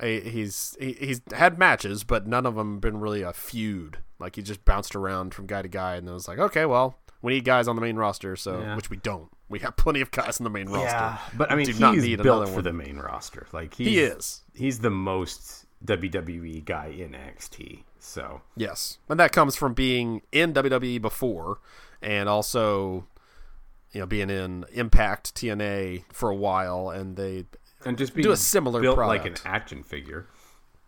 he's 0.00 0.76
he, 0.78 0.92
he's 0.92 1.20
had 1.32 1.58
matches, 1.58 2.04
but 2.04 2.26
none 2.26 2.46
of 2.46 2.54
them 2.54 2.78
been 2.80 3.00
really 3.00 3.22
a 3.22 3.32
feud. 3.32 3.98
Like 4.18 4.36
he 4.36 4.42
just 4.42 4.64
bounced 4.64 4.94
around 4.94 5.34
from 5.34 5.46
guy 5.46 5.62
to 5.62 5.68
guy, 5.68 5.96
and 5.96 6.08
it 6.08 6.12
was 6.12 6.28
like, 6.28 6.38
okay, 6.38 6.64
well, 6.64 6.98
we 7.24 7.32
need 7.32 7.44
guys 7.44 7.66
on 7.68 7.74
the 7.74 7.82
main 7.82 7.96
roster, 7.96 8.36
so 8.36 8.60
Yeah. 8.60 8.76
which 8.76 8.90
we 8.90 8.98
don't. 8.98 9.30
We 9.48 9.58
have 9.60 9.76
plenty 9.76 10.00
of 10.02 10.10
guys 10.10 10.38
on 10.40 10.44
the 10.44 10.50
main 10.50 10.68
roster. 10.68 10.86
Yeah, 10.86 11.18
but 11.36 11.50
I 11.50 11.54
mean, 11.56 11.66
he's 11.66 11.80
not 11.80 11.96
need 11.96 12.22
built 12.22 12.48
for 12.48 12.56
one. 12.56 12.64
the 12.64 12.72
main 12.72 12.98
roster. 12.98 13.46
Like 13.52 13.74
He 13.74 13.98
is. 13.98 14.42
He's 14.54 14.80
the 14.80 14.90
most 14.90 15.64
WWE 15.84 16.64
guy 16.64 16.86
in 16.86 17.12
NXT. 17.12 17.84
So 17.98 18.42
Yes, 18.56 18.98
and 19.08 19.18
that 19.18 19.32
comes 19.32 19.56
from 19.56 19.72
being 19.72 20.20
in 20.32 20.52
WWE 20.52 21.00
before, 21.00 21.60
and 22.02 22.28
also, 22.28 23.06
you 23.92 24.00
know, 24.00 24.06
being 24.06 24.28
in 24.28 24.66
Impact 24.72 25.34
TNA 25.34 26.04
for 26.12 26.28
a 26.28 26.36
while, 26.36 26.90
and 26.90 27.16
they 27.16 27.46
and 27.86 27.96
just 27.96 28.14
being 28.14 28.24
Do 28.24 28.32
a 28.32 28.36
similar 28.36 28.82
built 28.82 28.98
like 28.98 29.24
an 29.24 29.36
action 29.46 29.82
figure. 29.82 30.26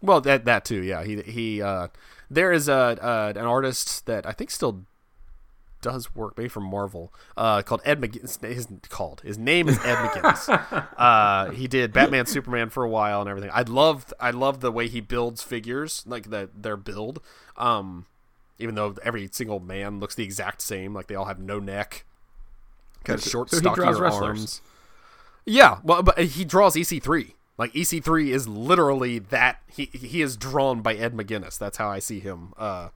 Well, 0.03 0.21
that 0.23 0.45
that 0.45 0.67
too, 0.67 0.83
yeah. 0.83 1.03
He 1.05 1.23
he. 1.23 1.63
Uh, 1.63 1.89
there 2.31 2.53
is 2.53 2.69
a 2.69 2.75
uh, 2.75 3.33
an 3.35 3.45
artist 3.47 4.05
that 4.07 4.27
I 4.27 4.33
think 4.33 4.51
still 4.51 4.85
does 5.81 6.15
work, 6.15 6.37
maybe 6.37 6.49
from 6.49 6.65
Marvel, 6.65 7.13
uh, 7.37 7.63
called 7.63 7.81
Ed 7.85 8.01
McGuinness. 8.01 8.45
His 8.45 8.69
called 8.89 9.21
his 9.23 9.39
name 9.39 9.69
is 9.69 9.79
Ed 9.85 9.97
McGuinness. 9.97 10.89
uh, 10.97 11.51
he 11.51 11.67
did 11.69 11.93
Batman, 11.93 12.27
Superman 12.27 12.71
for 12.71 12.85
a 12.85 12.89
while 12.89 13.21
and 13.21 13.31
everything. 13.31 13.51
I 13.53 13.63
love 13.63 14.13
I 14.19 14.31
love 14.31 14.61
the 14.61 14.73
way 14.73 14.89
he 14.89 15.01
builds 15.01 15.43
figures, 15.43 16.05
like 16.07 16.31
the 16.31 16.51
their 16.55 16.77
build. 16.77 17.21
Um, 17.57 18.07
even 18.59 18.75
though 18.75 18.97
every 19.03 19.29
single 19.31 19.61
man 19.61 20.01
looks 20.01 20.15
the 20.15 20.25
exact 20.25 20.63
same, 20.63 20.95
like 20.95 21.07
they 21.07 21.15
all 21.15 21.27
have 21.27 21.39
no 21.39 21.59
neck, 21.59 22.05
kind 23.05 23.19
of 23.19 23.25
short, 23.25 23.51
so 23.51 23.57
he 23.57 23.61
stockier 23.61 23.85
draws 23.85 24.01
wrestlers. 24.01 24.23
arms. 24.23 24.61
Yeah, 25.45 25.79
well, 25.85 26.03
but 26.03 26.19
he 26.19 26.45
draws 26.45 26.75
EC3. 26.75 27.33
Like 27.59 27.73
EC3 27.73 28.29
is 28.29 28.49
literally 28.49 29.19
that 29.19 29.63
he 29.67 29.87
he 29.87 30.21
is 30.21 30.37
drawn 30.37 30.83
by 30.83 30.95
Ed 30.95 31.15
McGuinness. 31.15 31.59
That's 31.59 31.79
how 31.79 31.89
I 31.89 32.01
see 32.01 32.21
him, 32.21 32.53
uh, 32.59 32.89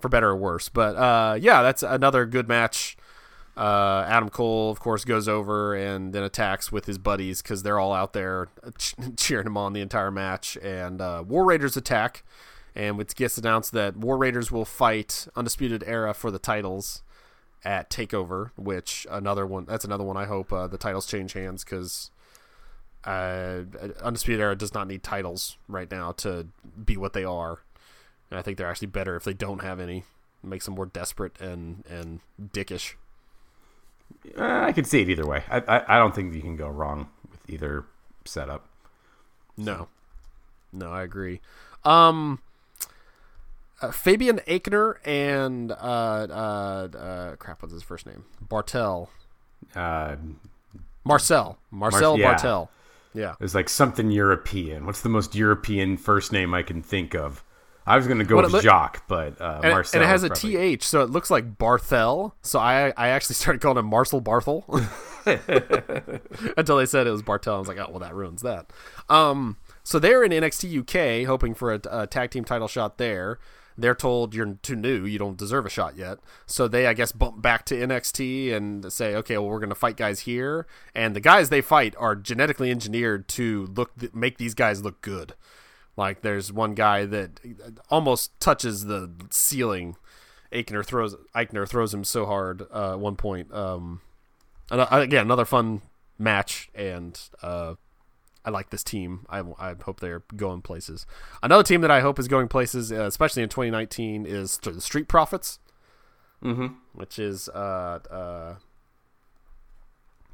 for 0.00 0.08
better 0.08 0.30
or 0.30 0.36
worse. 0.36 0.68
But 0.68 0.96
uh, 0.96 1.38
yeah, 1.40 1.62
that's 1.62 1.82
another 1.82 2.26
good 2.26 2.48
match. 2.48 2.96
Uh, 3.56 4.04
Adam 4.08 4.30
Cole, 4.30 4.70
of 4.70 4.80
course, 4.80 5.04
goes 5.04 5.28
over 5.28 5.74
and 5.74 6.12
then 6.12 6.22
attacks 6.22 6.72
with 6.72 6.86
his 6.86 6.98
buddies 6.98 7.42
because 7.42 7.62
they're 7.62 7.78
all 7.78 7.92
out 7.92 8.12
there 8.12 8.48
ch- 8.78 8.94
cheering 9.16 9.46
him 9.46 9.56
on 9.56 9.72
the 9.72 9.80
entire 9.80 10.10
match. 10.10 10.56
And 10.62 11.00
uh, 11.00 11.24
War 11.26 11.44
Raiders 11.44 11.76
attack, 11.76 12.24
and 12.74 13.00
it 13.00 13.14
gets 13.14 13.36
announced 13.36 13.72
that 13.72 13.96
War 13.96 14.16
Raiders 14.16 14.50
will 14.50 14.64
fight 14.64 15.26
Undisputed 15.36 15.84
Era 15.86 16.14
for 16.14 16.30
the 16.30 16.38
titles 16.38 17.02
at 17.64 17.90
Takeover, 17.90 18.52
which 18.56 19.06
another 19.10 19.46
one. 19.46 19.66
That's 19.66 19.84
another 19.84 20.04
one. 20.04 20.16
I 20.16 20.24
hope 20.24 20.52
uh, 20.52 20.66
the 20.66 20.78
titles 20.78 21.06
change 21.06 21.34
hands 21.34 21.64
because 21.64 22.10
uh, 23.04 23.62
Undisputed 24.02 24.40
Era 24.40 24.56
does 24.56 24.74
not 24.74 24.86
need 24.88 25.02
titles 25.02 25.58
right 25.68 25.90
now 25.90 26.12
to 26.12 26.46
be 26.82 26.96
what 26.96 27.12
they 27.12 27.24
are. 27.24 27.60
And 28.30 28.38
I 28.38 28.42
think 28.42 28.58
they're 28.58 28.68
actually 28.70 28.88
better 28.88 29.16
if 29.16 29.24
they 29.24 29.32
don't 29.34 29.62
have 29.62 29.80
any. 29.80 30.04
makes 30.42 30.64
them 30.64 30.74
more 30.74 30.86
desperate 30.86 31.38
and 31.40 31.84
and 31.88 32.20
dickish. 32.40 32.94
Uh, 34.36 34.64
I 34.66 34.72
could 34.72 34.86
see 34.86 35.02
it 35.02 35.08
either 35.08 35.26
way. 35.26 35.42
I, 35.50 35.58
I 35.60 35.96
I 35.96 35.98
don't 35.98 36.14
think 36.14 36.34
you 36.34 36.40
can 36.42 36.56
go 36.56 36.68
wrong 36.68 37.08
with 37.30 37.40
either 37.48 37.84
setup. 38.24 38.66
No, 39.56 39.88
no, 40.72 40.90
I 40.90 41.02
agree. 41.02 41.40
Um, 41.84 42.40
uh, 43.82 43.90
Fabian 43.90 44.38
Aichner 44.46 44.96
and 45.04 45.72
uh, 45.72 45.74
uh, 45.74 46.88
uh, 46.96 47.36
crap, 47.36 47.62
what's 47.62 47.72
his 47.74 47.82
first 47.82 48.06
name? 48.06 48.24
Bartel, 48.40 49.10
Uh, 49.74 50.16
Marcel, 51.04 51.58
Marcel 51.70 52.18
yeah. 52.18 52.26
Bartel. 52.32 52.70
Yeah, 53.14 53.34
it's 53.40 53.54
like 53.54 53.68
something 53.68 54.10
European. 54.10 54.86
What's 54.86 55.00
the 55.02 55.08
most 55.08 55.34
European 55.34 55.96
first 55.96 56.32
name 56.32 56.54
I 56.54 56.62
can 56.62 56.82
think 56.82 57.14
of? 57.14 57.42
I 57.90 57.96
was 57.96 58.06
going 58.06 58.18
to 58.18 58.24
go 58.24 58.38
it 58.38 58.42
with 58.42 58.52
look- 58.52 58.62
Jacques, 58.62 59.02
but 59.08 59.40
uh, 59.40 59.60
and, 59.62 59.72
Marcel 59.72 60.00
and 60.00 60.08
it 60.08 60.10
has 60.10 60.22
a 60.22 60.28
probably- 60.28 60.52
th, 60.52 60.82
so 60.84 61.02
it 61.02 61.10
looks 61.10 61.30
like 61.30 61.58
Barthel. 61.58 62.32
So 62.42 62.58
I 62.58 62.92
I 62.96 63.08
actually 63.08 63.34
started 63.42 63.60
calling 63.60 63.78
him 63.78 63.86
Marcel 63.86 64.20
Barthel 64.20 64.64
until 66.56 66.76
they 66.76 66.86
said 66.86 67.06
it 67.06 67.10
was 67.10 67.22
Bartel. 67.22 67.56
I 67.56 67.58
was 67.58 67.68
like, 67.68 67.78
oh 67.78 67.88
well, 67.90 67.98
that 67.98 68.14
ruins 68.14 68.42
that. 68.42 68.72
Um, 69.08 69.56
so 69.82 69.98
they're 69.98 70.22
in 70.22 70.30
NXT 70.30 70.80
UK, 71.22 71.26
hoping 71.26 71.54
for 71.54 71.74
a, 71.74 71.80
a 71.90 72.06
tag 72.06 72.30
team 72.30 72.44
title 72.44 72.68
shot 72.68 72.98
there. 72.98 73.38
They're 73.78 73.94
told 73.94 74.34
you're 74.34 74.58
too 74.62 74.76
new, 74.76 75.06
you 75.06 75.18
don't 75.18 75.38
deserve 75.38 75.64
a 75.64 75.70
shot 75.70 75.96
yet. 75.96 76.18
So 76.44 76.68
they, 76.68 76.86
I 76.86 76.92
guess, 76.92 77.12
bump 77.12 77.40
back 77.40 77.64
to 77.66 77.74
NXT 77.74 78.52
and 78.52 78.92
say, 78.92 79.14
okay, 79.16 79.38
well, 79.38 79.48
we're 79.48 79.58
going 79.58 79.70
to 79.70 79.74
fight 79.74 79.96
guys 79.96 80.20
here, 80.20 80.66
and 80.94 81.16
the 81.16 81.20
guys 81.20 81.48
they 81.48 81.62
fight 81.62 81.94
are 81.98 82.14
genetically 82.14 82.70
engineered 82.70 83.26
to 83.28 83.66
look 83.74 83.92
make 84.14 84.36
these 84.36 84.54
guys 84.54 84.82
look 84.82 85.00
good. 85.00 85.34
Like 86.00 86.22
there's 86.22 86.50
one 86.50 86.74
guy 86.74 87.04
that 87.04 87.40
almost 87.90 88.38
touches 88.40 88.86
the 88.86 89.10
ceiling. 89.28 89.96
Aichner 90.50 90.84
throws 90.84 91.14
Aichner 91.34 91.68
throws 91.68 91.92
him 91.92 92.04
so 92.04 92.24
hard 92.24 92.62
uh, 92.72 92.92
at 92.92 92.98
one 93.00 93.16
point. 93.16 93.52
Um, 93.52 94.00
and, 94.70 94.80
uh, 94.80 94.86
again, 94.90 95.26
another 95.26 95.44
fun 95.44 95.82
match, 96.18 96.70
and 96.74 97.20
uh, 97.42 97.74
I 98.44 98.50
like 98.50 98.70
this 98.70 98.82
team. 98.82 99.26
I, 99.28 99.40
I 99.58 99.74
hope 99.84 100.00
they're 100.00 100.22
going 100.34 100.62
places. 100.62 101.04
Another 101.42 101.62
team 101.62 101.82
that 101.82 101.90
I 101.90 102.00
hope 102.00 102.18
is 102.18 102.28
going 102.28 102.48
places, 102.48 102.90
uh, 102.90 103.02
especially 103.04 103.42
in 103.42 103.48
2019, 103.50 104.24
is 104.26 104.56
the 104.58 104.80
Street 104.80 105.06
Profits, 105.08 105.58
Mhm. 106.42 106.76
which 106.94 107.18
is 107.18 107.48
uh, 107.50 107.98
uh, 108.10 108.54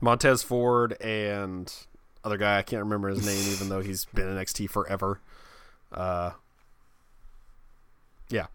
Montez 0.01 0.43
Ford 0.43 0.97
and 1.01 1.73
other 2.25 2.37
guy. 2.37 2.59
I 2.59 2.63
can't 2.63 2.83
remember 2.85 3.09
his 3.09 3.27
name, 3.27 3.53
even 3.53 3.69
though 3.69 3.81
he's 3.81 4.05
been 4.07 4.29
in 4.29 4.37
NXT 4.37 4.69
forever. 4.71 5.21
Uh, 5.97 6.33
yeah, 8.29 8.47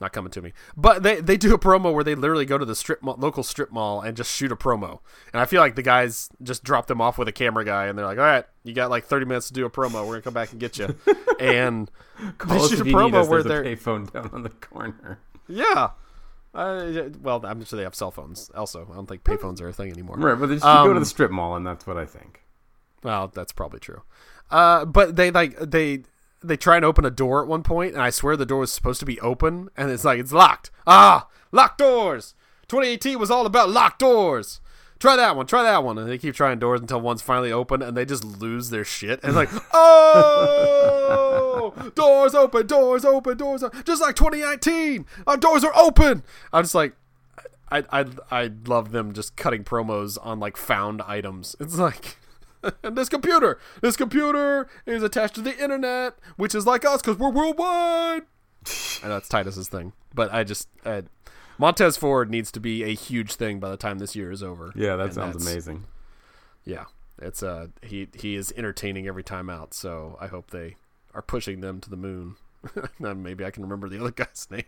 not 0.00 0.12
coming 0.12 0.30
to 0.32 0.42
me. 0.42 0.52
But 0.76 1.02
they 1.02 1.20
they 1.20 1.36
do 1.36 1.54
a 1.54 1.58
promo 1.58 1.92
where 1.94 2.04
they 2.04 2.14
literally 2.14 2.44
go 2.46 2.58
to 2.58 2.64
the 2.64 2.74
strip 2.74 3.02
mall, 3.02 3.16
local 3.18 3.42
strip 3.42 3.72
mall 3.72 4.00
and 4.00 4.16
just 4.16 4.34
shoot 4.34 4.52
a 4.52 4.56
promo. 4.56 5.00
And 5.32 5.40
I 5.40 5.46
feel 5.46 5.60
like 5.60 5.74
the 5.76 5.82
guys 5.82 6.28
just 6.42 6.62
drop 6.64 6.86
them 6.86 7.00
off 7.00 7.18
with 7.18 7.28
a 7.28 7.32
camera 7.32 7.64
guy, 7.64 7.86
and 7.86 7.98
they're 7.98 8.06
like, 8.06 8.18
"All 8.18 8.24
right, 8.24 8.44
you 8.62 8.74
got 8.74 8.90
like 8.90 9.04
30 9.06 9.26
minutes 9.26 9.48
to 9.48 9.54
do 9.54 9.64
a 9.66 9.70
promo. 9.70 10.06
We're 10.06 10.12
gonna 10.14 10.22
come 10.22 10.34
back 10.34 10.52
and 10.52 10.60
get 10.60 10.78
you." 10.78 10.94
and 11.40 11.90
Call 12.38 12.58
they 12.58 12.68
shoot 12.68 12.78
a 12.78 12.82
if 12.82 12.86
you 12.86 12.92
need 12.92 12.94
promo 12.94 13.28
where 13.28 13.42
There's 13.42 13.46
a 13.46 13.48
they're 13.48 13.76
payphone 13.76 14.12
down 14.12 14.30
on 14.32 14.42
the 14.42 14.50
corner. 14.50 15.18
yeah. 15.48 15.90
Uh, 16.54 17.08
well, 17.20 17.44
I'm 17.44 17.64
sure 17.64 17.76
they 17.76 17.82
have 17.82 17.96
cell 17.96 18.12
phones. 18.12 18.48
Also, 18.54 18.86
I 18.88 18.94
don't 18.94 19.08
think 19.08 19.24
payphones 19.24 19.60
are 19.60 19.66
a 19.66 19.72
thing 19.72 19.90
anymore. 19.90 20.14
Right, 20.18 20.38
but 20.38 20.46
then 20.46 20.58
you 20.58 20.60
go 20.60 20.84
to 20.84 20.90
Um, 20.92 21.00
the 21.00 21.04
strip 21.06 21.32
mall, 21.32 21.56
and 21.56 21.66
that's 21.66 21.84
what 21.84 21.96
I 21.96 22.06
think. 22.06 22.42
Well, 23.02 23.26
that's 23.34 23.50
probably 23.50 23.80
true. 23.80 24.02
Uh, 24.52 24.84
but 24.84 25.16
they 25.16 25.32
like 25.32 25.58
they 25.58 26.04
they 26.46 26.56
try 26.56 26.76
and 26.76 26.84
open 26.84 27.04
a 27.04 27.10
door 27.10 27.42
at 27.42 27.48
one 27.48 27.62
point, 27.62 27.94
and 27.94 28.02
I 28.02 28.10
swear 28.10 28.36
the 28.36 28.46
door 28.46 28.60
was 28.60 28.72
supposed 28.72 29.00
to 29.00 29.06
be 29.06 29.20
open, 29.20 29.70
and 29.76 29.90
it's 29.90 30.04
like 30.04 30.18
it's 30.18 30.32
locked. 30.32 30.70
Ah, 30.86 31.28
locked 31.52 31.78
doors. 31.78 32.34
2018 32.68 33.18
was 33.18 33.30
all 33.30 33.46
about 33.46 33.70
locked 33.70 33.98
doors. 34.00 34.60
try 34.98 35.16
that 35.16 35.36
one, 35.36 35.46
try 35.46 35.62
that 35.62 35.84
one, 35.84 35.98
and 35.98 36.08
they 36.08 36.18
keep 36.18 36.34
trying 36.34 36.58
doors 36.58 36.80
until 36.80 37.00
one's 37.00 37.22
finally 37.22 37.52
open, 37.52 37.82
and 37.82 37.96
they 37.96 38.04
just 38.04 38.24
lose 38.24 38.70
their 38.70 38.84
shit 38.84 39.20
and 39.22 39.34
like, 39.34 39.50
oh, 39.74 41.72
doors 41.94 42.34
open, 42.34 42.66
doors 42.66 43.04
open, 43.04 43.36
doors 43.36 43.62
open, 43.62 43.82
just 43.84 44.00
like 44.02 44.16
2019, 44.16 45.06
our 45.26 45.36
doors 45.36 45.64
are 45.64 45.76
open. 45.76 46.22
I'm 46.52 46.64
just 46.64 46.74
like, 46.74 46.94
I 47.70 47.84
I 47.90 48.06
I 48.30 48.50
love 48.66 48.92
them 48.92 49.12
just 49.12 49.36
cutting 49.36 49.64
promos 49.64 50.18
on 50.22 50.38
like 50.40 50.56
found 50.56 51.02
items. 51.02 51.56
It's 51.60 51.78
like. 51.78 52.18
And 52.82 52.96
this 52.96 53.08
computer, 53.08 53.58
this 53.80 53.96
computer 53.96 54.68
is 54.86 55.02
attached 55.02 55.34
to 55.36 55.40
the 55.40 55.56
internet, 55.62 56.14
which 56.36 56.54
is 56.54 56.66
like 56.66 56.84
us 56.84 57.02
because 57.02 57.18
we're 57.18 57.30
worldwide. 57.30 58.22
I 59.02 59.08
know 59.08 59.16
it's 59.18 59.28
Titus's 59.28 59.68
thing, 59.68 59.92
but 60.14 60.32
I 60.32 60.44
just 60.44 60.68
uh, 60.84 61.02
Montez 61.58 61.96
Ford 61.96 62.30
needs 62.30 62.50
to 62.52 62.60
be 62.60 62.82
a 62.82 62.94
huge 62.94 63.34
thing 63.34 63.60
by 63.60 63.68
the 63.68 63.76
time 63.76 63.98
this 63.98 64.16
year 64.16 64.30
is 64.30 64.42
over. 64.42 64.72
Yeah, 64.74 64.96
that 64.96 65.06
And 65.06 65.14
sounds 65.14 65.46
amazing. 65.46 65.84
Yeah, 66.64 66.84
it's 67.20 67.42
uh 67.42 67.68
he 67.82 68.08
he 68.14 68.36
is 68.36 68.52
entertaining 68.56 69.06
every 69.06 69.22
time 69.22 69.50
out. 69.50 69.74
So 69.74 70.16
I 70.20 70.28
hope 70.28 70.50
they 70.50 70.76
are 71.14 71.22
pushing 71.22 71.60
them 71.60 71.80
to 71.80 71.90
the 71.90 71.96
moon. 71.96 72.36
Maybe 72.98 73.44
I 73.44 73.50
can 73.50 73.62
remember 73.62 73.88
the 73.88 74.00
other 74.00 74.10
guy's 74.16 74.48
name. 74.50 74.64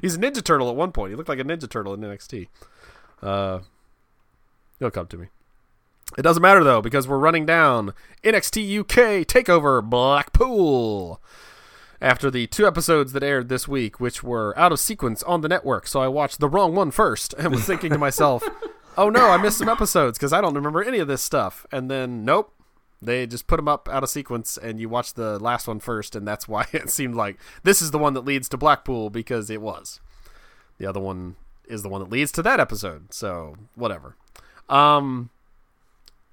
He's 0.00 0.16
a 0.16 0.18
Ninja 0.18 0.44
Turtle 0.44 0.68
at 0.68 0.76
one 0.76 0.92
point. 0.92 1.10
He 1.10 1.16
looked 1.16 1.30
like 1.30 1.38
a 1.38 1.44
Ninja 1.44 1.68
Turtle 1.68 1.94
in 1.94 2.00
NXT. 2.00 2.48
Uh, 3.22 3.60
he'll 4.78 4.90
come 4.90 5.06
to 5.06 5.16
me. 5.16 5.28
It 6.16 6.22
doesn't 6.22 6.42
matter 6.42 6.62
though 6.62 6.82
because 6.82 7.08
we're 7.08 7.18
running 7.18 7.46
down 7.46 7.94
NXT 8.22 8.80
UK 8.80 9.26
Takeover 9.26 9.82
Blackpool 9.82 11.20
after 12.00 12.30
the 12.30 12.46
two 12.48 12.66
episodes 12.66 13.12
that 13.12 13.22
aired 13.22 13.48
this 13.48 13.66
week, 13.66 14.00
which 14.00 14.22
were 14.22 14.58
out 14.58 14.72
of 14.72 14.80
sequence 14.80 15.22
on 15.22 15.40
the 15.40 15.48
network. 15.48 15.86
So 15.86 16.00
I 16.00 16.08
watched 16.08 16.40
the 16.40 16.48
wrong 16.48 16.74
one 16.74 16.90
first 16.90 17.32
and 17.34 17.52
was 17.52 17.64
thinking 17.64 17.90
to 17.92 17.98
myself, 17.98 18.42
"Oh 18.98 19.08
no, 19.08 19.30
I 19.30 19.36
missed 19.38 19.58
some 19.58 19.68
episodes 19.68 20.18
because 20.18 20.32
I 20.32 20.40
don't 20.40 20.54
remember 20.54 20.82
any 20.82 20.98
of 20.98 21.08
this 21.08 21.22
stuff." 21.22 21.64
And 21.72 21.90
then 21.90 22.24
nope, 22.24 22.52
they 23.00 23.26
just 23.26 23.46
put 23.46 23.56
them 23.56 23.68
up 23.68 23.88
out 23.88 24.02
of 24.02 24.10
sequence, 24.10 24.58
and 24.58 24.78
you 24.78 24.88
watch 24.88 25.14
the 25.14 25.38
last 25.38 25.66
one 25.66 25.80
first, 25.80 26.14
and 26.14 26.26
that's 26.26 26.46
why 26.48 26.66
it 26.72 26.90
seemed 26.90 27.14
like 27.14 27.38
this 27.62 27.80
is 27.80 27.90
the 27.90 27.98
one 27.98 28.14
that 28.14 28.24
leads 28.24 28.48
to 28.50 28.56
Blackpool 28.56 29.08
because 29.08 29.48
it 29.48 29.62
was. 29.62 30.00
The 30.78 30.86
other 30.86 31.00
one 31.00 31.36
is 31.66 31.82
the 31.82 31.88
one 31.88 32.00
that 32.00 32.10
leads 32.10 32.32
to 32.32 32.42
that 32.42 32.60
episode. 32.60 33.14
So 33.14 33.56
whatever. 33.76 34.16
Um, 34.68 35.30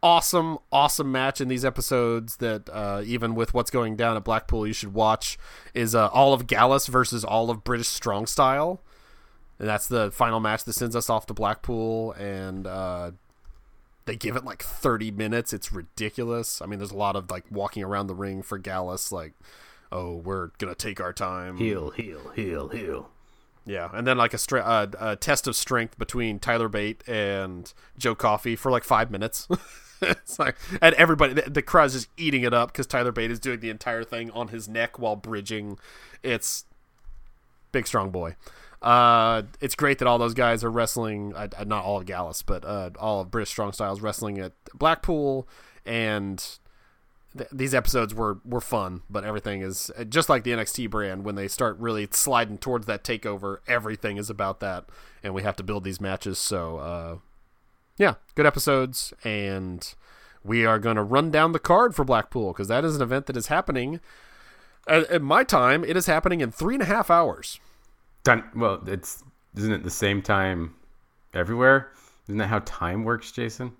awesome, 0.01 0.57
awesome 0.71 1.11
match 1.11 1.41
in 1.41 1.47
these 1.47 1.65
episodes 1.65 2.37
that 2.37 2.69
uh, 2.71 3.01
even 3.05 3.35
with 3.35 3.53
what's 3.53 3.71
going 3.71 3.95
down 3.95 4.15
at 4.17 4.23
Blackpool, 4.23 4.65
you 4.65 4.73
should 4.73 4.93
watch 4.93 5.37
is 5.73 5.93
uh, 5.95 6.07
all 6.07 6.33
of 6.33 6.47
Gallus 6.47 6.87
versus 6.87 7.23
all 7.23 7.49
of 7.49 7.63
British 7.63 7.87
Strong 7.87 8.27
Style. 8.27 8.81
And 9.57 9.67
that's 9.67 9.87
the 9.87 10.09
final 10.11 10.39
match 10.39 10.63
that 10.63 10.73
sends 10.73 10.95
us 10.95 11.09
off 11.09 11.25
to 11.27 11.33
Blackpool. 11.33 12.13
And 12.13 12.65
uh, 12.65 13.11
they 14.05 14.15
give 14.15 14.35
it 14.35 14.45
like 14.45 14.63
30 14.63 15.11
minutes. 15.11 15.53
It's 15.53 15.73
ridiculous. 15.73 16.61
I 16.61 16.65
mean, 16.65 16.79
there's 16.79 16.91
a 16.91 16.97
lot 16.97 17.15
of 17.15 17.29
like 17.29 17.45
walking 17.51 17.83
around 17.83 18.07
the 18.07 18.15
ring 18.15 18.41
for 18.41 18.57
Gallus, 18.57 19.11
like, 19.11 19.33
oh, 19.91 20.15
we're 20.15 20.47
going 20.59 20.73
to 20.73 20.75
take 20.75 21.01
our 21.01 21.13
time. 21.13 21.57
Heel, 21.57 21.89
heel, 21.91 22.31
heel, 22.35 22.69
heel. 22.69 23.09
Yeah, 23.65 23.89
and 23.93 24.07
then 24.07 24.17
like 24.17 24.33
a, 24.33 24.37
stra- 24.37 24.61
uh, 24.61 24.87
a 24.99 25.15
test 25.15 25.45
of 25.45 25.55
strength 25.55 25.99
between 25.99 26.39
Tyler 26.39 26.69
Bate 26.69 27.03
and 27.07 27.71
Joe 27.97 28.15
Coffey 28.15 28.55
for 28.55 28.71
like 28.71 28.83
five 28.83 29.11
minutes. 29.11 29.47
it's 30.09 30.39
like, 30.39 30.55
and 30.81 30.95
everybody, 30.95 31.33
the, 31.33 31.49
the 31.49 31.61
crowd's 31.61 31.93
just 31.93 32.07
eating 32.17 32.43
it 32.43 32.53
up 32.53 32.71
because 32.71 32.87
Tyler 32.87 33.11
Bate 33.11 33.31
is 33.31 33.39
doing 33.39 33.59
the 33.59 33.69
entire 33.69 34.03
thing 34.03 34.31
on 34.31 34.49
his 34.49 34.67
neck 34.67 34.99
while 34.99 35.15
bridging. 35.15 35.77
It's 36.23 36.65
big 37.71 37.87
strong 37.87 38.11
boy. 38.11 38.35
Uh, 38.81 39.43
it's 39.59 39.75
great 39.75 39.99
that 39.99 40.07
all 40.07 40.17
those 40.17 40.33
guys 40.33 40.63
are 40.63 40.71
wrestling. 40.71 41.33
Uh, 41.35 41.49
uh, 41.57 41.63
not 41.65 41.83
all 41.83 41.99
of 41.99 42.05
Gallus, 42.05 42.41
but 42.41 42.63
uh, 42.63 42.91
all 42.97 43.21
of 43.21 43.31
British 43.31 43.49
Strong 43.49 43.73
Styles 43.73 43.99
wrestling 44.01 44.39
at 44.39 44.53
Blackpool, 44.73 45.47
and 45.85 46.37
th- 47.37 47.49
these 47.51 47.73
episodes 47.73 48.13
were 48.13 48.39
were 48.45 48.61
fun. 48.61 49.01
But 49.09 49.25
everything 49.25 49.61
is 49.61 49.91
uh, 49.97 50.05
just 50.05 50.29
like 50.29 50.43
the 50.43 50.51
NXT 50.51 50.89
brand. 50.89 51.25
When 51.25 51.35
they 51.35 51.49
start 51.49 51.77
really 51.77 52.07
sliding 52.11 52.57
towards 52.57 52.85
that 52.85 53.03
takeover, 53.03 53.57
everything 53.67 54.15
is 54.15 54.29
about 54.29 54.61
that, 54.61 54.85
and 55.23 55.33
we 55.33 55.43
have 55.43 55.57
to 55.57 55.63
build 55.63 55.83
these 55.83 55.99
matches. 55.99 56.39
So, 56.39 56.77
uh, 56.77 57.17
yeah, 57.99 58.15
good 58.33 58.45
episodes, 58.45 59.13
and 59.23 59.93
we 60.43 60.65
are 60.65 60.79
going 60.79 60.95
to 60.95 61.03
run 61.03 61.29
down 61.29 61.51
the 61.51 61.59
card 61.59 61.93
for 61.93 62.05
Blackpool 62.05 62.53
because 62.53 62.69
that 62.69 62.85
is 62.85 62.95
an 62.95 63.01
event 63.01 63.27
that 63.27 63.37
is 63.37 63.47
happening. 63.47 63.99
At, 64.87 65.03
at 65.11 65.21
my 65.21 65.43
time, 65.43 65.83
it 65.83 65.97
is 65.97 66.05
happening 66.05 66.39
in 66.39 66.49
three 66.49 66.75
and 66.75 66.81
a 66.81 66.85
half 66.85 67.11
hours. 67.11 67.59
Done. 68.23 68.45
Well, 68.55 68.81
it's 68.87 69.23
isn't 69.55 69.73
it 69.73 69.83
the 69.83 69.91
same 69.91 70.21
time 70.21 70.75
everywhere? 71.33 71.91
Isn't 72.27 72.37
that 72.37 72.47
how 72.47 72.59
time 72.59 73.03
works, 73.03 73.31
Jason? 73.31 73.73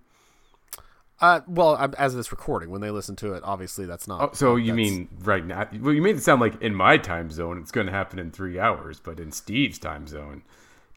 Uh, 1.22 1.41
well, 1.47 1.76
as 1.97 2.13
of 2.13 2.17
this 2.17 2.32
recording, 2.32 2.70
when 2.70 2.82
they 2.82 2.91
listen 2.91 3.15
to 3.17 3.34
it, 3.34 3.43
obviously 3.45 3.86
that's 3.86 4.07
not. 4.07 4.22
Oh, 4.22 4.30
so 4.34 4.55
you 4.57 4.74
mean 4.74 5.07
right 5.22 5.45
now? 5.45 5.67
Well, 5.80 5.93
you 5.93 6.01
made 6.01 6.17
it 6.17 6.24
sound 6.24 6.41
like 6.41 6.61
in 6.61 6.76
my 6.76 6.97
time 6.97 7.32
zone 7.32 7.57
it's 7.57 7.72
going 7.72 7.88
to 7.88 7.93
happen 7.93 8.20
in 8.20 8.32
three 8.32 8.59
hours, 8.59 8.99
but 8.99 9.20
in 9.20 9.32
Steve's 9.32 9.80
time 9.80 10.07
zone, 10.07 10.43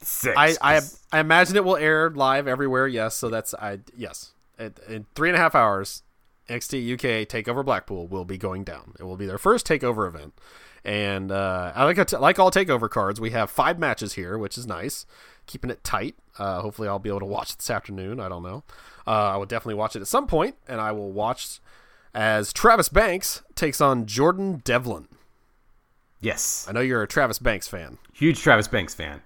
six. 0.05 0.37
I, 0.37 0.57
I 0.63 0.81
I 1.13 1.21
imagine 1.21 1.57
it 1.57 1.65
will 1.65 1.77
air 1.77 2.11
live 2.11 2.47
everywhere. 2.49 2.87
Yes, 2.87 3.15
so 3.17 3.29
that's 3.29 3.55
I 3.55 3.81
yes. 3.97 4.33
It, 4.59 4.79
in 4.89 5.07
three 5.15 5.29
and 5.29 5.37
a 5.37 5.41
half 5.41 5.55
hours, 5.55 6.03
NXT 6.49 6.95
UK 6.95 7.29
Takeover 7.29 7.65
Blackpool 7.65 8.07
will 8.07 8.25
be 8.25 8.39
going 8.39 8.65
down. 8.65 8.95
It 8.99 9.05
will 9.05 9.17
be 9.17 9.27
their 9.27 9.39
first 9.39 9.67
Takeover 9.67 10.07
event, 10.07 10.35
and 10.85 11.33
uh, 11.33 11.73
I 11.75 11.85
like 11.85 11.99
a 11.99 12.05
t- 12.05 12.17
like 12.17 12.39
all 12.39 12.51
Takeover 12.51 12.89
cards. 12.91 13.21
We 13.21 13.31
have 13.31 13.51
five 13.51 13.79
matches 13.79 14.13
here, 14.15 14.37
which 14.39 14.57
is 14.59 14.67
nice, 14.67 15.07
keeping 15.47 15.71
it 15.71 15.83
tight. 15.85 16.15
Uh, 16.39 16.61
hopefully, 16.63 16.89
I'll 16.89 16.99
be 16.99 17.09
able 17.11 17.21
to 17.21 17.27
watch 17.27 17.51
it 17.53 17.59
this 17.59 17.71
afternoon. 17.71 18.21
I 18.21 18.29
don't 18.29 18.43
know. 18.43 18.63
Uh, 19.07 19.11
I 19.11 19.37
will 19.37 19.47
definitely 19.47 19.75
watch 19.75 19.97
it 19.97 20.01
at 20.03 20.07
some 20.09 20.27
point, 20.27 20.57
and 20.69 20.81
I 20.81 20.93
will 20.93 21.11
watch 21.13 21.61
as 22.15 22.53
Travis 22.53 22.89
Banks 22.89 23.43
takes 23.55 23.81
on 23.81 24.07
Jordan 24.07 24.61
Devlin. 24.65 25.09
yes, 26.21 26.67
I 26.69 26.73
know 26.73 26.81
you're 26.81 27.03
a 27.03 27.09
Travis 27.09 27.39
Banks 27.39 27.67
fan. 27.69 27.99
huge 28.13 28.41
Travis 28.41 28.69
Banks 28.69 28.95
fan. 28.95 29.23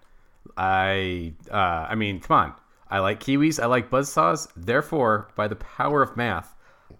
I 0.56 1.34
uh, 1.50 1.86
I 1.90 1.94
mean, 1.94 2.20
come 2.20 2.36
on. 2.36 2.54
I 2.88 3.00
like 3.00 3.20
Kiwis. 3.20 3.60
I 3.60 3.66
like 3.66 3.90
buzzsaws. 3.90 4.48
Therefore, 4.56 5.28
by 5.34 5.48
the 5.48 5.56
power 5.56 6.02
of 6.02 6.16
math, 6.16 6.54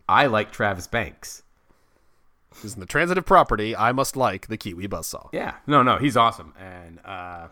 I 0.08 0.26
like 0.26 0.50
Travis 0.50 0.86
Banks. 0.86 1.42
Because 2.50 2.74
in 2.74 2.80
the 2.80 2.86
transitive 2.86 3.26
property, 3.26 3.76
I 3.76 3.92
must 3.92 4.16
like 4.16 4.46
the 4.48 4.56
Kiwi 4.56 4.88
Buzzsaw. 4.88 5.28
Yeah, 5.32 5.56
no, 5.66 5.82
no, 5.82 5.98
he's 5.98 6.16
awesome, 6.16 6.54
and 6.58 6.98
uh, 7.04 7.48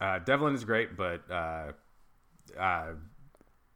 uh, 0.00 0.18
Devlin 0.20 0.54
is 0.54 0.64
great, 0.64 0.96
but 0.96 1.22
uh, 1.30 1.72
uh, 2.58 2.94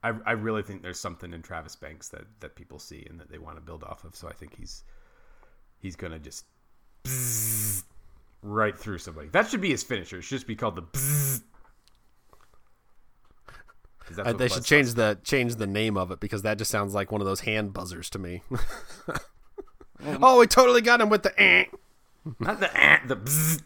I 0.03 0.09
I 0.27 0.33
really 0.33 0.63
think 0.63 0.83
there's 0.83 0.99
something 0.99 1.33
in 1.33 1.43
Travis 1.43 1.77
Banks 1.77 2.09
that 2.09 2.25
that 2.41 2.57
people 2.57 2.79
see 2.79 3.07
and 3.09 3.21
that 3.21 3.31
they 3.31 3.39
want 3.39 3.57
to 3.57 3.61
build 3.61 3.85
off 3.85 4.05
of. 4.05 4.17
So 4.17 4.29
I 4.29 4.33
think 4.33 4.57
he's 4.57 4.83
he's 5.79 5.97
gonna 5.97 6.19
just 6.19 6.47
right 8.43 8.79
through 8.79 8.99
somebody. 8.99 9.29
That 9.29 9.49
should 9.49 9.61
be 9.61 9.71
his 9.71 9.83
finisher. 9.83 10.19
It 10.19 10.23
should 10.23 10.37
just 10.37 10.47
be 10.47 10.57
called 10.57 10.77
the 10.77 10.83
bzzz. 10.83 11.43
Uh, 14.19 14.33
they 14.33 14.49
should 14.49 14.65
change 14.65 14.95
the 14.95 15.19
change 15.23 15.55
the 15.55 15.69
name 15.69 15.97
of 15.97 16.11
it 16.11 16.19
because 16.19 16.43
that 16.43 16.59
just 16.59 16.71
sounds 16.71 16.95
like 16.95 17.13
one 17.13 17.21
of 17.21 17.27
those 17.27 17.41
hand 17.41 17.73
buzzers 17.73 18.11
to 18.11 18.19
me. 18.19 18.43
oh, 20.05 20.41
we 20.41 20.47
totally 20.49 20.81
got 20.81 21.01
him 21.01 21.09
with 21.09 21.23
the. 21.23 21.41
Eh. 21.41 21.67
not 22.41 22.59
the 22.59 22.77
eh, 22.77 22.99
the 23.07 23.17
bzzz. 23.17 23.63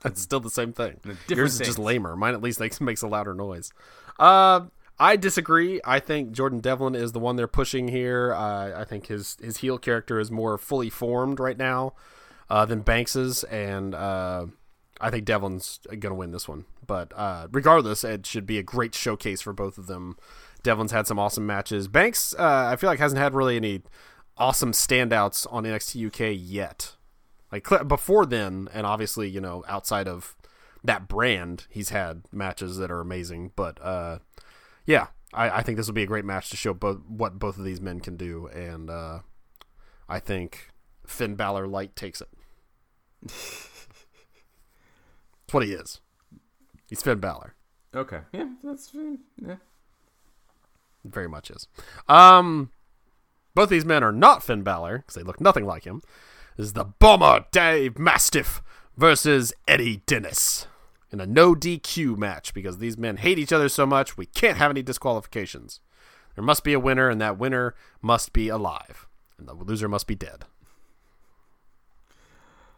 That's 0.00 0.20
still 0.20 0.40
the 0.40 0.50
same 0.50 0.72
thing. 0.72 0.98
Yours 1.28 1.60
is 1.60 1.66
just 1.66 1.78
lamer. 1.78 2.16
Mine 2.16 2.34
at 2.34 2.42
least 2.42 2.58
makes, 2.58 2.80
makes 2.80 3.02
a 3.02 3.06
louder 3.06 3.34
noise. 3.34 3.72
Uh, 4.18 4.62
I 4.98 5.14
disagree. 5.14 5.80
I 5.84 6.00
think 6.00 6.32
Jordan 6.32 6.58
Devlin 6.58 6.96
is 6.96 7.12
the 7.12 7.20
one 7.20 7.36
they're 7.36 7.46
pushing 7.46 7.86
here. 7.86 8.34
Uh, 8.34 8.80
I 8.80 8.84
think 8.84 9.06
his 9.06 9.36
his 9.40 9.58
heel 9.58 9.78
character 9.78 10.18
is 10.18 10.28
more 10.28 10.58
fully 10.58 10.90
formed 10.90 11.38
right 11.38 11.56
now 11.56 11.94
uh, 12.52 12.66
than 12.66 12.82
Banks's, 12.82 13.44
and 13.44 13.94
uh, 13.94 14.44
I 15.00 15.10
think 15.10 15.24
Devlin's 15.24 15.80
going 15.88 16.00
to 16.02 16.14
win 16.14 16.32
this 16.32 16.46
one. 16.46 16.66
But 16.86 17.10
uh, 17.16 17.48
regardless, 17.50 18.04
it 18.04 18.26
should 18.26 18.44
be 18.44 18.58
a 18.58 18.62
great 18.62 18.94
showcase 18.94 19.40
for 19.40 19.54
both 19.54 19.78
of 19.78 19.86
them. 19.86 20.18
Devlin's 20.62 20.92
had 20.92 21.06
some 21.06 21.18
awesome 21.18 21.46
matches. 21.46 21.88
Banks, 21.88 22.34
uh, 22.38 22.68
I 22.70 22.76
feel 22.76 22.90
like 22.90 22.98
hasn't 22.98 23.18
had 23.18 23.34
really 23.34 23.56
any 23.56 23.80
awesome 24.36 24.72
standouts 24.72 25.46
on 25.50 25.64
NXT 25.64 26.08
UK 26.08 26.38
yet. 26.38 26.96
Like 27.50 27.66
before 27.88 28.26
then, 28.26 28.68
and 28.74 28.86
obviously, 28.86 29.30
you 29.30 29.40
know, 29.40 29.64
outside 29.66 30.06
of 30.06 30.36
that 30.84 31.08
brand, 31.08 31.66
he's 31.70 31.88
had 31.88 32.24
matches 32.32 32.76
that 32.76 32.90
are 32.90 33.00
amazing. 33.00 33.52
But 33.56 33.82
uh, 33.82 34.18
yeah, 34.84 35.06
I, 35.32 35.48
I 35.48 35.62
think 35.62 35.78
this 35.78 35.86
will 35.86 35.94
be 35.94 36.02
a 36.02 36.06
great 36.06 36.26
match 36.26 36.50
to 36.50 36.58
show 36.58 36.74
both 36.74 36.98
what 37.08 37.38
both 37.38 37.56
of 37.56 37.64
these 37.64 37.80
men 37.80 38.00
can 38.00 38.18
do, 38.18 38.48
and 38.48 38.90
uh, 38.90 39.20
I 40.06 40.18
think 40.18 40.68
Finn 41.06 41.34
Balor 41.34 41.66
light 41.66 41.96
takes 41.96 42.20
it. 42.20 42.28
That's 43.22 43.78
what 45.52 45.64
he 45.64 45.72
is. 45.72 46.00
He's 46.88 47.02
Finn 47.02 47.18
Balor. 47.18 47.54
Okay, 47.94 48.20
yeah, 48.32 48.48
that's 48.64 48.90
yeah. 49.36 49.56
very 51.04 51.28
much 51.28 51.50
is. 51.50 51.68
Um, 52.08 52.70
both 53.54 53.68
these 53.68 53.84
men 53.84 54.02
are 54.02 54.12
not 54.12 54.42
Finn 54.42 54.62
Balor 54.62 54.98
because 54.98 55.14
they 55.14 55.22
look 55.22 55.40
nothing 55.40 55.66
like 55.66 55.84
him. 55.84 56.02
This 56.56 56.66
is 56.66 56.72
the 56.72 56.84
Bomber 56.84 57.46
Dave 57.50 57.98
Mastiff 57.98 58.62
versus 58.96 59.52
Eddie 59.68 60.02
Dennis 60.06 60.66
in 61.10 61.20
a 61.20 61.26
no 61.26 61.54
DQ 61.54 62.16
match 62.16 62.54
because 62.54 62.78
these 62.78 62.96
men 62.96 63.18
hate 63.18 63.38
each 63.38 63.52
other 63.52 63.68
so 63.68 63.84
much 63.84 64.16
we 64.16 64.26
can't 64.26 64.56
have 64.56 64.70
any 64.70 64.82
disqualifications. 64.82 65.80
There 66.34 66.44
must 66.44 66.64
be 66.64 66.72
a 66.72 66.80
winner, 66.80 67.10
and 67.10 67.20
that 67.20 67.38
winner 67.38 67.74
must 68.00 68.32
be 68.32 68.48
alive, 68.48 69.06
and 69.38 69.46
the 69.46 69.52
loser 69.52 69.88
must 69.88 70.06
be 70.06 70.14
dead. 70.14 70.46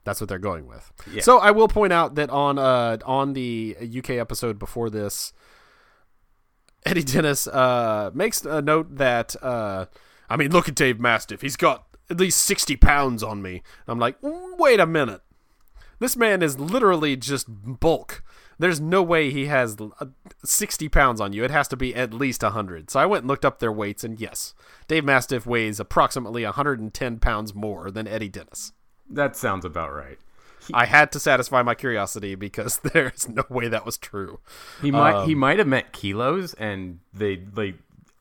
That's 0.05 0.21
what 0.21 0.29
they're 0.29 0.39
going 0.39 0.67
with. 0.67 0.93
Yeah. 1.11 1.23
So 1.23 1.39
I 1.39 1.51
will 1.51 1.69
point 1.69 1.93
out 1.93 2.15
that 2.15 2.31
on 2.31 2.59
uh 2.59 2.99
on 3.05 3.33
the 3.33 3.77
UK 3.99 4.11
episode 4.11 4.59
before 4.59 4.91
this, 4.91 5.33
Eddie 6.85 7.03
Dennis 7.03 7.47
uh 7.47 8.11
makes 8.15 8.45
a 8.45 8.63
note 8.63 8.97
that 8.97 9.35
uh 9.43 9.87
I 10.29 10.37
mean 10.37 10.51
look 10.51 10.69
at 10.69 10.75
Dave 10.75 11.01
Mastiff. 11.01 11.41
He's 11.41 11.57
got 11.57 11.87
at 12.11 12.19
least 12.19 12.43
sixty 12.43 12.77
pounds 12.77 13.23
on 13.23 13.41
me. 13.43 13.63
I'm 13.89 13.99
like, 13.99 14.21
"Mm, 14.21 14.59
wait 14.59 14.79
a 14.79 14.87
minute. 14.87 15.23
This 15.99 16.17
man 16.17 16.43
is 16.43 16.59
literally 16.59 17.17
just 17.17 17.47
bulk. 17.49 18.23
There's 18.59 18.81
no 18.81 19.03
way 19.03 19.31
he 19.31 19.47
has 19.47 19.77
uh, 19.81 20.07
60 20.45 20.89
pounds 20.89 21.21
on 21.21 21.33
you. 21.33 21.45
It 21.45 21.51
has 21.51 21.69
to 21.69 21.77
be 21.77 21.95
at 21.95 22.15
least 22.15 22.43
100. 22.43 22.91
So 22.91 23.01
I 23.01 23.07
went 23.07 23.23
and 23.23 23.29
looked 23.29 23.45
up 23.45 23.59
their 23.59 23.73
weights, 23.73 24.05
and 24.05 24.21
yes, 24.21 24.55
Dave 24.87 25.05
Mastiff 25.05 25.47
weighs 25.47 25.81
approximately 25.81 26.45
110 26.45 27.19
pounds 27.19 27.55
more 27.55 27.91
than 27.91 28.07
Eddie 28.07 28.29
Dennis. 28.29 28.73
That 29.11 29.37
sounds 29.37 29.65
about 29.65 29.93
right. 29.95 30.19
I 30.73 30.87
had 30.87 31.13
to 31.13 31.21
satisfy 31.21 31.63
my 31.63 31.75
curiosity 31.75 32.35
because 32.37 32.79
there's 32.93 33.29
no 33.29 33.45
way 33.49 33.69
that 33.69 33.85
was 33.85 33.99
true. 33.99 34.41
He 34.81 34.91
might 34.91 35.15
Um, 35.15 35.29
he 35.29 35.35
might 35.35 35.59
have 35.59 35.69
meant 35.69 35.93
kilos, 35.93 36.55
and 36.55 37.01
they 37.13 37.43
like 37.55 37.77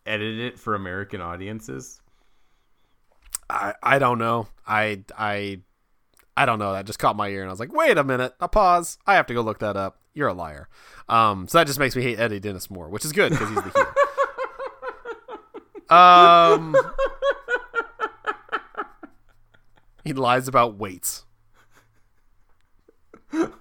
edited 0.06 0.40
it 0.40 0.60
for 0.60 0.76
American 0.76 1.22
audiences. 1.22 2.02
I, 3.50 3.74
I 3.82 4.00
don't 4.00 4.18
know. 4.20 4.48
I 4.68 5.04
I 5.18 5.62
I 6.36 6.46
don't 6.46 6.60
know. 6.60 6.74
That 6.74 6.86
just 6.86 7.00
caught 7.00 7.16
my 7.16 7.30
ear, 7.30 7.42
and 7.42 7.50
I 7.50 7.54
was 7.54 7.60
like, 7.60 7.74
wait 7.74 7.98
a 7.98 8.04
minute. 8.04 8.34
A 8.40 8.48
pause. 8.48 8.98
I 9.06 9.16
have 9.16 9.28
to 9.28 9.34
go 9.34 9.42
look 9.42 9.60
that 9.60 9.78
up. 9.78 10.00
You're 10.14 10.30
a 10.30 10.34
liar. 10.34 10.68
Um, 11.10 11.48
so 11.48 11.58
that 11.58 11.68
just 11.68 11.80
makes 11.80 11.96
me 11.96 12.02
hate 12.04 12.20
Eddie 12.20 12.40
Dennis 12.40 12.70
more, 12.70 12.90
which 12.90 13.06
is 13.06 13.12
good 13.12 13.32
because 13.32 13.50
he's 13.50 13.62
the 13.62 13.72
hero. 15.90 15.98
um, 15.98 16.76
he 20.04 20.14
lies 20.14 20.48
about 20.48 20.76
weights. 20.76 21.26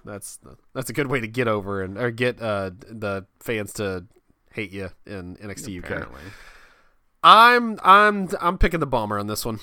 That's 0.05 0.39
that's 0.73 0.89
a 0.89 0.93
good 0.93 1.07
way 1.07 1.19
to 1.19 1.27
get 1.27 1.47
over 1.47 1.81
and 1.81 1.97
or 1.97 2.11
get 2.11 2.41
uh, 2.41 2.71
the 2.87 3.25
fans 3.39 3.73
to 3.73 4.05
hate 4.51 4.71
you 4.71 4.89
in 5.05 5.35
NXT 5.37 5.79
UK. 5.79 5.85
Apparently. 5.85 6.21
I'm 7.23 7.79
I'm 7.83 8.29
I'm 8.39 8.57
picking 8.57 8.81
the 8.81 8.85
bomber 8.85 9.17
on 9.17 9.27
this 9.27 9.45
one. 9.45 9.59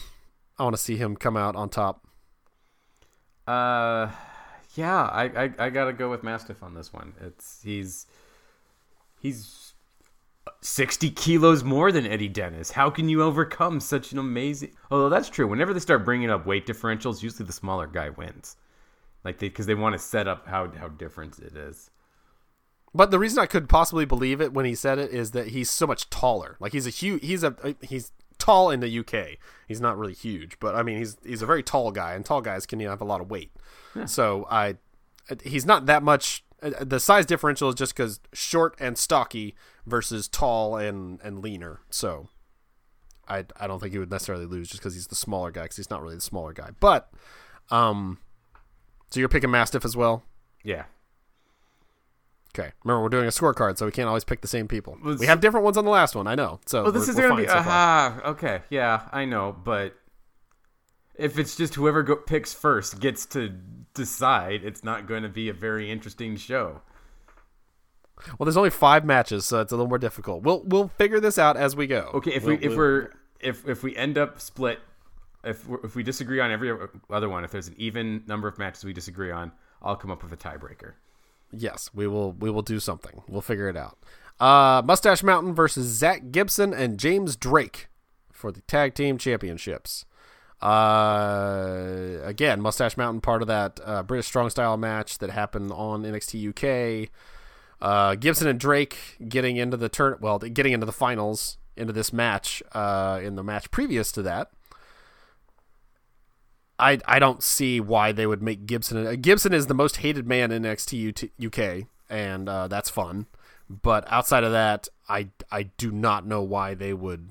I 0.59 0.65
want 0.65 0.75
to 0.75 0.83
see 0.83 0.97
him 0.97 1.17
come 1.17 1.37
out 1.37 1.57
on 1.57 1.69
top. 1.69 2.07
Uh, 3.47 4.11
yeah, 4.75 5.03
I, 5.03 5.25
I 5.45 5.51
I 5.59 5.71
gotta 5.71 5.93
go 5.93 6.11
with 6.11 6.23
Mastiff 6.23 6.63
on 6.63 6.75
this 6.75 6.93
one. 6.93 7.13
It's 7.21 7.61
he's 7.63 8.07
he's 9.21 9.45
sixty 10.61 11.11
kilos 11.11 11.63
more 11.63 11.93
than 11.93 12.07
Eddie 12.07 12.29
Dennis. 12.29 12.73
How 12.73 12.91
can 12.91 13.09
you 13.09 13.23
overcome 13.23 13.81
such 13.81 14.13
an 14.13 14.19
amazing? 14.19 14.73
Although 14.91 15.09
that's 15.09 15.29
true. 15.29 15.47
Whenever 15.47 15.73
they 15.73 15.81
start 15.81 16.05
bringing 16.05 16.31
up 16.31 16.47
weight 16.47 16.67
differentials, 16.67 17.23
usually 17.23 17.47
the 17.47 17.53
smaller 17.53 17.87
guy 17.87 18.11
wins. 18.11 18.57
Like 19.25 19.39
they 19.39 19.49
because 19.49 19.67
they 19.67 19.75
want 19.75 19.95
to 19.95 19.99
set 19.99 20.29
up 20.29 20.47
how 20.47 20.71
how 20.71 20.89
different 20.89 21.39
it 21.39 21.57
is. 21.57 21.91
But 22.93 23.11
the 23.11 23.19
reason 23.19 23.39
I 23.39 23.47
could 23.47 23.69
possibly 23.69 24.05
believe 24.05 24.41
it 24.41 24.53
when 24.53 24.65
he 24.65 24.75
said 24.75 24.99
it 24.99 25.13
is 25.13 25.31
that 25.31 25.49
he's 25.49 25.71
so 25.71 25.87
much 25.87 26.11
taller. 26.11 26.57
Like 26.59 26.73
he's 26.73 26.87
a 26.87 26.91
huge 26.91 27.23
he's 27.23 27.45
a 27.45 27.55
he's 27.83 28.13
tall 28.39 28.71
in 28.71 28.81
the 28.81 28.99
UK. 28.99 29.39
He's 29.69 29.81
not 29.81 29.97
really 29.97 30.15
huge, 30.15 30.59
but 30.59 30.75
I 30.75 30.83
mean 30.83 30.99
he's 30.99 31.17
he's 31.25 31.43
a 31.43 31.47
very 31.47 31.63
tall 31.63 31.93
guy, 31.93 32.15
and 32.15 32.25
tall 32.25 32.41
guys 32.41 32.67
can 32.67 32.81
you 32.81 32.87
know, 32.87 32.91
have 32.91 33.01
a 33.01 33.05
lot 33.05 33.21
of 33.21 33.31
weight. 33.31 33.53
So 34.07 34.47
I 34.51 34.77
he's 35.45 35.67
not 35.67 35.87
that 35.87 36.03
much. 36.03 36.45
Uh, 36.63 36.71
The 36.85 37.01
size 37.01 37.27
differential 37.27 37.69
is 37.69 37.75
just 37.75 37.95
because 37.95 38.21
short 38.33 38.75
and 38.81 38.97
stocky 38.99 39.55
versus 39.87 40.29
tall 40.29 40.77
and 40.77 41.21
and 41.23 41.41
leaner. 41.43 41.81
So 41.91 42.29
I 43.29 43.45
I 43.59 43.67
don't 43.67 43.81
think 43.81 43.93
he 43.93 43.99
would 43.99 44.11
necessarily 44.11 44.47
lose 44.47 44.69
just 44.69 44.81
because 44.81 44.95
he's 44.95 45.07
the 45.09 45.15
smaller 45.15 45.51
guy 45.51 45.63
because 45.63 45.77
he's 45.77 45.91
not 45.91 46.03
really 46.03 46.17
the 46.17 46.21
smaller 46.21 46.53
guy. 46.53 46.71
But 46.81 47.11
um, 47.71 48.19
so 49.11 49.21
you're 49.21 49.29
picking 49.29 49.51
Mastiff 49.51 49.85
as 49.85 49.97
well. 49.97 50.25
Yeah. 50.65 50.85
Okay. 52.53 52.73
Remember, 52.85 53.03
we're 53.03 53.09
doing 53.11 53.27
a 53.27 53.31
scorecard, 53.31 53.79
so 53.79 53.87
we 53.87 53.93
can't 53.93 54.09
always 54.09 54.25
pick 54.25 54.41
the 54.41 54.49
same 54.49 54.67
people. 54.67 54.99
Well, 55.05 55.17
we 55.17 55.27
have 55.27 55.41
different 55.41 55.63
ones 55.65 55.77
on 55.77 55.85
the 55.85 55.91
last 55.91 56.17
one. 56.17 56.27
I 56.27 56.35
know. 56.35 56.59
So 56.67 56.83
Well, 56.83 56.93
this 56.93 57.07
we're, 57.07 57.11
is 57.11 57.17
we're 57.17 57.29
gonna 57.29 57.43
be 57.43 57.47
so 57.49 57.55
aha. 57.55 58.21
okay, 58.25 58.63
yeah, 58.71 59.03
I 59.13 59.25
know, 59.25 59.55
but 59.65 59.95
if 61.21 61.39
it's 61.39 61.57
just 61.57 61.75
whoever 61.75 62.03
go, 62.03 62.17
picks 62.17 62.53
first 62.55 63.01
gets 63.01 63.27
to 63.27 63.51
decide, 63.95 64.63
it's 64.65 64.83
not 64.85 65.07
going 65.07 65.23
to 65.23 65.29
be 65.29 65.49
a 65.49 65.53
very 65.53 65.91
interesting 65.91 66.37
show. 66.37 66.81
Well, 68.39 68.45
there's 68.45 68.57
only 68.57 68.71
five 68.71 69.05
matches, 69.05 69.47
so 69.47 69.61
it's 69.61 69.73
a 69.73 69.77
little 69.77 69.89
more 69.89 69.99
difficult. 69.99 70.43
We'll 70.43 70.63
we'll 70.65 70.89
figure 70.99 71.21
this 71.21 71.39
out 71.39 71.57
as 71.57 71.75
we 71.75 71.87
go. 71.87 72.11
Okay, 72.15 72.33
if 72.33 72.45
We'll- 72.45 72.57
we 72.57 72.63
if 72.65 72.69
we'll- 72.71 72.79
we're 72.79 73.11
if 73.41 73.67
if 73.69 73.83
we 73.83 73.97
end 73.97 74.19
up 74.19 74.41
split, 74.41 74.79
if 75.43 75.67
we're, 75.67 75.79
if 75.85 75.95
we 75.95 76.03
disagree 76.03 76.41
on 76.41 76.51
every 76.51 76.71
other 77.09 77.29
one, 77.29 77.45
if 77.45 77.51
there's 77.51 77.69
an 77.69 77.75
even 77.79 78.23
number 78.27 78.47
of 78.47 78.59
matches 78.59 78.85
we 78.85 78.93
disagree 78.93 79.31
on, 79.31 79.53
I'll 79.81 79.97
come 79.97 80.11
up 80.11 80.23
with 80.23 80.33
a 80.33 80.37
tiebreaker. 80.37 80.93
yes, 81.53 81.89
we 81.95 82.07
will 82.07 82.33
we 82.33 82.51
will 82.51 82.63
do 82.63 82.79
something. 82.79 83.23
We'll 83.27 83.41
figure 83.41 83.69
it 83.69 83.77
out. 83.77 83.99
Uh, 84.39 84.83
Mustache 84.85 85.23
Mountain 85.23 85.55
versus 85.55 85.87
Zach 85.87 86.31
Gibson 86.31 86.73
and 86.75 86.99
James 86.99 87.37
Drake 87.37 87.89
for 88.33 88.53
the 88.53 88.61
tag 88.63 88.95
team 88.95 89.17
championships. 89.19 90.05
Uh, 90.63 92.19
again, 92.23 92.61
Mustache 92.61 92.97
Mountain 92.97 93.23
part 93.23 93.43
of 93.43 93.49
that 93.49 93.81
uh, 93.85 94.03
British 94.03 94.27
Strong 94.27 94.51
Style 94.51 94.77
match 94.77 95.19
that 95.19 95.31
happened 95.31 95.73
on 95.73 96.03
NXT 96.03 96.51
UK. 96.51 97.11
Uh, 97.81 98.15
Gibson 98.15 98.47
and 98.47 98.61
Drake 98.61 99.17
getting 99.27 99.57
into 99.57 99.77
the 99.77 99.89
turn, 99.89 100.19
well, 100.21 100.39
getting 100.39 100.73
into 100.73 100.85
the 100.85 100.93
finals 100.93 101.57
into 101.77 101.93
this 101.93 102.13
match. 102.13 102.63
Uh, 102.73 103.21
in 103.23 103.37
the 103.37 103.43
match 103.43 103.71
previous 103.71 104.13
to 104.13 104.23
that, 104.23 104.51
I 106.79 106.99
I 107.07 107.19
don't 107.19 107.43
see 107.43 107.81
why 107.81 108.13
they 108.13 108.27
would 108.27 108.43
make 108.43 108.67
Gibson. 108.67 109.07
Uh, 109.07 109.15
Gibson 109.19 109.55
is 109.55 109.67
the 109.67 109.75
most 109.75 109.99
hated 109.99 110.27
man 110.27 110.51
in 110.53 110.63
NXT 110.63 111.31
UK, 111.47 111.87
and 112.11 112.49
uh, 112.49 112.69
that's 112.69 112.91
fun. 112.91 113.27
But 113.71 114.05
outside 114.13 114.45
of 114.45 114.53
that, 114.53 114.89
I 115.09 115.29
I 115.51 115.65
do 115.79 115.91
not 115.91 116.27
know 116.27 116.43
why 116.43 116.75
they 116.75 116.93
would 116.93 117.31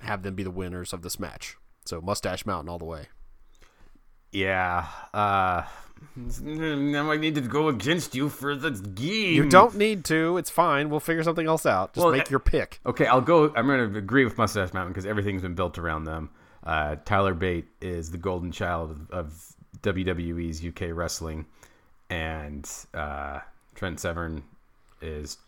have 0.00 0.22
them 0.22 0.34
be 0.34 0.42
the 0.42 0.50
winners 0.50 0.94
of 0.94 1.02
this 1.02 1.20
match. 1.20 1.56
So 1.90 2.00
Mustache 2.00 2.46
Mountain 2.46 2.68
all 2.68 2.78
the 2.78 2.84
way. 2.84 3.08
Yeah. 4.30 4.86
Uh, 5.12 5.64
now 6.40 7.10
I 7.10 7.16
need 7.16 7.34
to 7.34 7.40
go 7.40 7.66
against 7.66 8.14
you 8.14 8.28
for 8.28 8.54
the 8.54 8.70
game. 8.70 9.34
You 9.34 9.48
don't 9.48 9.74
need 9.74 10.04
to. 10.04 10.36
It's 10.36 10.50
fine. 10.50 10.88
We'll 10.88 11.00
figure 11.00 11.24
something 11.24 11.48
else 11.48 11.66
out. 11.66 11.94
Just 11.94 12.04
Well, 12.04 12.12
make 12.12 12.28
uh, 12.28 12.30
your 12.30 12.38
pick. 12.38 12.78
Okay, 12.86 13.06
I'll 13.06 13.20
go. 13.20 13.52
I'm 13.56 13.66
going 13.66 13.92
to 13.92 13.98
agree 13.98 14.24
with 14.24 14.38
Mustache 14.38 14.72
Mountain 14.72 14.92
because 14.92 15.04
everything's 15.04 15.42
been 15.42 15.56
built 15.56 15.78
around 15.78 16.04
them. 16.04 16.30
Uh, 16.62 16.94
Tyler 17.04 17.34
Bate 17.34 17.66
is 17.80 18.12
the 18.12 18.18
golden 18.18 18.52
child 18.52 18.92
of, 18.92 19.10
of 19.10 19.54
WWE's 19.82 20.64
UK 20.64 20.96
wrestling, 20.96 21.44
and 22.08 22.70
uh, 22.94 23.40
Trent 23.74 23.98
Seven 23.98 24.44
is 25.02 25.38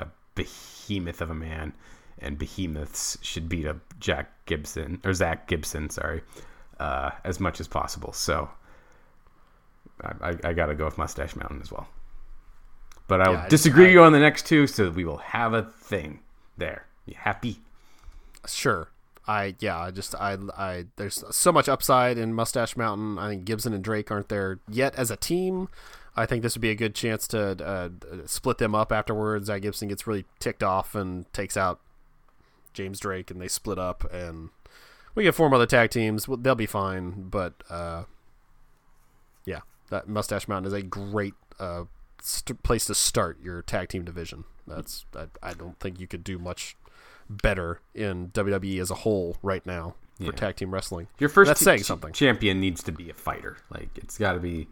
a 0.00 0.06
behemoth 0.34 1.20
of 1.20 1.28
a 1.28 1.34
man, 1.34 1.74
and 2.24 2.36
behemoths 2.38 3.16
should 3.22 3.48
beat 3.48 3.66
up 3.66 3.76
Jack 4.00 4.30
Gibson 4.46 5.00
or 5.04 5.12
Zach 5.14 5.46
Gibson, 5.46 5.90
sorry, 5.90 6.22
uh, 6.80 7.10
as 7.24 7.38
much 7.38 7.60
as 7.60 7.68
possible. 7.68 8.12
So 8.12 8.48
I, 10.02 10.30
I, 10.30 10.36
I 10.44 10.52
got 10.52 10.66
to 10.66 10.74
go 10.74 10.84
with 10.84 10.98
Mustache 10.98 11.36
Mountain 11.36 11.60
as 11.62 11.70
well. 11.70 11.86
But 13.06 13.20
I'll 13.20 13.34
Yeah, 13.34 13.42
I- 13.44 13.48
disagree 13.48 13.86
I- 13.88 13.90
you 13.92 14.02
on 14.02 14.12
the 14.12 14.18
next 14.20 14.46
two, 14.46 14.66
so 14.66 14.90
we 14.90 15.04
will 15.04 15.18
have 15.18 15.52
a 15.54 15.62
thing 15.62 16.20
there. 16.56 16.86
You 17.06 17.14
happy? 17.18 17.60
Sure. 18.46 18.88
I 19.26 19.54
yeah. 19.60 19.78
I 19.78 19.90
just 19.90 20.14
I 20.16 20.36
I 20.56 20.84
there's 20.96 21.24
so 21.30 21.50
much 21.52 21.66
upside 21.68 22.18
in 22.18 22.34
Mustache 22.34 22.76
Mountain. 22.76 23.18
I 23.18 23.28
think 23.30 23.44
Gibson 23.46 23.72
and 23.72 23.82
Drake 23.82 24.10
aren't 24.10 24.28
there 24.28 24.60
yet 24.68 24.94
as 24.96 25.10
a 25.10 25.16
team. 25.16 25.68
I 26.16 26.26
think 26.26 26.42
this 26.42 26.54
would 26.54 26.60
be 26.62 26.70
a 26.70 26.74
good 26.74 26.94
chance 26.94 27.26
to 27.28 27.40
uh, 27.66 27.88
split 28.26 28.58
them 28.58 28.74
up 28.74 28.92
afterwards. 28.92 29.46
Zach 29.46 29.62
Gibson 29.62 29.88
gets 29.88 30.06
really 30.06 30.24
ticked 30.38 30.62
off 30.62 30.94
and 30.94 31.30
takes 31.32 31.56
out 31.56 31.80
James 32.74 33.00
Drake, 33.00 33.30
and 33.30 33.40
they 33.40 33.48
split 33.48 33.78
up, 33.78 34.04
and 34.12 34.50
we 35.14 35.22
get 35.22 35.34
form 35.34 35.54
other 35.54 35.66
tag 35.66 35.90
teams. 35.90 36.28
Well, 36.28 36.36
They'll 36.36 36.54
be 36.54 36.66
fine, 36.66 37.28
but 37.30 37.54
uh, 37.70 38.04
yeah, 39.44 39.60
that 39.90 40.08
Mustache 40.08 40.48
Mountain 40.48 40.72
is 40.72 40.78
a 40.78 40.82
great 40.82 41.34
uh, 41.58 41.84
st- 42.20 42.62
place 42.62 42.84
to 42.86 42.94
start 42.94 43.38
your 43.42 43.62
tag 43.62 43.88
team 43.88 44.04
division. 44.04 44.44
That's 44.66 45.04
I, 45.14 45.26
I 45.42 45.54
don't 45.54 45.78
think 45.80 46.00
you 46.00 46.06
could 46.06 46.24
do 46.24 46.38
much 46.38 46.76
better 47.30 47.80
in 47.94 48.28
WWE 48.28 48.80
as 48.80 48.90
a 48.90 48.94
whole 48.96 49.36
right 49.42 49.64
now 49.64 49.94
for 50.18 50.24
Yeah. 50.24 50.30
tag 50.32 50.56
team 50.56 50.72
wrestling. 50.72 51.08
Your 51.18 51.28
first 51.28 51.48
That's 51.48 51.60
ch- 51.60 51.64
saying 51.64 51.82
something. 51.84 52.12
champion 52.12 52.60
needs 52.60 52.82
to 52.84 52.92
be 52.92 53.08
a 53.10 53.14
fighter. 53.14 53.56
Like 53.70 53.90
it's 53.96 54.18
got 54.18 54.32
to 54.34 54.40
be 54.40 54.68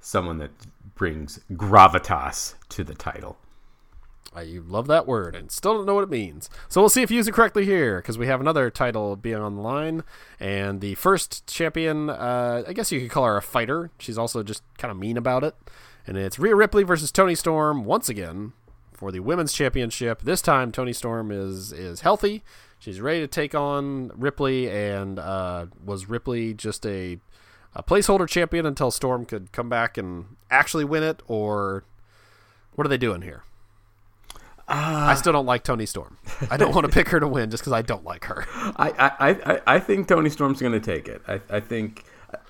someone 0.00 0.38
that 0.38 0.50
brings 0.94 1.40
gravitas 1.52 2.54
to 2.70 2.84
the 2.84 2.94
title. 2.94 3.38
I 4.32 4.44
love 4.66 4.86
that 4.88 5.06
word 5.06 5.34
and 5.34 5.50
still 5.50 5.74
don't 5.74 5.86
know 5.86 5.94
what 5.94 6.04
it 6.04 6.10
means. 6.10 6.50
So 6.68 6.80
we'll 6.80 6.88
see 6.88 7.02
if 7.02 7.10
you 7.10 7.16
use 7.18 7.28
it 7.28 7.34
correctly 7.34 7.64
here 7.64 7.98
because 7.98 8.18
we 8.18 8.26
have 8.26 8.40
another 8.40 8.70
title 8.70 9.14
being 9.16 9.36
on 9.36 9.56
the 9.56 9.62
line. 9.62 10.02
And 10.40 10.80
the 10.80 10.94
first 10.96 11.46
champion, 11.46 12.10
uh, 12.10 12.64
I 12.66 12.72
guess 12.72 12.90
you 12.90 13.00
could 13.00 13.10
call 13.10 13.24
her 13.24 13.36
a 13.36 13.42
fighter. 13.42 13.90
She's 13.98 14.18
also 14.18 14.42
just 14.42 14.62
kind 14.78 14.90
of 14.90 14.98
mean 14.98 15.16
about 15.16 15.44
it. 15.44 15.54
and 16.06 16.16
it's 16.16 16.38
Rhea 16.38 16.54
Ripley 16.54 16.82
versus 16.82 17.10
Toni 17.10 17.34
Storm 17.34 17.84
once 17.84 18.08
again 18.08 18.52
for 18.92 19.10
the 19.10 19.20
women's 19.20 19.52
championship. 19.52 20.22
This 20.22 20.42
time, 20.42 20.72
Toni 20.72 20.92
Storm 20.92 21.30
is 21.30 21.72
is 21.72 22.00
healthy. 22.00 22.42
She's 22.78 23.00
ready 23.00 23.20
to 23.20 23.26
take 23.26 23.54
on 23.54 24.10
Ripley, 24.14 24.68
and 24.70 25.18
uh, 25.18 25.66
was 25.82 26.08
Ripley 26.08 26.52
just 26.52 26.84
a, 26.84 27.18
a 27.74 27.82
placeholder 27.82 28.28
champion 28.28 28.66
until 28.66 28.90
Storm 28.90 29.24
could 29.24 29.52
come 29.52 29.68
back 29.70 29.96
and 29.96 30.36
actually 30.50 30.84
win 30.84 31.02
it, 31.02 31.22
or 31.26 31.84
what 32.74 32.86
are 32.86 32.90
they 32.90 32.98
doing 32.98 33.22
here? 33.22 33.42
Uh, 34.66 35.06
I 35.10 35.14
still 35.14 35.32
don't 35.32 35.44
like 35.44 35.62
Toni 35.62 35.84
Storm. 35.84 36.16
I 36.50 36.56
don't 36.56 36.74
want 36.74 36.86
to 36.86 36.92
pick 36.92 37.08
her 37.10 37.20
to 37.20 37.28
win 37.28 37.50
just 37.50 37.62
because 37.62 37.74
I 37.74 37.82
don't 37.82 38.04
like 38.04 38.24
her. 38.24 38.46
I, 38.48 38.92
I, 38.98 39.52
I, 39.54 39.60
I 39.66 39.78
think 39.78 40.08
Toni 40.08 40.30
Storm's 40.30 40.60
going 40.60 40.72
to 40.72 40.80
take 40.80 41.06
it. 41.06 41.20
I, 41.28 41.40
I 41.50 41.60
think 41.60 42.04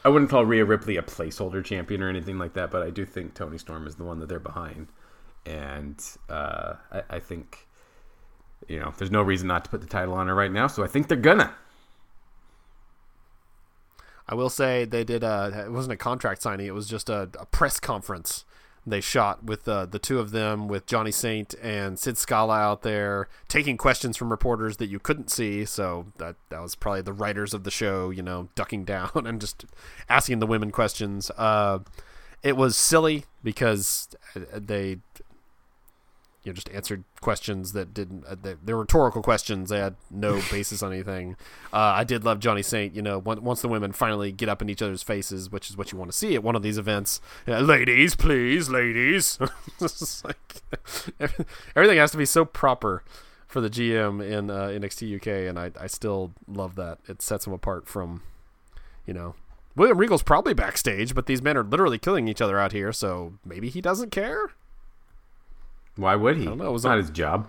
I 0.04 0.08
wouldn't 0.08 0.30
call 0.30 0.44
Rhea 0.44 0.64
Ripley 0.64 0.96
a 0.96 1.02
placeholder 1.02 1.64
champion 1.64 2.02
or 2.02 2.08
anything 2.08 2.38
like 2.38 2.52
that, 2.54 2.70
but 2.70 2.82
I 2.82 2.90
do 2.90 3.04
think 3.04 3.34
Toni 3.34 3.58
Storm 3.58 3.86
is 3.86 3.96
the 3.96 4.04
one 4.04 4.20
that 4.20 4.28
they're 4.28 4.38
behind, 4.38 4.88
and 5.44 6.02
uh, 6.28 6.74
I, 6.92 7.02
I 7.10 7.18
think 7.18 7.66
you 8.68 8.78
know 8.78 8.94
there's 8.96 9.10
no 9.10 9.22
reason 9.22 9.48
not 9.48 9.64
to 9.64 9.70
put 9.70 9.80
the 9.80 9.86
title 9.86 10.14
on 10.14 10.28
her 10.28 10.34
right 10.34 10.52
now. 10.52 10.66
So 10.66 10.84
I 10.84 10.86
think 10.86 11.08
they're 11.08 11.16
gonna. 11.16 11.54
I 14.28 14.34
will 14.34 14.50
say 14.50 14.84
they 14.84 15.04
did. 15.04 15.24
A, 15.24 15.64
it 15.66 15.72
wasn't 15.72 15.92
a 15.94 15.96
contract 15.96 16.42
signing; 16.42 16.66
it 16.66 16.74
was 16.74 16.88
just 16.88 17.08
a, 17.10 17.28
a 17.38 17.46
press 17.46 17.80
conference 17.80 18.44
they 18.86 19.00
shot 19.00 19.44
with 19.44 19.66
uh, 19.66 19.86
the 19.86 19.98
two 19.98 20.18
of 20.18 20.30
them, 20.30 20.68
with 20.68 20.86
Johnny 20.86 21.10
Saint 21.10 21.54
and 21.62 21.98
Sid 21.98 22.18
Scala 22.18 22.58
out 22.58 22.82
there 22.82 23.28
taking 23.48 23.76
questions 23.76 24.16
from 24.16 24.30
reporters 24.30 24.76
that 24.76 24.86
you 24.86 24.98
couldn't 24.98 25.30
see. 25.30 25.64
So 25.64 26.06
that 26.18 26.36
that 26.50 26.60
was 26.60 26.74
probably 26.74 27.02
the 27.02 27.12
writers 27.12 27.54
of 27.54 27.64
the 27.64 27.70
show, 27.70 28.10
you 28.10 28.22
know, 28.22 28.48
ducking 28.54 28.84
down 28.84 29.10
and 29.14 29.40
just 29.40 29.64
asking 30.08 30.38
the 30.38 30.46
women 30.46 30.70
questions. 30.70 31.30
Uh, 31.36 31.80
it 32.42 32.56
was 32.56 32.76
silly 32.76 33.24
because 33.42 34.08
they 34.34 34.98
you 36.44 36.50
know 36.50 36.54
just 36.54 36.70
answered 36.70 37.04
questions 37.20 37.72
that 37.72 37.92
didn't 37.94 38.24
uh, 38.26 38.36
they, 38.40 38.54
they're 38.62 38.76
rhetorical 38.76 39.22
questions. 39.22 39.70
They 39.70 39.78
had 39.78 39.96
no 40.10 40.34
basis 40.50 40.82
on 40.82 40.92
anything. 40.92 41.36
Uh, 41.72 41.94
i 41.96 42.04
did 42.04 42.24
love 42.24 42.38
johnny 42.38 42.62
saint 42.62 42.94
you 42.94 43.02
know 43.02 43.18
once 43.18 43.62
the 43.62 43.68
women 43.68 43.90
finally 43.92 44.30
get 44.30 44.48
up 44.48 44.62
in 44.62 44.68
each 44.68 44.82
other's 44.82 45.02
faces 45.02 45.50
which 45.50 45.68
is 45.68 45.76
what 45.76 45.90
you 45.90 45.98
want 45.98 46.10
to 46.10 46.16
see 46.16 46.34
at 46.34 46.42
one 46.42 46.54
of 46.54 46.62
these 46.62 46.78
events. 46.78 47.20
Ladies 47.46 48.14
please 48.14 48.68
ladies. 48.68 49.38
Like, 50.24 50.62
everything 51.76 51.98
has 51.98 52.10
to 52.12 52.16
be 52.16 52.24
so 52.24 52.44
proper 52.44 53.02
for 53.46 53.60
the 53.60 53.70
gm 53.70 54.22
in 54.22 54.50
uh, 54.50 54.66
nxt 54.66 55.16
uk 55.16 55.26
and 55.26 55.58
I, 55.58 55.70
I 55.80 55.86
still 55.86 56.32
love 56.46 56.74
that. 56.76 56.98
It 57.08 57.22
sets 57.22 57.44
them 57.44 57.54
apart 57.54 57.88
from 57.88 58.22
you 59.06 59.14
know 59.14 59.34
william 59.76 59.98
regal's 59.98 60.22
probably 60.22 60.54
backstage 60.54 61.14
but 61.14 61.26
these 61.26 61.42
men 61.42 61.56
are 61.56 61.64
literally 61.64 61.98
killing 61.98 62.28
each 62.28 62.40
other 62.40 62.58
out 62.58 62.72
here 62.72 62.92
so 62.92 63.34
maybe 63.44 63.68
he 63.68 63.80
doesn't 63.80 64.10
care 64.10 64.52
why 65.96 66.14
would 66.16 66.36
he? 66.36 66.42
I 66.42 66.46
don't 66.46 66.58
know. 66.58 66.66
It 66.66 66.72
was 66.72 66.84
not 66.84 66.98
his 66.98 67.10
job. 67.10 67.48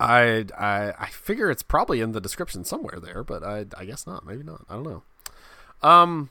I, 0.00 0.46
I 0.56 0.92
I 0.98 1.06
figure 1.08 1.50
it's 1.50 1.62
probably 1.62 2.00
in 2.00 2.12
the 2.12 2.20
description 2.20 2.64
somewhere 2.64 3.00
there, 3.00 3.24
but 3.24 3.42
I 3.42 3.66
I 3.76 3.84
guess 3.84 4.06
not. 4.06 4.24
Maybe 4.24 4.44
not. 4.44 4.64
I 4.68 4.74
don't 4.74 4.84
know. 4.84 5.02
Um, 5.82 6.30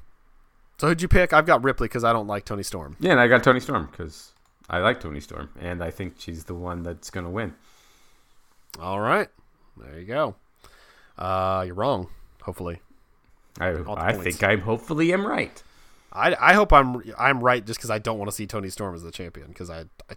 so 0.77 0.87
who'd 0.87 1.01
you 1.01 1.07
pick? 1.07 1.33
I've 1.33 1.45
got 1.45 1.63
Ripley 1.63 1.87
because 1.87 2.03
I 2.03 2.13
don't 2.13 2.27
like 2.27 2.45
Toni 2.45 2.63
Storm. 2.63 2.95
Yeah, 2.99 3.11
and 3.11 3.19
I 3.19 3.27
got 3.27 3.43
Toni 3.43 3.59
Storm 3.59 3.87
because 3.91 4.31
I 4.69 4.79
like 4.79 4.99
Toni 4.99 5.19
Storm, 5.19 5.49
and 5.59 5.83
I 5.83 5.91
think 5.91 6.15
she's 6.17 6.45
the 6.45 6.53
one 6.53 6.83
that's 6.83 7.09
going 7.09 7.25
to 7.25 7.29
win. 7.29 7.55
All 8.79 8.99
right, 8.99 9.27
there 9.75 9.99
you 9.99 10.05
go. 10.05 10.35
Uh, 11.17 11.63
you're 11.65 11.75
wrong. 11.75 12.09
Hopefully, 12.43 12.79
I 13.59 13.69
I 13.87 14.13
think 14.13 14.43
I 14.43 14.55
hopefully 14.57 15.11
am 15.11 15.25
right. 15.25 15.61
I, 16.13 16.35
I 16.39 16.53
hope 16.53 16.71
I'm 16.71 17.03
I'm 17.17 17.41
right 17.43 17.65
just 17.65 17.79
because 17.79 17.89
I 17.89 17.99
don't 17.99 18.17
want 18.17 18.29
to 18.29 18.35
see 18.35 18.47
Toni 18.47 18.69
Storm 18.69 18.95
as 18.95 19.03
the 19.03 19.11
champion 19.11 19.47
because 19.47 19.69
I, 19.69 19.81
I 20.09 20.15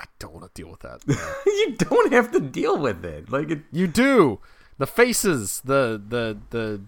I 0.00 0.04
don't 0.18 0.34
want 0.34 0.54
to 0.54 0.62
deal 0.62 0.70
with 0.70 0.80
that. 0.80 1.02
you 1.46 1.76
don't 1.78 2.12
have 2.12 2.30
to 2.32 2.40
deal 2.40 2.76
with 2.76 3.04
it. 3.04 3.30
Like 3.30 3.50
it, 3.50 3.60
you 3.72 3.86
do. 3.86 4.40
The 4.78 4.86
faces, 4.86 5.62
the 5.64 6.00
the 6.06 6.38
the. 6.50 6.82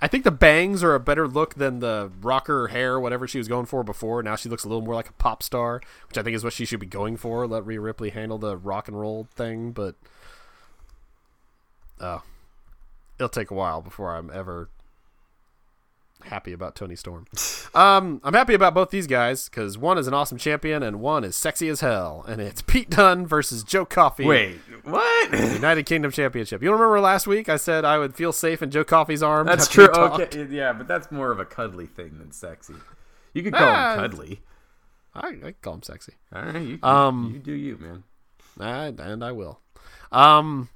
I 0.00 0.06
think 0.06 0.22
the 0.22 0.30
bangs 0.30 0.84
are 0.84 0.94
a 0.94 1.00
better 1.00 1.26
look 1.26 1.54
than 1.54 1.80
the 1.80 2.12
rocker 2.20 2.68
hair, 2.68 3.00
whatever 3.00 3.26
she 3.26 3.38
was 3.38 3.48
going 3.48 3.66
for 3.66 3.82
before. 3.82 4.22
Now 4.22 4.36
she 4.36 4.48
looks 4.48 4.64
a 4.64 4.68
little 4.68 4.84
more 4.84 4.94
like 4.94 5.08
a 5.08 5.14
pop 5.14 5.42
star, 5.42 5.80
which 6.08 6.16
I 6.16 6.22
think 6.22 6.36
is 6.36 6.44
what 6.44 6.52
she 6.52 6.64
should 6.64 6.78
be 6.78 6.86
going 6.86 7.16
for. 7.16 7.46
Let 7.46 7.66
Rhea 7.66 7.80
Ripley 7.80 8.10
handle 8.10 8.38
the 8.38 8.56
rock 8.56 8.86
and 8.86 9.00
roll 9.00 9.26
thing, 9.34 9.72
but 9.72 9.96
uh, 11.98 12.20
it'll 13.18 13.28
take 13.28 13.50
a 13.50 13.54
while 13.54 13.80
before 13.82 14.14
I'm 14.14 14.30
ever 14.32 14.68
happy 16.24 16.52
about 16.52 16.74
Toni 16.74 16.96
Storm. 16.96 17.26
Um, 17.74 18.22
I'm 18.24 18.32
happy 18.32 18.54
about 18.54 18.72
both 18.72 18.88
these 18.88 19.06
guys 19.06 19.48
because 19.48 19.76
one 19.76 19.98
is 19.98 20.06
an 20.06 20.14
awesome 20.14 20.38
champion 20.38 20.82
and 20.82 21.00
one 21.00 21.22
is 21.22 21.36
sexy 21.36 21.68
as 21.68 21.80
hell, 21.80 22.24
and 22.26 22.40
it's 22.40 22.62
Pete 22.66 22.88
Dunne 22.88 23.26
versus 23.26 23.62
Joe 23.62 23.84
Coffey. 23.84 24.24
Wait, 24.24 24.58
what? 24.84 25.32
United 25.32 25.84
Kingdom 25.84 26.10
Championship. 26.10 26.62
You 26.62 26.72
remember 26.72 26.98
last 26.98 27.26
week 27.26 27.50
I 27.50 27.56
said 27.56 27.84
I 27.84 27.98
would 27.98 28.16
feel 28.16 28.32
safe 28.32 28.62
in 28.62 28.70
Joe 28.70 28.84
Coffey's 28.84 29.22
arms. 29.22 29.48
That's 29.48 29.68
true. 29.68 29.88
Okay, 29.88 30.46
yeah, 30.50 30.72
but 30.72 30.88
that's 30.88 31.12
more 31.12 31.30
of 31.30 31.38
a 31.38 31.44
cuddly 31.44 31.86
thing 31.86 32.18
than 32.18 32.32
sexy. 32.32 32.74
You 33.34 33.42
could 33.42 33.52
call 33.52 33.68
ah, 33.68 33.92
him 33.92 34.00
cuddly. 34.00 34.40
I, 35.14 35.28
I 35.44 35.54
call 35.60 35.74
him 35.74 35.82
sexy. 35.82 36.14
All 36.34 36.42
right, 36.42 36.62
you, 36.62 36.78
um, 36.82 37.32
you 37.34 37.38
do 37.38 37.52
you, 37.52 37.76
man. 37.76 38.04
I, 38.58 38.86
and 38.86 39.22
I 39.22 39.32
will. 39.32 39.60
Um, 40.10 40.70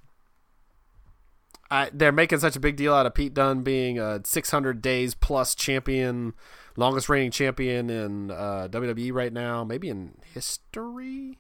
I, 1.73 1.89
they're 1.91 2.13
making 2.13 2.41
such 2.41 2.55
a 2.55 2.61
big 2.61 2.77
deal 2.77 2.93
out 2.93 3.07
of 3.07 3.15
Pete 3.15 3.33
Dunne 3.33 3.63
being 3.63 3.99
a 3.99 4.21
600 4.23 4.83
days 4.83 5.15
plus 5.15 5.55
champion, 5.55 6.35
longest 6.77 7.09
reigning 7.09 7.31
champion 7.31 7.89
in 7.89 8.31
uh, 8.31 8.69
WWE 8.71 9.11
right 9.15 9.33
now, 9.33 9.65
maybe 9.65 9.89
in 9.89 10.19
history. 10.35 11.39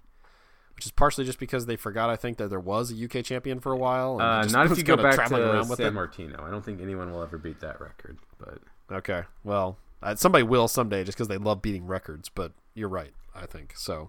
Which 0.74 0.86
is 0.86 0.90
partially 0.90 1.26
just 1.26 1.38
because 1.38 1.66
they 1.66 1.76
forgot, 1.76 2.08
I 2.08 2.16
think, 2.16 2.38
that 2.38 2.48
there 2.48 2.58
was 2.58 2.90
a 2.90 3.04
UK 3.04 3.22
champion 3.22 3.60
for 3.60 3.72
a 3.72 3.76
while. 3.76 4.22
Uh, 4.22 4.46
not 4.46 4.66
if 4.72 4.78
you 4.78 4.84
go 4.84 4.96
back 4.96 5.28
to 5.28 5.64
San 5.76 5.92
Martino. 5.92 6.42
I 6.42 6.50
don't 6.50 6.64
think 6.64 6.80
anyone 6.80 7.12
will 7.12 7.22
ever 7.22 7.36
beat 7.36 7.60
that 7.60 7.78
record. 7.78 8.16
But 8.38 8.58
okay, 8.90 9.24
well, 9.44 9.76
uh, 10.02 10.14
somebody 10.14 10.44
will 10.44 10.66
someday, 10.66 11.04
just 11.04 11.18
because 11.18 11.28
they 11.28 11.36
love 11.36 11.60
beating 11.60 11.86
records. 11.86 12.30
But 12.30 12.52
you're 12.72 12.88
right, 12.88 13.12
I 13.34 13.44
think 13.44 13.74
so. 13.76 14.08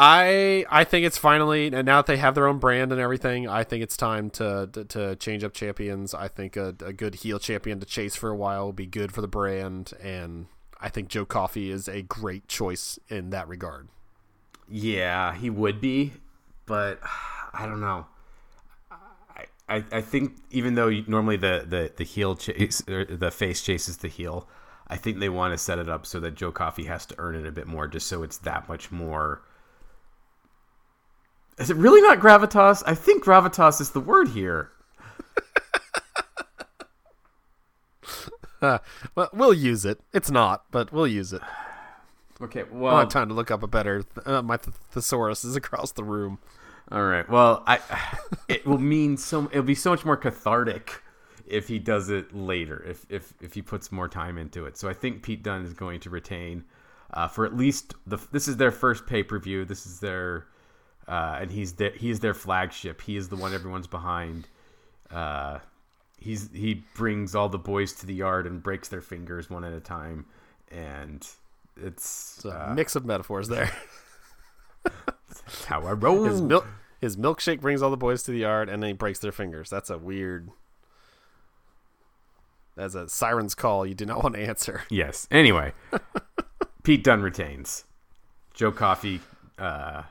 I 0.00 0.64
I 0.70 0.84
think 0.84 1.04
it's 1.04 1.18
finally 1.18 1.66
and 1.66 1.84
now 1.84 1.96
that 1.96 2.06
they 2.06 2.18
have 2.18 2.36
their 2.36 2.46
own 2.46 2.58
brand 2.58 2.92
and 2.92 3.00
everything, 3.00 3.48
I 3.48 3.64
think 3.64 3.82
it's 3.82 3.96
time 3.96 4.30
to 4.30 4.70
to, 4.72 4.84
to 4.84 5.16
change 5.16 5.42
up 5.42 5.52
champions. 5.52 6.14
I 6.14 6.28
think 6.28 6.56
a, 6.56 6.68
a, 6.84 6.92
good 6.92 7.16
heel 7.16 7.40
champion 7.40 7.80
to 7.80 7.86
chase 7.86 8.14
for 8.14 8.30
a 8.30 8.36
while 8.36 8.66
will 8.66 8.72
be 8.72 8.86
good 8.86 9.10
for 9.10 9.20
the 9.20 9.28
brand, 9.28 9.92
and 10.00 10.46
I 10.80 10.88
think 10.88 11.08
Joe 11.08 11.24
Coffey 11.24 11.72
is 11.72 11.88
a 11.88 12.02
great 12.02 12.46
choice 12.46 13.00
in 13.08 13.30
that 13.30 13.48
regard. 13.48 13.88
Yeah, 14.68 15.34
he 15.34 15.50
would 15.50 15.80
be, 15.80 16.12
but 16.64 17.00
I 17.52 17.66
don't 17.66 17.80
know. 17.80 18.06
I, 19.68 19.84
I 19.92 20.00
think 20.00 20.36
even 20.50 20.76
though 20.76 20.90
normally 21.06 21.36
the, 21.36 21.64
the, 21.68 21.92
the 21.94 22.04
heel 22.04 22.36
chase 22.36 22.82
or 22.88 23.04
the 23.04 23.30
face 23.30 23.62
chases 23.62 23.98
the 23.98 24.08
heel, 24.08 24.48
I 24.86 24.96
think 24.96 25.18
they 25.18 25.28
want 25.28 25.52
to 25.52 25.58
set 25.58 25.78
it 25.78 25.88
up 25.88 26.06
so 26.06 26.20
that 26.20 26.36
Joe 26.36 26.52
Coffey 26.52 26.84
has 26.84 27.04
to 27.06 27.14
earn 27.18 27.34
it 27.34 27.46
a 27.46 27.52
bit 27.52 27.66
more, 27.66 27.86
just 27.86 28.06
so 28.06 28.22
it's 28.22 28.38
that 28.38 28.68
much 28.68 28.90
more 28.90 29.42
is 31.58 31.70
it 31.70 31.76
really 31.76 32.00
not 32.00 32.18
gravitas? 32.18 32.82
I 32.86 32.94
think 32.94 33.24
gravitas 33.24 33.80
is 33.80 33.90
the 33.90 34.00
word 34.00 34.28
here. 34.28 34.70
uh, 38.62 38.78
well, 39.14 39.28
we'll 39.32 39.54
use 39.54 39.84
it. 39.84 40.00
It's 40.12 40.30
not, 40.30 40.64
but 40.70 40.92
we'll 40.92 41.06
use 41.06 41.32
it. 41.32 41.42
Okay, 42.40 42.64
well, 42.70 42.94
I 42.94 43.00
have 43.00 43.08
time 43.08 43.28
to 43.28 43.34
look 43.34 43.50
up 43.50 43.62
a 43.62 43.66
better. 43.66 44.04
Uh, 44.24 44.42
my 44.42 44.56
th- 44.56 44.76
thesaurus 44.92 45.44
is 45.44 45.56
across 45.56 45.92
the 45.92 46.04
room. 46.04 46.38
All 46.90 47.04
right. 47.04 47.28
Well, 47.28 47.64
I 47.66 47.80
it 48.48 48.66
will 48.66 48.78
mean 48.78 49.16
so. 49.16 49.48
It'll 49.50 49.62
be 49.62 49.74
so 49.74 49.90
much 49.90 50.04
more 50.04 50.16
cathartic 50.16 51.02
if 51.46 51.68
he 51.68 51.78
does 51.78 52.08
it 52.10 52.34
later. 52.34 52.84
If 52.86 53.06
if 53.08 53.34
if 53.40 53.54
he 53.54 53.62
puts 53.62 53.90
more 53.90 54.08
time 54.08 54.38
into 54.38 54.66
it. 54.66 54.76
So 54.78 54.88
I 54.88 54.92
think 54.92 55.22
Pete 55.22 55.42
Dunne 55.42 55.64
is 55.64 55.72
going 55.72 56.00
to 56.00 56.10
retain 56.10 56.64
uh, 57.12 57.26
for 57.26 57.44
at 57.44 57.56
least 57.56 57.94
the. 58.06 58.18
This 58.30 58.46
is 58.46 58.56
their 58.56 58.70
first 58.70 59.06
pay 59.06 59.22
per 59.22 59.38
view. 59.38 59.64
This 59.64 59.84
is 59.84 59.98
their 59.98 60.46
uh, 61.08 61.38
and 61.40 61.50
he's 61.50 61.72
the, 61.72 61.90
he's 61.90 62.20
their 62.20 62.34
flagship. 62.34 63.00
He 63.00 63.16
is 63.16 63.28
the 63.28 63.36
one 63.36 63.54
everyone's 63.54 63.86
behind. 63.86 64.46
Uh, 65.10 65.58
he's 66.18 66.50
he 66.52 66.84
brings 66.94 67.34
all 67.34 67.48
the 67.48 67.58
boys 67.58 67.94
to 67.94 68.06
the 68.06 68.14
yard 68.14 68.46
and 68.46 68.62
breaks 68.62 68.88
their 68.88 69.00
fingers 69.00 69.48
one 69.48 69.64
at 69.64 69.72
a 69.72 69.80
time, 69.80 70.26
and 70.70 71.26
it's, 71.82 72.36
it's 72.36 72.44
a 72.44 72.70
uh, 72.70 72.74
mix 72.74 72.94
of 72.94 73.06
metaphors 73.06 73.48
there. 73.48 73.72
how 75.66 75.82
I 75.86 75.92
roll. 75.92 76.24
His, 76.24 76.42
mil- 76.42 76.66
his 77.00 77.16
milkshake 77.16 77.60
brings 77.60 77.80
all 77.80 77.90
the 77.90 77.96
boys 77.96 78.22
to 78.24 78.30
the 78.30 78.40
yard, 78.40 78.68
and 78.68 78.82
then 78.82 78.88
he 78.88 78.94
breaks 78.94 79.18
their 79.18 79.32
fingers. 79.32 79.70
That's 79.70 79.88
a 79.88 79.96
weird. 79.96 80.50
That's 82.76 82.94
a 82.94 83.08
siren's 83.08 83.54
call 83.54 83.86
you 83.86 83.94
do 83.94 84.06
not 84.06 84.22
want 84.22 84.34
to 84.34 84.40
answer. 84.40 84.82
Yes. 84.90 85.26
Anyway, 85.30 85.72
Pete 86.82 87.02
Dunne 87.02 87.22
retains. 87.22 87.84
Joe 88.54 88.72
Coffey 88.72 89.20
uh, 89.58 90.02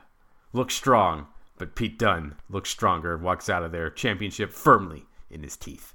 looks 0.52 0.74
strong, 0.74 1.26
but 1.58 1.74
Pete 1.74 1.98
Dunne 1.98 2.36
looks 2.48 2.70
stronger, 2.70 3.14
and 3.14 3.22
walks 3.22 3.48
out 3.48 3.62
of 3.62 3.72
there, 3.72 3.90
championship 3.90 4.52
firmly 4.52 5.06
in 5.30 5.42
his 5.42 5.56
teeth. 5.56 5.94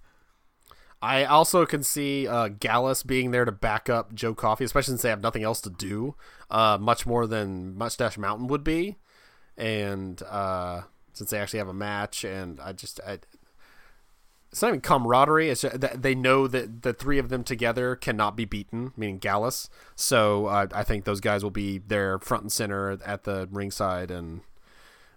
I 1.01 1.25
also 1.25 1.65
can 1.65 1.83
see 1.83 2.27
uh, 2.27 2.47
Gallus 2.47 3.03
being 3.03 3.31
there 3.31 3.43
to 3.43 3.51
back 3.51 3.89
up 3.89 4.13
Joe 4.13 4.33
Coffey, 4.33 4.63
especially 4.63 4.93
since 4.93 5.01
they 5.01 5.09
have 5.09 5.21
nothing 5.21 5.43
else 5.43 5.59
to 5.61 5.69
do, 5.69 6.15
uh, 6.49 6.77
much 6.79 7.05
more 7.05 7.27
than 7.27 7.77
Mustache 7.77 8.17
Mountain 8.17 8.47
would 8.47 8.63
be, 8.63 8.95
and 9.57 10.21
uh, 10.23 10.83
since 11.11 11.29
they 11.29 11.39
actually 11.39 11.59
have 11.59 11.67
a 11.67 11.73
match, 11.73 12.23
and 12.23 12.59
I 12.61 12.71
just 12.71 13.01
I, 13.05 13.19
it's 14.53 14.61
not 14.61 14.67
even 14.67 14.81
camaraderie. 14.81 15.49
It's 15.49 15.61
just, 15.61 15.79
they 15.99 16.13
know 16.13 16.45
that 16.47 16.83
the 16.83 16.93
three 16.93 17.17
of 17.17 17.29
them 17.29 17.43
together 17.43 17.95
cannot 17.95 18.35
be 18.35 18.45
beaten, 18.45 18.93
meaning 18.95 19.17
Gallus. 19.17 19.67
So 19.95 20.45
uh, 20.45 20.67
I 20.71 20.83
think 20.83 21.05
those 21.05 21.19
guys 21.19 21.41
will 21.43 21.49
be 21.49 21.79
there 21.79 22.19
front 22.19 22.43
and 22.43 22.51
center 22.51 22.99
at 23.03 23.23
the 23.23 23.49
ringside, 23.51 24.11
and 24.11 24.41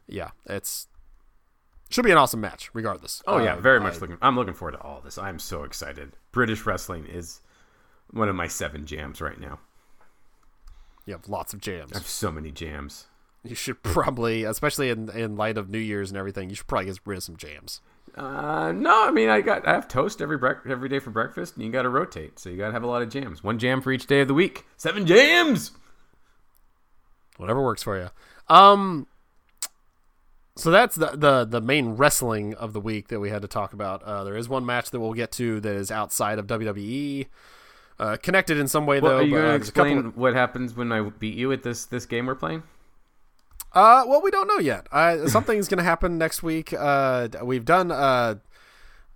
yeah, 0.08 0.30
it's 0.46 0.88
should 1.90 2.04
be 2.06 2.10
an 2.10 2.16
awesome 2.16 2.40
match, 2.40 2.70
regardless. 2.72 3.22
Oh 3.26 3.36
yeah, 3.38 3.56
Uh, 3.56 3.60
very 3.60 3.78
much 3.78 3.96
I- 3.96 3.98
looking. 3.98 4.16
I'm 4.22 4.36
looking 4.36 4.54
forward 4.54 4.72
to 4.72 4.80
all 4.80 5.02
this. 5.02 5.18
I'm 5.18 5.38
so 5.38 5.64
excited. 5.64 6.16
British 6.32 6.64
wrestling 6.64 7.04
is 7.06 7.42
one 8.10 8.30
of 8.30 8.34
my 8.36 8.48
seven 8.48 8.86
jams 8.86 9.20
right 9.20 9.38
now. 9.38 9.58
You 11.04 11.12
have 11.12 11.28
lots 11.28 11.52
of 11.54 11.60
jams. 11.60 11.92
I 11.92 11.98
have 11.98 12.06
so 12.08 12.32
many 12.32 12.50
jams. 12.50 13.06
You 13.44 13.54
should 13.54 13.82
probably, 13.84 14.44
especially 14.44 14.88
in 14.88 15.10
in 15.10 15.36
light 15.36 15.58
of 15.58 15.68
New 15.68 15.78
Year's 15.78 16.10
and 16.10 16.16
everything, 16.16 16.48
you 16.48 16.56
should 16.56 16.66
probably 16.66 16.86
get 16.86 16.98
rid 17.04 17.18
of 17.18 17.22
some 17.22 17.36
jams. 17.36 17.82
Uh, 18.16 18.72
no, 18.72 19.06
I 19.06 19.10
mean 19.10 19.28
I 19.28 19.42
got 19.42 19.66
I 19.68 19.72
have 19.74 19.88
toast 19.88 20.22
every 20.22 20.38
brec- 20.38 20.68
every 20.70 20.88
day 20.88 20.98
for 21.00 21.10
breakfast, 21.10 21.56
and 21.56 21.64
you 21.66 21.70
got 21.70 21.82
to 21.82 21.90
rotate, 21.90 22.38
so 22.38 22.48
you 22.48 22.56
got 22.56 22.68
to 22.68 22.72
have 22.72 22.82
a 22.82 22.86
lot 22.86 23.02
of 23.02 23.10
jams. 23.10 23.44
One 23.44 23.58
jam 23.58 23.82
for 23.82 23.92
each 23.92 24.06
day 24.06 24.22
of 24.22 24.28
the 24.28 24.34
week. 24.34 24.64
Seven 24.78 25.06
jams. 25.06 25.72
Whatever 27.36 27.62
works 27.62 27.82
for 27.82 27.98
you. 28.00 28.08
Um. 28.48 29.06
So 30.58 30.70
that's 30.70 30.96
the, 30.96 31.08
the 31.08 31.44
the 31.44 31.60
main 31.60 31.90
wrestling 31.90 32.54
of 32.54 32.72
the 32.72 32.80
week 32.80 33.08
that 33.08 33.20
we 33.20 33.28
had 33.28 33.42
to 33.42 33.48
talk 33.48 33.74
about. 33.74 34.02
Uh, 34.02 34.24
there 34.24 34.36
is 34.36 34.48
one 34.48 34.64
match 34.64 34.90
that 34.90 35.00
we'll 35.00 35.12
get 35.12 35.30
to 35.32 35.60
that 35.60 35.74
is 35.74 35.90
outside 35.90 36.38
of 36.38 36.46
WWE, 36.46 37.26
uh, 37.98 38.16
connected 38.22 38.56
in 38.56 38.66
some 38.66 38.86
way 38.86 38.98
Well, 38.98 39.12
though. 39.12 39.18
are 39.18 39.22
you 39.22 39.30
going 39.32 39.42
uh, 39.44 39.52
to 39.52 39.58
there's 39.58 39.68
a 39.68 39.72
couple 39.72 39.92
explain 39.92 40.12
what 40.14 40.32
happens 40.32 40.74
when 40.74 40.90
I 40.92 41.02
beat 41.02 41.34
you 41.34 41.52
at 41.52 41.62
this 41.62 41.84
this 41.84 42.06
game 42.06 42.24
we're 42.24 42.34
playing? 42.34 42.62
Uh, 43.72 44.04
well, 44.06 44.22
we 44.22 44.30
don't 44.30 44.48
know 44.48 44.58
yet. 44.58 44.86
Uh, 44.90 45.28
something's 45.28 45.68
going 45.68 45.78
to 45.78 45.84
happen 45.84 46.18
next 46.18 46.42
week. 46.42 46.72
Uh, 46.72 47.28
we've 47.42 47.64
done 47.64 47.90
uh, 47.90 48.36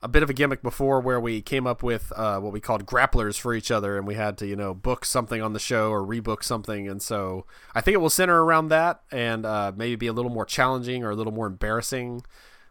a 0.02 0.08
bit 0.08 0.22
of 0.22 0.30
a 0.30 0.32
gimmick 0.32 0.62
before 0.62 1.00
where 1.00 1.20
we 1.20 1.42
came 1.42 1.66
up 1.66 1.82
with 1.82 2.12
uh, 2.16 2.38
what 2.40 2.52
we 2.52 2.60
called 2.60 2.86
grapplers 2.86 3.38
for 3.38 3.54
each 3.54 3.70
other, 3.70 3.96
and 3.96 4.06
we 4.06 4.14
had 4.14 4.38
to, 4.38 4.46
you 4.46 4.56
know, 4.56 4.74
book 4.74 5.04
something 5.04 5.42
on 5.42 5.52
the 5.52 5.58
show 5.58 5.90
or 5.90 6.02
rebook 6.02 6.42
something. 6.42 6.88
And 6.88 7.00
so 7.02 7.46
I 7.74 7.80
think 7.80 7.94
it 7.94 7.98
will 7.98 8.10
center 8.10 8.42
around 8.42 8.68
that 8.68 9.02
and 9.10 9.44
uh, 9.44 9.72
maybe 9.74 9.96
be 9.96 10.06
a 10.06 10.12
little 10.12 10.30
more 10.30 10.46
challenging 10.46 11.04
or 11.04 11.10
a 11.10 11.16
little 11.16 11.32
more 11.32 11.46
embarrassing. 11.46 12.22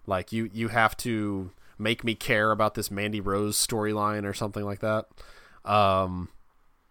Like 0.05 0.31
you, 0.31 0.49
you 0.53 0.69
have 0.69 0.97
to 0.97 1.51
make 1.77 2.03
me 2.03 2.15
care 2.15 2.51
about 2.51 2.73
this 2.73 2.91
Mandy 2.91 3.21
Rose 3.21 3.57
storyline 3.57 4.25
or 4.25 4.33
something 4.33 4.65
like 4.65 4.79
that. 4.79 5.05
Um, 5.65 6.29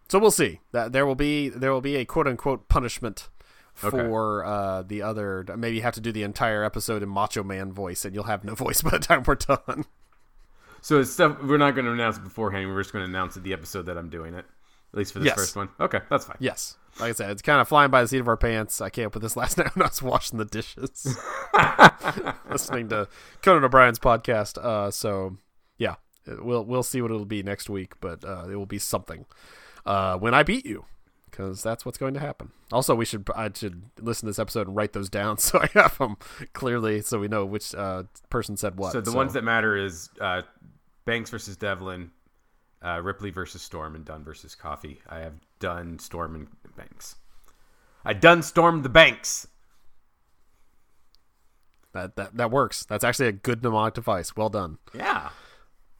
so 0.09 0.19
we'll 0.19 0.31
see. 0.31 0.59
That 0.71 0.91
there 0.91 1.05
will 1.05 1.15
be 1.15 1.49
there 1.49 1.71
will 1.71 1.81
be 1.81 1.95
a 1.95 2.05
quote 2.05 2.27
unquote 2.27 2.67
punishment 2.67 3.29
Okay. 3.83 3.97
for 3.97 4.43
uh, 4.45 4.81
the 4.83 5.01
other. 5.01 5.45
Maybe 5.57 5.77
you 5.77 5.81
have 5.83 5.93
to 5.95 6.01
do 6.01 6.11
the 6.11 6.23
entire 6.23 6.63
episode 6.63 7.01
in 7.03 7.09
Macho 7.09 7.43
Man 7.43 7.71
voice, 7.71 8.05
and 8.05 8.13
you'll 8.15 8.25
have 8.25 8.43
no 8.43 8.55
voice 8.65 8.81
by 8.81 8.91
the 8.91 8.99
time 8.99 9.23
we're 9.25 9.35
done. 9.35 9.85
So 10.81 10.99
it's 10.99 11.11
stuff 11.11 11.41
we're 11.43 11.57
not 11.57 11.75
going 11.75 11.85
to 11.85 11.91
announce 11.91 12.17
it 12.17 12.23
beforehand. 12.23 12.69
We're 12.69 12.81
just 12.81 12.93
going 12.93 13.03
to 13.05 13.09
announce 13.09 13.35
it 13.37 13.43
the 13.43 13.53
episode 13.53 13.85
that 13.87 13.97
I'm 13.97 14.09
doing 14.09 14.33
it, 14.33 14.45
at 14.93 14.97
least 14.97 15.11
for 15.13 15.19
this 15.19 15.27
Yes. 15.27 15.35
first 15.35 15.55
one. 15.55 15.69
Okay, 15.79 15.99
that's 16.09 16.25
fine. 16.25 16.37
Yes, 16.39 16.77
like 16.99 17.09
I 17.09 17.11
said, 17.13 17.31
it's 17.31 17.41
kind 17.41 17.59
of 17.59 17.67
flying 17.67 17.91
by 17.91 18.01
the 18.01 18.07
seat 18.07 18.19
of 18.19 18.27
our 18.29 18.37
pants. 18.37 18.79
I 18.79 18.89
came 18.89 19.07
up 19.07 19.13
with 19.13 19.23
this 19.23 19.35
last 19.37 19.57
night 19.57 19.75
when 19.75 19.83
I 19.83 19.87
was 19.87 20.01
washing 20.01 20.39
the 20.39 20.45
dishes, 20.45 21.17
listening 22.49 22.89
to 22.89 23.07
Conan 23.41 23.63
O'Brien's 23.63 23.99
podcast. 23.99 24.57
Uh, 24.57 24.89
so 24.91 25.37
yeah, 25.77 25.95
we'll 26.27 26.63
we'll 26.65 26.83
see 26.83 27.01
what 27.01 27.11
it'll 27.11 27.25
be 27.25 27.43
next 27.43 27.69
week, 27.69 27.93
but 27.99 28.23
uh, 28.23 28.45
it 28.49 28.55
will 28.55 28.65
be 28.65 28.79
something. 28.79 29.25
Uh, 29.85 30.17
when 30.17 30.33
I 30.33 30.43
beat 30.43 30.65
you, 30.65 30.85
because 31.39 31.63
that's 31.63 31.85
what's 31.85 31.97
going 31.97 32.13
to 32.13 32.19
happen. 32.19 32.51
Also, 32.69 32.93
we 32.93 33.05
should 33.05 33.25
I 33.33 33.49
should 33.53 33.83
listen 34.01 34.25
to 34.25 34.31
this 34.31 34.39
episode 34.39 34.67
and 34.67 34.75
write 34.75 34.91
those 34.91 35.09
down 35.09 35.37
so 35.37 35.59
I 35.59 35.67
have 35.73 35.97
them 35.97 36.17
clearly, 36.51 37.01
so 37.01 37.19
we 37.19 37.29
know 37.29 37.45
which 37.45 37.73
uh, 37.73 38.03
person 38.29 38.57
said 38.57 38.77
what. 38.77 38.91
So 38.91 38.99
the 38.99 39.13
ones 39.13 39.33
that 39.33 39.43
matter 39.43 39.77
is 39.77 40.09
uh, 40.19 40.41
Banks 41.05 41.29
versus 41.29 41.55
Devlin, 41.55 42.11
uh, 42.83 43.01
Ripley 43.01 43.29
versus 43.29 43.61
Storm, 43.61 43.95
and 43.95 44.03
Dunne 44.03 44.23
versus 44.23 44.53
Coffey. 44.53 44.99
I 45.07 45.19
have 45.19 45.33
Dunne, 45.59 45.97
Storm 45.99 46.35
and 46.35 46.75
Banks. 46.75 47.15
I 48.03 48.13
done 48.13 48.43
Storm 48.43 48.81
the 48.81 48.89
Banks. 48.89 49.47
that 51.93 52.17
that 52.17 52.35
that 52.35 52.51
works. 52.51 52.83
That's 52.83 53.05
actually 53.05 53.29
a 53.29 53.33
good 53.33 53.63
mnemonic 53.63 53.93
device. 53.93 54.35
Well 54.35 54.49
done. 54.49 54.77
Yeah. 54.93 55.29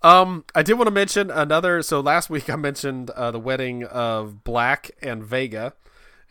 Um, 0.02 0.45
I 0.56 0.64
did 0.64 0.74
want 0.74 0.88
to 0.88 0.93
mention 0.93 1.30
another. 1.30 1.82
So 1.82 2.00
last 2.00 2.30
week 2.30 2.50
I 2.50 2.56
mentioned 2.56 3.10
uh, 3.12 3.32
the 3.32 3.39
wedding 3.39 3.84
of 3.84 4.43
Black 4.43 4.91
and 5.02 5.24
Vega, 5.24 5.74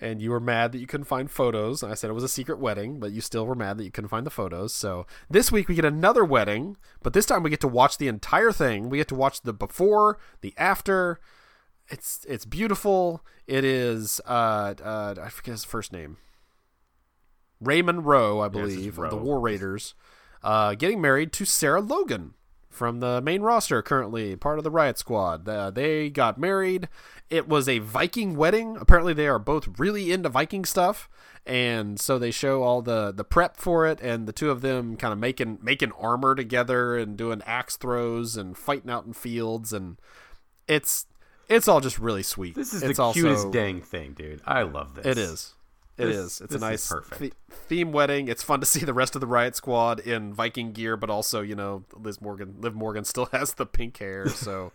and 0.01 0.23
you 0.23 0.31
were 0.31 0.41
mad 0.41 0.73
that 0.73 0.79
you 0.79 0.87
couldn't 0.87 1.05
find 1.05 1.31
photos. 1.31 1.83
And 1.83 1.93
I 1.93 1.95
said 1.95 2.09
it 2.09 2.15
was 2.15 2.25
a 2.25 2.29
secret 2.29 2.59
wedding, 2.59 2.99
but 2.99 3.13
you 3.13 3.21
still 3.21 3.47
were 3.47 3.55
mad 3.55 3.79
that 3.79 3.85
you 3.85 3.91
couldn't 3.91 4.09
find 4.09 4.25
the 4.25 4.31
photos. 4.31 4.73
So 4.73 5.07
this 5.29 5.53
week 5.53 5.69
we 5.69 5.75
get 5.75 5.85
another 5.85 6.25
wedding, 6.25 6.77
but 7.03 7.13
this 7.13 7.27
time 7.27 7.43
we 7.43 7.51
get 7.51 7.61
to 7.61 7.69
watch 7.69 7.99
the 7.99 8.09
entire 8.09 8.53
thing. 8.53 8.89
We 8.89 8.99
get 8.99 9.09
to 9.09 9.15
watch 9.15 9.43
the 9.43 9.53
before, 9.53 10.19
the 10.41 10.55
after. 10.57 11.21
It's 11.91 12.25
it's 12.29 12.45
beautiful. 12.47 13.25
It 13.47 13.65
is. 13.65 14.21
Uh, 14.27 14.75
uh, 14.83 15.15
I 15.23 15.29
forget 15.29 15.53
his 15.53 15.65
first 15.65 15.93
name. 15.93 16.17
Raymond 17.61 18.07
Rowe, 18.07 18.41
I 18.41 18.49
believe, 18.49 18.99
of 18.99 19.11
the 19.11 19.17
War 19.17 19.41
Raiders, 19.41 19.95
uh, 20.45 20.75
getting 20.75 21.01
married 21.01 21.33
to 21.33 21.45
Sarah 21.45 21.81
Logan 21.81 22.35
from 22.79 23.01
the 23.01 23.21
main 23.21 23.43
roster 23.43 23.83
currently 23.83 24.37
part 24.37 24.57
of 24.59 24.65
the 24.65 24.71
riot 24.71 24.97
squad 24.97 25.47
uh, 25.49 25.71
they 25.71 26.09
got 26.09 26.39
married 26.39 26.89
it 27.29 27.49
was 27.49 27.69
a 27.69 27.81
viking 27.81 28.37
wedding 28.37 28.77
apparently 28.81 29.13
they 29.13 29.27
are 29.27 29.39
both 29.39 29.79
really 29.79 30.11
into 30.13 30.29
viking 30.29 30.65
stuff 30.65 31.09
and 31.45 31.99
so 31.99 32.19
they 32.19 32.31
show 32.31 32.63
all 32.63 32.81
the 32.81 33.13
the 33.13 33.25
prep 33.25 33.57
for 33.57 33.87
it 33.87 34.01
and 34.01 34.27
the 34.29 34.33
two 34.33 34.51
of 34.51 34.61
them 34.61 34.97
kind 34.97 35.13
of 35.13 35.19
making 35.19 35.59
making 35.61 35.93
armor 35.93 36.35
together 36.35 36.97
and 36.97 37.17
doing 37.17 37.43
axe 37.45 37.77
throws 37.77 38.37
and 38.37 38.57
fighting 38.57 38.91
out 38.91 39.05
in 39.05 39.13
fields 39.13 39.73
and 39.73 39.99
it's 40.69 41.07
it's 41.49 41.67
all 41.67 41.81
just 41.81 41.99
really 41.99 42.23
sweet 42.23 42.55
This 42.55 42.73
is 42.75 42.83
it's 42.83 42.99
the 42.99 43.03
also, 43.03 43.21
cutest 43.21 43.51
dang 43.51 43.81
thing, 43.81 44.13
dude. 44.13 44.43
I 44.47 44.63
love 44.63 44.95
this. 44.95 45.07
it 45.07 45.19
is. 45.19 45.55
It 45.99 46.07
This- 46.07 46.17
is. 46.17 46.41
It's 46.41 46.55
a 46.55 46.59
nice 46.59 46.89
perfect. 46.89 47.21
the- 47.21 47.33
theme 47.51 47.91
wedding. 47.93 48.29
It's 48.29 48.43
fun 48.43 48.61
to 48.61 48.67
see 48.67 48.81
the 48.85 48.95
rest 48.95 49.15
of 49.15 49.21
the 49.21 49.27
Riot 49.27 49.57
Squad 49.57 49.99
in 50.01 50.33
Viking 50.33 50.73
gear, 50.73 50.97
but 50.97 51.11
also, 51.11 51.41
you 51.43 51.55
know, 51.57 51.85
Liz 51.95 52.21
Morgan, 52.21 52.57
Liv 52.61 52.75
Morgan 52.75 53.05
still 53.05 53.27
has 53.33 53.55
the 53.55 53.67
pink 53.67 53.97
hair, 53.99 54.29
so 54.29 54.73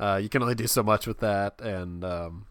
uh, 0.00 0.18
you 0.22 0.28
can 0.28 0.42
only 0.42 0.54
do 0.54 0.66
so 0.66 0.82
much 0.82 1.06
with 1.06 1.20
that. 1.20 1.60
And 1.60 2.02
um, 2.04 2.46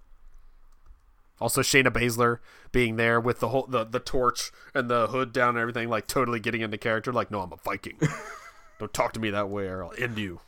also 1.40 1.62
Shayna 1.62 1.88
Baszler 1.88 2.38
being 2.72 2.96
there 2.96 3.20
with 3.20 3.40
the 3.40 3.50
whole 3.50 3.66
the, 3.68 3.84
the 3.84 4.00
torch 4.00 4.52
and 4.76 4.90
the 4.90 5.08
hood 5.08 5.34
down 5.34 5.50
and 5.50 5.58
everything, 5.58 5.90
like 5.90 6.06
totally 6.08 6.40
getting 6.40 6.62
into 6.62 6.78
character. 6.78 7.12
Like, 7.12 7.32
no, 7.32 7.42
I'm 7.42 7.52
a 7.52 7.58
Viking. 7.58 7.98
Don't 8.80 8.94
talk 8.94 9.14
to 9.14 9.20
me 9.20 9.30
that 9.32 9.50
way, 9.50 9.66
or 9.68 9.84
I'll 9.84 9.94
end 9.98 10.18
you. 10.18 10.40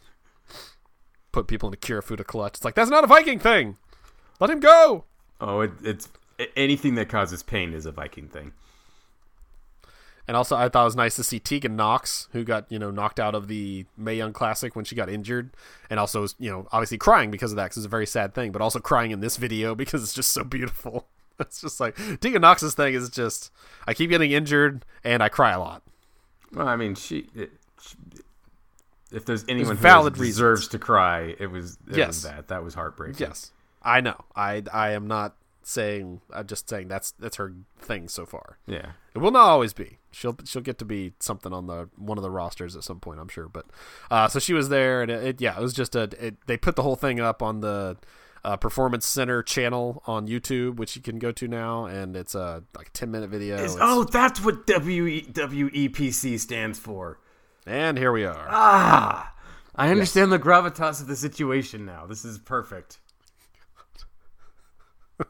Put 1.31 1.47
people 1.47 1.67
in 1.69 1.73
a 1.73 1.77
Kirifuda 1.77 2.25
clutch. 2.25 2.55
It's 2.57 2.65
like 2.65 2.75
that's 2.75 2.91
not 2.91 3.03
a 3.03 3.07
Viking 3.07 3.39
thing. 3.39 3.77
Let 4.39 4.49
him 4.51 4.59
go. 4.59 5.05
Oh, 5.41 5.61
it, 5.61 5.71
it's 5.83 6.07
anything 6.55 6.95
that 6.95 7.09
causes 7.09 7.43
pain 7.43 7.73
is 7.73 7.85
a 7.85 7.91
Viking 7.91 8.27
thing. 8.27 8.53
And 10.25 10.37
also, 10.37 10.55
I 10.55 10.69
thought 10.69 10.83
it 10.83 10.85
was 10.85 10.95
nice 10.95 11.17
to 11.17 11.23
see 11.23 11.37
Tegan 11.39 11.75
Nox, 11.75 12.29
who 12.31 12.45
got 12.45 12.71
you 12.71 12.79
know 12.79 12.91
knocked 12.91 13.19
out 13.19 13.35
of 13.35 13.47
the 13.49 13.85
Mae 13.97 14.15
Young 14.15 14.31
Classic 14.31 14.73
when 14.75 14.85
she 14.85 14.95
got 14.95 15.09
injured, 15.09 15.53
and 15.89 15.99
also 15.99 16.21
was 16.21 16.35
you 16.39 16.49
know 16.49 16.65
obviously 16.71 16.97
crying 16.97 17.29
because 17.29 17.51
of 17.51 17.57
that, 17.57 17.65
because 17.65 17.77
it's 17.77 17.85
a 17.85 17.89
very 17.89 18.05
sad 18.05 18.33
thing, 18.33 18.51
but 18.53 18.61
also 18.61 18.79
crying 18.79 19.11
in 19.11 19.19
this 19.19 19.35
video 19.35 19.75
because 19.83 20.01
it's 20.01 20.13
just 20.13 20.31
so 20.31 20.43
beautiful. 20.43 21.07
It's 21.39 21.59
just 21.59 21.79
like 21.79 21.97
Tegan 22.21 22.41
Nox's 22.43 22.75
thing 22.75 22.93
is 22.93 23.09
just 23.09 23.51
I 23.87 23.95
keep 23.95 24.11
getting 24.11 24.31
injured 24.31 24.85
and 25.03 25.23
I 25.23 25.29
cry 25.29 25.49
a 25.51 25.59
lot. 25.59 25.81
Well, 26.53 26.67
I 26.67 26.75
mean, 26.75 26.93
she. 26.93 27.25
It, 27.33 27.51
she 27.81 27.95
if 29.11 29.25
there's 29.25 29.43
anyone 29.49 29.75
valid 29.75 30.15
who 30.15 30.25
deserves 30.25 30.67
to 30.69 30.79
cry, 30.79 31.35
it 31.39 31.47
was 31.47 31.79
it 31.89 31.97
Yes. 31.97 32.07
was 32.07 32.23
that. 32.23 32.49
That 32.49 32.63
was 32.63 32.75
heartbreaking. 32.75 33.17
Yes, 33.27 33.51
I 33.81 33.99
know. 33.99 34.23
I 34.35 34.61
I 34.71 34.91
am 34.91 35.07
not 35.07 35.35
saying. 35.65 36.21
I'm 36.33 36.47
just 36.47 36.69
saying 36.69 36.87
that's 36.87 37.11
that's 37.11 37.37
her 37.37 37.53
thing 37.79 38.07
so 38.07 38.25
far. 38.25 38.57
Yeah. 38.67 38.91
It 39.15 39.19
will 39.19 39.31
not 39.31 39.45
always 39.47 39.73
be. 39.73 39.97
She'll 40.11 40.35
she'll 40.45 40.61
get 40.61 40.77
to 40.79 40.85
be 40.85 41.13
something 41.19 41.51
on 41.53 41.67
the 41.67 41.89
one 41.95 42.17
of 42.17 42.21
the 42.23 42.31
rosters 42.31 42.75
at 42.75 42.83
some 42.83 42.99
point, 42.99 43.19
I'm 43.19 43.27
sure. 43.29 43.47
But 43.47 43.65
uh, 44.11 44.27
so 44.27 44.39
she 44.39 44.53
was 44.53 44.69
there, 44.69 45.01
and 45.01 45.09
it, 45.11 45.23
it 45.23 45.41
yeah, 45.41 45.57
it 45.57 45.61
was 45.61 45.73
just 45.73 45.95
a. 45.95 46.03
It, 46.19 46.37
they 46.47 46.57
put 46.57 46.75
the 46.75 46.83
whole 46.83 46.95
thing 46.95 47.19
up 47.19 47.41
on 47.41 47.61
the 47.61 47.97
uh, 48.45 48.57
Performance 48.57 49.07
Center 49.07 49.41
channel 49.41 50.03
on 50.05 50.27
YouTube, 50.27 50.75
which 50.75 50.95
you 50.95 51.01
can 51.01 51.17
go 51.17 51.31
to 51.31 51.47
now, 51.47 51.85
and 51.85 52.15
it's 52.15 52.35
a 52.35 52.63
like 52.75 52.91
ten 52.93 53.09
minute 53.11 53.29
video. 53.29 53.55
Is- 53.55 53.73
It's- 53.75 53.77
oh, 53.81 54.03
that's 54.03 54.43
what 54.43 54.67
W 54.67 55.21
WEPC 55.31 56.39
stands 56.39 56.77
for. 56.79 57.19
and 57.65 57.97
here 57.97 58.11
we 58.11 58.25
are. 58.25 58.47
Ah, 58.49 59.33
I 59.75 59.89
understand 59.89 60.31
the 60.31 60.37
gravitas 60.39 61.01
of 61.01 61.07
the 61.07 61.15
situation 61.15 61.85
now. 61.85 62.05
This 62.05 62.25
is 62.25 62.37
perfect. 62.37 62.99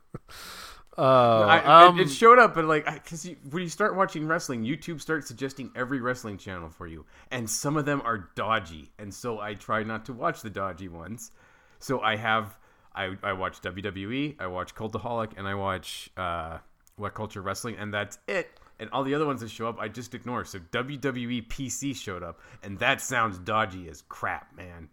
Oh, 0.96 1.42
I, 1.42 1.86
um, 1.86 2.00
it, 2.00 2.04
it 2.04 2.10
showed 2.12 2.38
up, 2.38 2.54
but 2.54 2.66
like, 2.66 2.86
because 2.86 3.28
when 3.50 3.64
you 3.64 3.70
start 3.70 3.96
watching 3.96 4.28
wrestling, 4.28 4.64
YouTube 4.64 5.02
starts 5.02 5.28
suggesting 5.28 5.72
every 5.76 6.00
wrestling 6.00 6.38
channel 6.38 6.70
for 6.70 6.86
you, 6.86 7.06
and 7.32 7.50
some 7.50 7.78
of 7.78 7.86
them 7.86 8.02
are 8.06 8.30
dodgy, 8.36 8.92
and 9.00 9.12
so 9.12 9.40
I 9.40 9.56
try 9.56 9.82
not 9.82 10.06
to 10.06 10.14
watch 10.14 10.42
the 10.42 10.52
dodgy 10.52 10.88
ones. 10.88 11.32
So 11.80 12.00
I 12.02 12.16
have, 12.18 12.58
I, 12.96 13.16
I 13.24 13.34
watch 13.34 13.60
WWE, 13.62 14.36
I 14.40 14.46
watch 14.48 14.76
Cultaholic, 14.76 15.32
and 15.36 15.48
I 15.48 15.56
watch 15.56 16.12
uh, 16.16 16.60
What 16.98 17.16
Culture 17.16 17.42
Wrestling, 17.42 17.76
and 17.80 17.92
that's 17.92 18.20
it. 18.28 18.52
And 18.80 18.90
all 18.92 19.04
the 19.04 19.16
other 19.16 19.26
ones 19.26 19.42
that 19.42 19.50
show 19.50 19.68
up, 19.68 19.80
I 19.80 19.88
just 19.88 20.14
ignore. 20.14 20.46
So 20.46 20.60
WWE 20.60 21.48
PC 21.48 21.96
showed 21.96 22.22
up, 22.22 22.40
and 22.62 22.78
that 22.80 23.02
sounds 23.02 23.40
dodgy 23.40 23.90
as 23.90 24.04
crap, 24.10 24.56
man. 24.56 24.90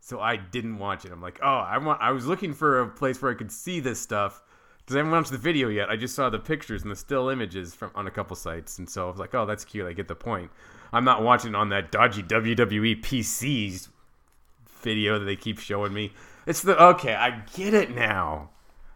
So 0.00 0.20
I 0.20 0.36
didn't 0.36 0.78
watch 0.78 1.04
it. 1.04 1.12
I'm 1.12 1.20
like, 1.20 1.38
oh, 1.42 1.58
I 1.58 1.78
want. 1.78 2.00
I 2.00 2.12
was 2.12 2.26
looking 2.26 2.54
for 2.54 2.80
a 2.80 2.88
place 2.88 3.20
where 3.20 3.30
I 3.30 3.34
could 3.34 3.52
see 3.52 3.80
this 3.80 4.00
stuff 4.00 4.42
because 4.78 4.96
I 4.96 5.00
haven't 5.00 5.12
watched 5.12 5.30
the 5.30 5.38
video 5.38 5.68
yet. 5.68 5.90
I 5.90 5.96
just 5.96 6.14
saw 6.14 6.30
the 6.30 6.38
pictures 6.38 6.82
and 6.82 6.90
the 6.90 6.96
still 6.96 7.28
images 7.28 7.74
from 7.74 7.90
on 7.94 8.06
a 8.06 8.10
couple 8.10 8.36
sites, 8.36 8.78
and 8.78 8.88
so 8.88 9.06
I 9.06 9.10
was 9.10 9.18
like, 9.18 9.34
oh, 9.34 9.44
that's 9.44 9.64
cute. 9.64 9.86
I 9.86 9.92
get 9.92 10.08
the 10.08 10.14
point. 10.14 10.50
I'm 10.92 11.04
not 11.04 11.22
watching 11.22 11.54
on 11.54 11.68
that 11.70 11.92
dodgy 11.92 12.22
WWE 12.22 13.02
PCs 13.02 13.88
video 14.80 15.18
that 15.18 15.24
they 15.24 15.36
keep 15.36 15.58
showing 15.58 15.92
me. 15.92 16.12
It's 16.46 16.62
the 16.62 16.82
okay. 16.82 17.14
I 17.14 17.42
get 17.54 17.74
it 17.74 17.94
now. 17.94 18.50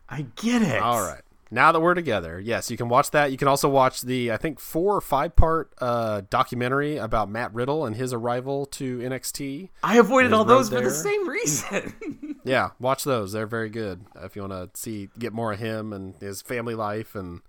I 0.09 0.27
get 0.37 0.63
it. 0.63 0.81
All 0.81 1.03
right. 1.03 1.23
Now 1.53 1.71
that 1.71 1.81
we're 1.81 1.93
together, 1.93 2.41
yes, 2.41 2.71
you 2.71 2.79
can 2.79 2.89
watch 2.89 3.11
that. 3.11 3.31
You 3.31 3.37
can 3.37 3.47
also 3.47 3.69
watch 3.69 4.01
the 4.01 4.33
I 4.33 4.39
think 4.39 4.59
four 4.59 4.97
or 4.97 5.03
five 5.03 5.37
part 5.37 5.71
uh, 5.83 6.23
documentary 6.31 6.97
about 6.97 7.29
Matt 7.29 7.53
Riddle 7.53 7.85
and 7.85 7.95
his 7.95 8.15
arrival 8.15 8.65
to 8.67 8.99
NXT. 9.01 9.69
I 9.83 9.99
avoided 9.99 10.33
all 10.33 10.47
those 10.47 10.73
road 10.73 10.79
for 10.79 10.85
the 10.89 10.95
same 10.95 11.29
reason. 11.29 11.95
Yeah, 12.45 12.71
watch 12.81 13.05
those. 13.05 13.31
They're 13.31 13.47
very 13.47 13.71
good. 13.71 14.05
If 14.17 14.35
you 14.35 14.43
want 14.43 14.53
to 14.75 14.81
see 14.81 15.11
get 15.17 15.33
more 15.33 15.53
of 15.53 15.61
him 15.61 15.93
and 15.93 16.17
his 16.17 16.43
family 16.43 16.75
life 16.75 17.15
and 17.15 17.41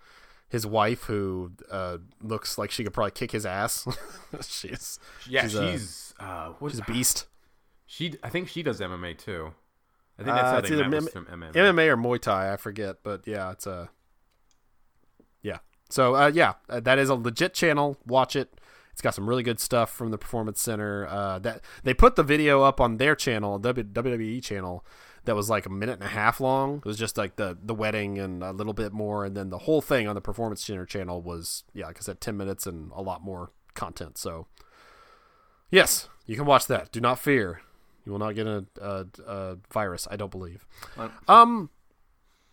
his 0.50 0.68
wife, 0.68 1.06
who 1.06 1.52
uh, 1.72 1.98
looks 2.22 2.60
like 2.60 2.70
she 2.70 2.84
could 2.84 2.94
probably 2.94 3.10
kick 3.10 3.32
his 3.32 3.44
ass. 3.44 3.88
she's 4.48 5.00
yeah, 5.28 5.48
she's, 5.48 5.52
she's 5.54 6.14
a, 6.20 6.24
uh, 6.24 6.54
what, 6.60 6.72
she's 6.72 6.80
a 6.80 6.84
beast. 6.84 7.26
she. 7.88 8.14
I 8.22 8.30
think 8.30 8.50
she 8.50 8.62
does 8.62 8.80
MMA 8.80 9.18
too. 9.18 9.54
I 10.20 10.24
think 10.24 10.36
that's 10.36 10.54
Uh, 10.54 10.58
it's 10.58 10.72
either 10.72 10.84
M- 10.84 10.92
MMA. 10.92 11.54
MMA 11.54 11.88
or 11.88 11.98
Muay 11.98 12.22
Thai, 12.22 12.54
I 12.54 12.58
forget, 12.58 12.98
but 13.04 13.26
yeah, 13.26 13.52
it's 13.52 13.66
a 13.66 13.90
yeah. 15.42 15.60
So 15.90 16.16
uh, 16.16 16.32
yeah, 16.34 16.54
uh, 16.70 16.80
that 16.82 17.00
is 17.00 17.10
a 17.10 17.16
legit 17.16 17.54
channel. 17.54 17.98
Watch 18.06 18.36
it. 18.36 18.60
It's 18.92 19.02
got 19.02 19.16
some 19.16 19.28
really 19.28 19.42
good 19.42 19.60
stuff 19.60 19.92
from 19.92 20.12
the 20.12 20.20
Performance 20.20 20.62
Center. 20.62 21.08
Uh, 21.08 21.40
that 21.40 21.62
they 21.84 21.96
put 21.96 22.16
the 22.16 22.22
video 22.22 22.62
up 22.62 22.80
on 22.80 22.98
their 22.98 23.16
channel, 23.16 23.60
WWE 23.60 24.44
channel, 24.44 24.86
that 25.26 25.36
was 25.36 25.50
like 25.50 25.66
a 25.66 25.70
minute 25.70 25.94
and 25.94 26.04
a 26.04 26.08
half 26.08 26.40
long. 26.40 26.78
It 26.78 26.86
was 26.86 26.98
just 26.98 27.18
like 27.18 27.38
the 27.38 27.58
the 27.62 27.74
wedding 27.74 28.20
and 28.20 28.44
a 28.44 28.52
little 28.52 28.74
bit 28.74 28.92
more, 28.94 29.26
and 29.26 29.36
then 29.36 29.50
the 29.50 29.60
whole 29.60 29.82
thing 29.82 30.08
on 30.08 30.16
the 30.16 30.22
Performance 30.22 30.64
Center 30.64 30.86
channel 30.86 31.22
was 31.22 31.64
yeah, 31.74 31.88
like 31.88 31.98
I 31.98 32.02
said, 32.02 32.22
ten 32.22 32.38
minutes 32.38 32.68
and 32.68 32.92
a 32.94 33.02
lot 33.02 33.24
more 33.24 33.52
content. 33.74 34.18
So 34.18 34.48
yes, 35.72 36.10
you 36.26 36.36
can 36.36 36.46
watch 36.46 36.68
that. 36.68 36.92
Do 36.92 37.02
not 37.02 37.20
fear. 37.20 37.62
You 38.06 38.12
will 38.12 38.20
not 38.20 38.36
get 38.36 38.48
a, 38.48 38.66
a, 38.82 39.06
a 39.26 39.58
virus. 39.72 40.08
I 40.12 40.16
don't 40.16 40.32
believe. 40.32 40.66
Um, 41.28 41.70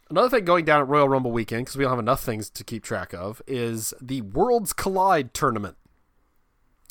another 0.08 0.28
thing 0.28 0.44
going 0.44 0.64
down 0.64 0.80
at 0.80 0.88
Royal 0.88 1.08
Rumble 1.08 1.32
weekend 1.32 1.64
because 1.64 1.76
we 1.76 1.84
don't 1.84 1.92
have 1.92 1.98
enough 1.98 2.22
things 2.22 2.48
to 2.50 2.64
keep 2.64 2.84
track 2.84 3.12
of 3.12 3.42
is 3.46 3.92
the 4.00 4.20
Worlds 4.22 4.72
Collide 4.72 5.34
tournament. 5.34 5.76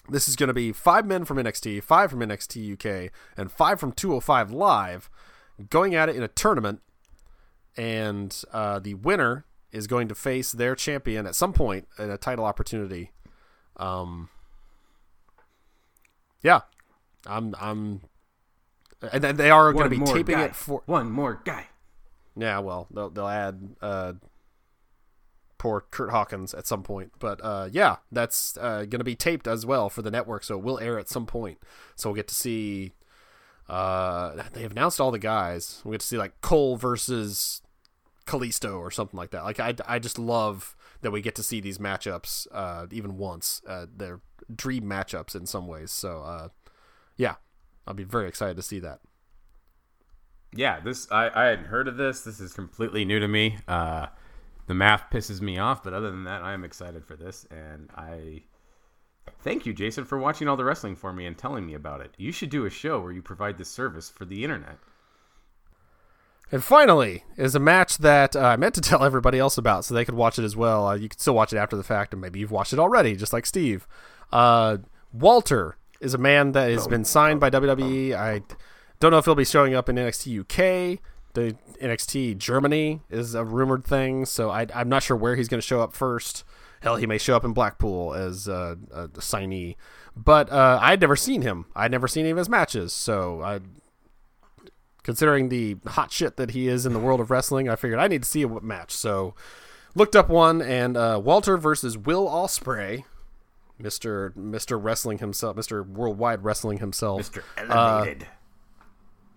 This 0.10 0.28
is 0.28 0.36
going 0.36 0.48
to 0.48 0.54
be 0.54 0.72
five 0.72 1.06
men 1.06 1.24
from 1.24 1.38
NXT, 1.38 1.84
five 1.84 2.10
from 2.10 2.20
NXT 2.20 2.74
UK, 2.74 3.12
and 3.38 3.52
five 3.52 3.80
from 3.80 3.92
205 3.92 4.52
Live 4.52 5.10
going 5.70 5.96
at 5.96 6.10
it 6.10 6.16
in 6.16 6.24
a 6.24 6.28
tournament. 6.28 6.82
And 7.78 8.36
uh, 8.52 8.80
the 8.80 8.96
winner 8.96 9.46
is 9.72 9.88
going 9.88 10.08
to 10.08 10.16
face 10.16 10.52
their 10.52 10.76
champion 10.76 11.28
at 11.28 11.36
some 11.36 11.54
point 11.54 11.88
in 11.98 12.10
a 12.10 12.18
title 12.18 12.44
opportunity. 12.44 13.12
Um, 13.78 14.30
yeah, 16.42 16.62
I'm, 17.26 17.56
I'm, 17.60 18.02
and 19.12 19.24
then 19.24 19.38
they 19.38 19.52
are 19.52 19.72
going 19.74 19.90
to 19.90 19.98
be 19.98 20.06
taping 20.06 20.36
guy. 20.36 20.46
it 20.46 20.56
for 20.56 20.82
one 20.86 21.12
more 21.12 21.42
guy. 21.44 21.68
yeah, 22.36 22.60
well, 22.60 22.88
they'll 22.92 23.10
they'll 23.10 23.28
add 23.28 23.76
uh, 23.82 24.14
poor 25.58 25.86
Kurt 25.92 26.10
Hawkins 26.10 26.54
at 26.54 26.68
some 26.68 26.84
point, 26.84 27.12
but 27.20 27.40
uh, 27.44 27.70
yeah, 27.72 27.98
that's 28.12 28.58
uh, 28.58 28.80
going 28.80 29.00
to 29.00 29.04
be 29.04 29.16
taped 29.16 29.48
as 29.48 29.66
well 29.66 29.90
for 29.90 30.02
the 30.02 30.12
network, 30.12 30.44
so 30.44 30.58
it 30.58 30.64
will 30.64 30.80
air 30.80 30.98
at 30.98 31.10
some 31.10 31.26
point. 31.26 31.60
So 31.96 32.10
we'll 32.10 32.16
get 32.16 32.28
to 32.30 32.36
see. 32.36 32.94
Uh, 33.68 34.44
they 34.54 34.64
have 34.64 34.72
announced 34.72 35.00
all 35.00 35.12
the 35.12 35.20
guys. 35.20 35.82
We 35.86 35.92
get 35.94 36.02
to 36.02 36.08
see 36.08 36.18
like 36.18 36.42
Cole 36.42 36.76
versus 36.76 37.62
Kalisto 38.26 38.80
or 38.80 38.90
something 38.90 39.18
like 39.18 39.32
that. 39.32 39.44
Like 39.44 39.60
I, 39.60 39.76
I 39.88 40.00
just 40.00 40.18
love 40.18 40.76
that 41.02 41.12
we 41.12 41.22
get 41.22 41.36
to 41.36 41.44
see 41.44 41.62
these 41.62 41.78
matchups 41.78 42.48
uh, 42.52 42.88
even 42.92 43.18
once. 43.18 43.62
Uh, 43.68 43.86
they're 43.96 44.22
dream 44.54 44.84
matchups 44.84 45.36
in 45.36 45.46
some 45.46 45.68
ways. 45.68 45.92
So 45.92 46.22
uh, 46.22 46.48
yeah, 47.16 47.36
I'll 47.90 47.96
be 47.96 48.04
very 48.04 48.28
excited 48.28 48.56
to 48.56 48.62
see 48.62 48.80
that. 48.80 49.00
Yeah, 50.56 50.80
this 50.80 51.12
I, 51.12 51.32
I 51.34 51.46
hadn't 51.48 51.66
heard 51.66 51.88
of 51.88 51.98
this. 51.98 52.22
This 52.22 52.40
is 52.40 52.54
completely 52.54 53.04
new 53.04 53.20
to 53.20 53.28
me. 53.28 53.58
Uh, 53.68 54.08
the 54.68 54.76
math 54.76 55.10
pisses 55.12 55.42
me 55.42 55.58
off, 55.58 55.84
but 55.84 55.94
other 55.94 56.12
than 56.12 56.26
that, 56.26 56.44
I 56.44 56.54
am 56.54 56.64
excited 56.64 57.04
for 57.04 57.16
this, 57.16 57.48
and 57.50 57.90
I 57.96 58.44
thank 59.42 59.66
you, 59.66 59.74
Jason, 59.74 60.06
for 60.06 60.20
watching 60.20 60.48
all 60.48 60.56
the 60.56 60.64
wrestling 60.64 60.96
for 60.96 61.12
me 61.12 61.26
and 61.26 61.36
telling 61.36 61.66
me 61.66 61.74
about 61.74 62.02
it. 62.02 62.14
You 62.18 62.32
should 62.32 62.52
do 62.52 62.66
a 62.66 62.70
show 62.70 63.00
where 63.00 63.12
you 63.12 63.24
provide 63.24 63.58
this 63.58 63.70
service 63.70 64.10
for 64.10 64.26
the 64.26 64.44
internet. 64.44 64.78
And 66.52 66.64
finally, 66.64 67.24
is 67.38 67.56
a 67.56 67.60
match 67.60 67.98
that 68.00 68.36
uh, 68.36 68.42
I 68.42 68.56
meant 68.58 68.76
to 68.76 68.82
tell 68.82 69.04
everybody 69.04 69.40
else 69.40 69.58
about 69.58 69.86
so 69.86 69.96
they 69.96 70.06
could 70.06 70.16
watch 70.16 70.38
it 70.38 70.46
as 70.46 70.56
well. 70.56 70.88
Uh, 70.88 70.96
you 70.96 71.10
can 71.10 71.18
still 71.18 71.36
watch 71.36 71.54
it 71.54 71.58
after 71.58 71.76
the 71.76 71.84
fact, 71.84 72.14
and 72.14 72.22
maybe 72.22 72.40
you've 72.40 72.52
watched 72.52 72.74
it 72.74 72.80
already, 72.80 73.16
just 73.16 73.34
like 73.34 73.48
Steve. 73.48 73.88
Uh, 74.32 74.78
Walter 75.12 75.78
is 76.00 76.14
a 76.14 76.18
man 76.18 76.54
that 76.54 76.72
has 76.72 76.88
been 76.88 77.04
signed 77.06 77.40
by 77.40 77.50
WWE. 77.50 78.14
I 78.14 78.42
don't 79.00 79.12
know 79.12 79.18
if 79.18 79.26
he'll 79.26 79.36
be 79.36 79.46
showing 79.46 79.74
up 79.74 79.90
in 79.90 79.96
NXT 79.96 80.42
UK. 80.42 81.00
The 81.34 81.56
NXT 81.82 82.38
Germany 82.38 83.02
is 83.10 83.36
a 83.36 83.44
rumored 83.44 83.86
thing, 83.86 84.26
so 84.26 84.50
I, 84.50 84.68
I'm 84.74 84.90
not 84.90 85.04
sure 85.04 85.16
where 85.16 85.36
he's 85.36 85.48
going 85.48 85.62
to 85.62 85.66
show 85.66 85.82
up 85.82 85.94
first. 85.94 86.44
Hell, 86.82 86.96
he 86.96 87.06
may 87.06 87.18
show 87.18 87.36
up 87.36 87.44
in 87.44 87.54
Blackpool 87.54 88.14
as 88.14 88.48
uh, 88.48 88.76
a 88.92 89.08
signee. 89.10 89.76
But 90.16 90.52
uh, 90.52 90.80
I'd 90.82 91.02
never 91.02 91.16
seen 91.16 91.42
him. 91.42 91.66
I'd 91.76 91.92
never 91.92 92.08
seen 92.08 92.22
any 92.22 92.32
of 92.32 92.38
his 92.38 92.50
matches, 92.50 92.94
so 92.94 93.42
I 93.42 93.60
considering 95.04 95.50
the 95.50 95.78
hot 95.88 96.12
shit 96.12 96.38
that 96.38 96.52
he 96.52 96.68
is 96.68 96.86
in 96.86 96.94
the 96.94 97.00
world 97.00 97.20
of 97.20 97.32
wrestling, 97.32 97.68
I 97.70 97.76
figured 97.76 98.00
I 98.00 98.08
need 98.08 98.24
to 98.24 98.30
see 98.30 98.44
a 98.44 98.48
match. 98.48 98.92
So 98.92 99.34
looked 99.96 100.16
up 100.16 100.30
one, 100.30 100.62
and 100.62 100.96
uh, 100.96 101.20
Walter 101.24 101.58
versus 101.58 101.98
Will 101.98 102.28
Ospreay, 102.28 103.06
Mister 103.80 104.34
Mister 104.36 104.78
Wrestling 104.78 105.20
himself, 105.20 105.56
Mister 105.56 105.84
Worldwide 105.84 106.44
Wrestling 106.44 106.80
himself. 106.80 107.22
Mr. 107.32 107.44
Elevated. 107.58 108.28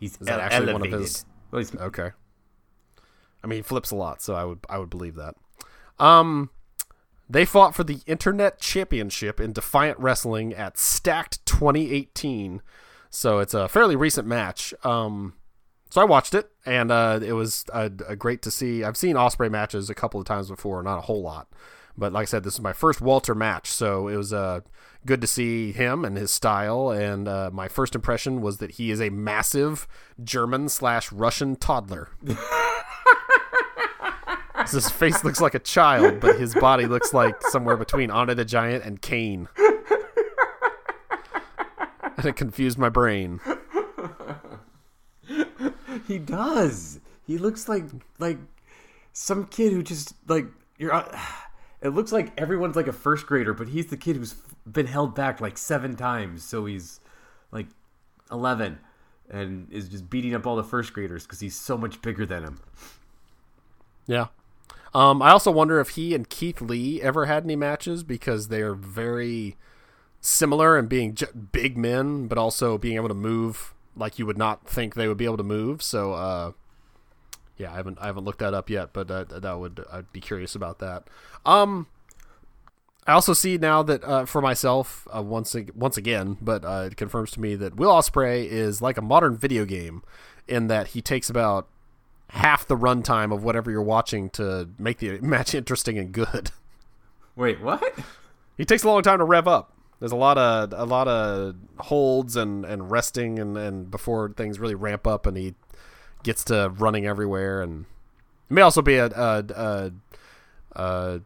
He's 0.00 0.14
Uh, 0.14 0.18
Is 0.20 0.26
that 0.26 0.34
ele- 0.34 0.40
actually 0.40 0.72
one 0.72 0.86
of 0.86 1.00
his? 1.00 1.24
Well, 1.50 1.62
he's- 1.62 1.74
Okay. 1.80 2.10
I 3.44 3.46
mean, 3.46 3.58
he 3.58 3.62
flips 3.62 3.90
a 3.90 3.96
lot, 3.96 4.20
so 4.22 4.34
I 4.34 4.44
would 4.44 4.60
I 4.68 4.78
would 4.78 4.90
believe 4.90 5.14
that. 5.16 5.34
Um, 5.98 6.50
they 7.28 7.44
fought 7.44 7.74
for 7.74 7.84
the 7.84 8.00
Internet 8.06 8.60
Championship 8.60 9.40
in 9.40 9.52
Defiant 9.52 9.98
Wrestling 9.98 10.52
at 10.52 10.76
Stacked 10.76 11.44
2018. 11.46 12.62
So 13.10 13.38
it's 13.38 13.54
a 13.54 13.68
fairly 13.68 13.94
recent 13.96 14.26
match. 14.26 14.72
Um, 14.84 15.34
so 15.90 16.00
I 16.00 16.04
watched 16.04 16.34
it, 16.34 16.50
and 16.66 16.90
uh, 16.90 17.20
it 17.22 17.32
was 17.34 17.64
uh, 17.72 17.90
uh, 18.08 18.14
great 18.14 18.42
to 18.42 18.50
see. 18.50 18.82
I've 18.84 18.96
seen 18.96 19.16
Ospreay 19.16 19.50
matches 19.50 19.90
a 19.90 19.94
couple 19.94 20.18
of 20.20 20.26
times 20.26 20.48
before, 20.48 20.82
not 20.82 20.98
a 20.98 21.02
whole 21.02 21.22
lot, 21.22 21.48
but 21.96 22.12
like 22.12 22.22
I 22.22 22.26
said, 22.26 22.44
this 22.44 22.54
is 22.54 22.60
my 22.60 22.72
first 22.72 23.00
Walter 23.00 23.34
match, 23.34 23.70
so 23.70 24.08
it 24.08 24.16
was 24.16 24.32
uh, 24.32 24.60
good 25.04 25.20
to 25.20 25.26
see 25.26 25.72
him 25.72 26.04
and 26.04 26.16
his 26.16 26.30
style. 26.30 26.90
And 26.90 27.28
uh, 27.28 27.50
my 27.52 27.68
first 27.68 27.94
impression 27.94 28.40
was 28.40 28.58
that 28.58 28.72
he 28.72 28.90
is 28.90 29.00
a 29.00 29.10
massive 29.10 29.86
German 30.22 30.68
slash 30.68 31.12
Russian 31.12 31.56
toddler. 31.56 32.08
his 34.70 34.90
face 34.90 35.22
looks 35.24 35.40
like 35.40 35.54
a 35.54 35.58
child, 35.58 36.20
but 36.20 36.38
his 36.38 36.54
body 36.54 36.86
looks 36.86 37.12
like 37.12 37.42
somewhere 37.42 37.76
between 37.76 38.10
Andre 38.10 38.34
the 38.34 38.44
Giant 38.44 38.84
and 38.84 39.00
Kane. 39.02 39.48
and 42.16 42.24
it 42.24 42.36
confused 42.36 42.78
my 42.78 42.88
brain. 42.88 43.40
He 46.06 46.18
does. 46.18 47.00
He 47.26 47.38
looks 47.38 47.68
like 47.68 47.84
like 48.18 48.38
some 49.12 49.46
kid 49.46 49.72
who 49.72 49.82
just 49.82 50.14
like 50.26 50.46
you're. 50.78 50.92
uh, 50.92 51.18
It 51.82 51.90
looks 51.90 52.12
like 52.12 52.38
everyone's 52.38 52.76
like 52.76 52.86
a 52.86 52.92
first 52.92 53.26
grader, 53.26 53.52
but 53.52 53.68
he's 53.68 53.86
the 53.86 53.96
kid 53.96 54.16
who's 54.16 54.34
been 54.70 54.86
held 54.86 55.14
back 55.14 55.40
like 55.40 55.58
seven 55.58 55.96
times, 55.96 56.44
so 56.44 56.64
he's 56.64 57.00
like 57.50 57.66
eleven 58.30 58.78
and 59.28 59.70
is 59.72 59.88
just 59.88 60.08
beating 60.08 60.34
up 60.34 60.46
all 60.46 60.56
the 60.56 60.64
first 60.64 60.92
graders 60.92 61.24
because 61.24 61.40
he's 61.40 61.56
so 61.56 61.76
much 61.76 62.00
bigger 62.02 62.26
than 62.26 62.44
him. 62.44 62.60
Yeah. 64.06 64.26
Um, 64.94 65.22
I 65.22 65.30
also 65.30 65.50
wonder 65.50 65.80
if 65.80 65.90
he 65.90 66.14
and 66.14 66.28
Keith 66.28 66.60
Lee 66.60 67.00
ever 67.00 67.24
had 67.24 67.44
any 67.44 67.56
matches 67.56 68.04
because 68.04 68.48
they 68.48 68.60
are 68.60 68.74
very 68.74 69.56
similar 70.20 70.78
in 70.78 70.86
being 70.86 71.16
big 71.50 71.78
men, 71.78 72.26
but 72.28 72.36
also 72.36 72.76
being 72.76 72.96
able 72.96 73.08
to 73.08 73.14
move 73.14 73.74
like 73.96 74.18
you 74.18 74.26
would 74.26 74.38
not 74.38 74.66
think 74.68 74.94
they 74.94 75.08
would 75.08 75.16
be 75.16 75.24
able 75.24 75.36
to 75.38 75.42
move. 75.42 75.82
So, 75.82 76.12
uh, 76.12 76.52
Yeah, 77.56 77.72
I 77.72 77.76
haven't 77.76 77.98
I 78.00 78.06
haven't 78.06 78.24
looked 78.24 78.40
that 78.40 78.54
up 78.54 78.70
yet, 78.70 78.92
but 78.92 79.10
uh, 79.10 79.24
that 79.24 79.58
would 79.58 79.84
I'd 79.92 80.12
be 80.12 80.20
curious 80.20 80.54
about 80.54 80.78
that. 80.80 81.04
Um, 81.44 81.86
I 83.06 83.12
also 83.12 83.32
see 83.32 83.58
now 83.58 83.82
that 83.82 84.04
uh, 84.04 84.24
for 84.26 84.40
myself 84.40 85.06
uh, 85.14 85.22
once 85.22 85.56
once 85.74 85.96
again, 85.96 86.38
but 86.40 86.64
uh, 86.64 86.88
it 86.90 86.96
confirms 86.96 87.32
to 87.32 87.40
me 87.40 87.54
that 87.56 87.76
Will 87.76 87.90
Ospreay 87.90 88.46
is 88.46 88.80
like 88.80 88.96
a 88.96 89.02
modern 89.02 89.36
video 89.36 89.64
game 89.64 90.02
in 90.46 90.68
that 90.68 90.88
he 90.88 91.02
takes 91.02 91.28
about 91.28 91.68
half 92.30 92.66
the 92.66 92.76
runtime 92.76 93.32
of 93.32 93.44
whatever 93.44 93.70
you're 93.70 93.82
watching 93.82 94.30
to 94.30 94.70
make 94.78 94.98
the 94.98 95.18
match 95.22 95.54
interesting 95.54 95.98
and 95.98 96.12
good. 96.12 96.50
Wait, 97.36 97.60
what? 97.60 97.98
He 98.56 98.64
takes 98.64 98.84
a 98.84 98.88
long 98.88 99.02
time 99.02 99.18
to 99.18 99.24
rev 99.24 99.48
up. 99.48 99.72
There's 99.98 100.12
a 100.12 100.16
lot 100.16 100.38
of 100.38 100.72
a 100.72 100.84
lot 100.84 101.08
of 101.08 101.54
holds 101.78 102.36
and, 102.36 102.64
and 102.64 102.90
resting 102.90 103.38
and, 103.38 103.56
and 103.56 103.90
before 103.90 104.32
things 104.36 104.58
really 104.58 104.74
ramp 104.74 105.06
up 105.06 105.26
and 105.26 105.36
he 105.36 105.54
gets 106.22 106.44
to 106.44 106.72
running 106.76 107.06
everywhere 107.06 107.62
and 107.62 107.84
it 108.50 108.54
may 108.54 108.60
also 108.62 108.82
be 108.82 108.96
a, 108.96 109.06
a, 109.06 109.44
a, 109.56 109.92
a 110.76 111.20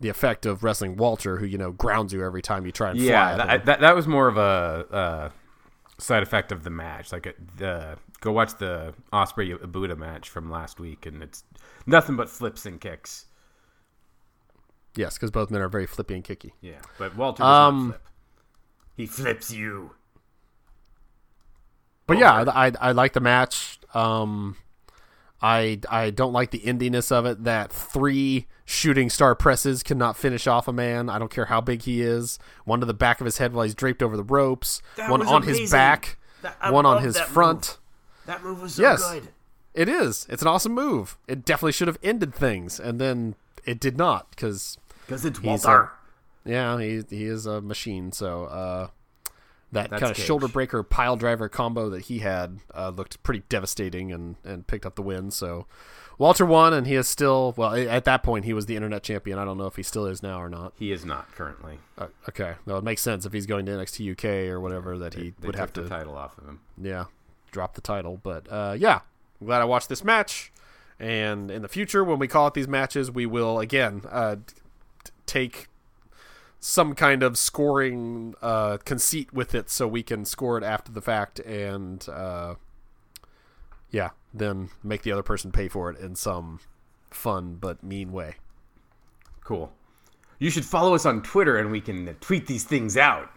the 0.00 0.08
effect 0.08 0.44
of 0.44 0.62
wrestling 0.64 0.96
Walter, 0.96 1.38
who 1.38 1.46
you 1.46 1.56
know 1.58 1.70
grounds 1.72 2.12
you 2.12 2.24
every 2.24 2.42
time 2.42 2.66
you 2.66 2.72
try 2.72 2.90
and 2.90 2.98
Yeah, 2.98 3.36
fly. 3.36 3.46
that, 3.46 3.64
that, 3.66 3.80
that 3.80 3.94
was 3.96 4.06
more 4.06 4.26
of 4.28 4.36
a 4.36 4.86
uh, 4.94 5.28
side 5.98 6.22
effect 6.22 6.50
of 6.52 6.64
the 6.64 6.70
match. 6.70 7.12
Like, 7.12 7.34
the 7.56 7.96
go 8.20 8.32
watch 8.32 8.56
the 8.58 8.94
Ospreay 9.12 9.56
Ibushi 9.58 9.96
match 9.96 10.28
from 10.28 10.50
last 10.50 10.80
week, 10.80 11.06
and 11.06 11.22
it's 11.22 11.44
nothing 11.86 12.16
but 12.16 12.28
flips 12.28 12.66
and 12.66 12.80
kicks. 12.80 13.26
yes, 14.96 15.14
because 15.14 15.30
both 15.30 15.50
men 15.50 15.60
are 15.60 15.68
very 15.68 15.86
flippy 15.86 16.14
and 16.14 16.24
kicky. 16.24 16.54
Yeah, 16.60 16.80
but 16.98 17.16
Walter 17.16 17.42
does 17.42 17.68
Um, 17.68 17.88
flip. 17.90 18.08
He 18.96 19.06
flips 19.06 19.50
you. 19.52 19.92
But 22.06 22.18
yeah, 22.18 22.44
I, 22.48 22.72
I 22.80 22.92
like 22.92 23.12
the 23.14 23.20
match. 23.20 23.78
Um, 23.94 24.56
I 25.40 25.80
I 25.90 26.10
don't 26.10 26.32
like 26.32 26.50
the 26.50 26.60
endiness 26.60 27.10
of 27.12 27.26
it. 27.26 27.44
That 27.44 27.72
three 27.72 28.46
shooting 28.64 29.10
star 29.10 29.34
presses 29.34 29.82
cannot 29.82 30.16
finish 30.16 30.46
off 30.46 30.68
a 30.68 30.72
man. 30.72 31.08
I 31.10 31.18
don't 31.18 31.30
care 31.30 31.46
how 31.46 31.60
big 31.60 31.82
he 31.82 32.02
is. 32.02 32.38
One 32.64 32.80
to 32.80 32.86
the 32.86 32.94
back 32.94 33.20
of 33.20 33.24
his 33.26 33.38
head 33.38 33.52
while 33.52 33.64
he's 33.64 33.74
draped 33.74 34.02
over 34.02 34.16
the 34.16 34.22
ropes. 34.24 34.80
That 34.96 35.10
one 35.10 35.26
on 35.26 35.42
his 35.42 35.70
back. 35.70 36.18
That- 36.42 36.72
one 36.72 36.84
on 36.86 37.02
his 37.02 37.14
that 37.14 37.26
front. 37.28 37.78
That 38.26 38.42
move 38.42 38.60
was 38.60 38.74
so 38.74 38.82
Yes. 38.82 39.02
good. 39.10 39.28
It 39.74 39.88
is. 39.88 40.26
It's 40.30 40.40
an 40.42 40.48
awesome 40.48 40.72
move. 40.72 41.18
It 41.26 41.44
definitely 41.44 41.72
should 41.72 41.88
have 41.88 41.98
ended 42.02 42.34
things, 42.34 42.78
and 42.78 43.00
then 43.00 43.34
it 43.64 43.80
did 43.80 43.96
not 43.98 44.30
because 44.30 44.78
Because 45.06 45.24
it's 45.24 45.42
Walter. 45.42 45.90
yeah, 46.44 46.78
he 46.78 47.02
he 47.10 47.24
is 47.24 47.44
a 47.46 47.60
machine. 47.60 48.12
So 48.12 48.44
uh, 48.44 48.88
that 49.74 49.90
That's 49.90 50.00
kind 50.00 50.10
of 50.10 50.16
shoulder 50.16 50.48
breaker 50.48 50.82
pile 50.82 51.16
driver 51.16 51.48
combo 51.48 51.90
that 51.90 52.02
he 52.06 52.20
had 52.20 52.58
uh, 52.74 52.88
looked 52.90 53.22
pretty 53.22 53.42
devastating 53.48 54.10
and 54.12 54.36
and 54.44 54.66
picked 54.66 54.86
up 54.86 54.94
the 54.94 55.02
win. 55.02 55.30
So 55.30 55.66
Walter 56.16 56.46
won, 56.46 56.72
and 56.72 56.86
he 56.86 56.94
is 56.94 57.06
still 57.06 57.54
well 57.56 57.74
at 57.74 58.04
that 58.04 58.22
point 58.22 58.44
he 58.44 58.52
was 58.52 58.66
the 58.66 58.76
internet 58.76 59.02
champion. 59.02 59.38
I 59.38 59.44
don't 59.44 59.58
know 59.58 59.66
if 59.66 59.76
he 59.76 59.82
still 59.82 60.06
is 60.06 60.22
now 60.22 60.40
or 60.40 60.48
not. 60.48 60.72
He 60.78 60.90
is 60.90 61.04
not 61.04 61.30
currently. 61.34 61.78
Uh, 61.98 62.06
okay, 62.28 62.54
no, 62.66 62.76
it 62.76 62.84
makes 62.84 63.02
sense 63.02 63.26
if 63.26 63.32
he's 63.32 63.46
going 63.46 63.66
to 63.66 63.72
NXT 63.72 64.12
UK 64.12 64.50
or 64.50 64.60
whatever 64.60 64.96
that 64.98 65.14
he 65.14 65.34
They 65.38 65.46
would 65.46 65.56
have 65.56 65.72
the 65.72 65.82
to 65.82 65.88
title 65.88 66.16
off 66.16 66.38
of 66.38 66.44
him. 66.46 66.60
yeah 66.80 67.04
drop 67.54 67.74
the 67.74 67.80
title. 67.80 68.20
But 68.22 68.46
uh, 68.50 68.76
yeah, 68.78 69.00
I'm 69.40 69.46
glad 69.46 69.62
I 69.62 69.64
watched 69.64 69.88
this 69.88 70.04
match. 70.04 70.52
And 71.00 71.50
in 71.50 71.62
the 71.62 71.68
future, 71.68 72.04
when 72.04 72.18
we 72.18 72.28
call 72.28 72.46
it 72.46 72.54
these 72.54 72.68
matches, 72.68 73.10
we 73.10 73.24
will 73.24 73.58
again 73.58 74.02
uh, 74.10 74.36
take 75.24 75.68
some 76.66 76.94
kind 76.94 77.22
of 77.22 77.36
scoring 77.36 78.34
uh, 78.40 78.78
conceit 78.86 79.30
with 79.34 79.54
it, 79.54 79.68
so 79.68 79.86
we 79.86 80.02
can 80.02 80.24
score 80.24 80.56
it 80.56 80.64
after 80.64 80.90
the 80.90 81.02
fact, 81.02 81.38
and 81.40 82.08
uh, 82.08 82.54
yeah, 83.90 84.08
then 84.32 84.70
make 84.82 85.02
the 85.02 85.12
other 85.12 85.22
person 85.22 85.52
pay 85.52 85.68
for 85.68 85.90
it 85.90 85.98
in 85.98 86.14
some 86.14 86.60
fun 87.10 87.58
but 87.60 87.82
mean 87.82 88.12
way. 88.12 88.36
Cool. 89.44 89.74
You 90.38 90.48
should 90.48 90.64
follow 90.64 90.94
us 90.94 91.04
on 91.04 91.20
Twitter, 91.22 91.58
and 91.58 91.70
we 91.70 91.82
can 91.82 92.14
tweet 92.22 92.46
these 92.46 92.64
things 92.64 92.96
out. 92.96 93.28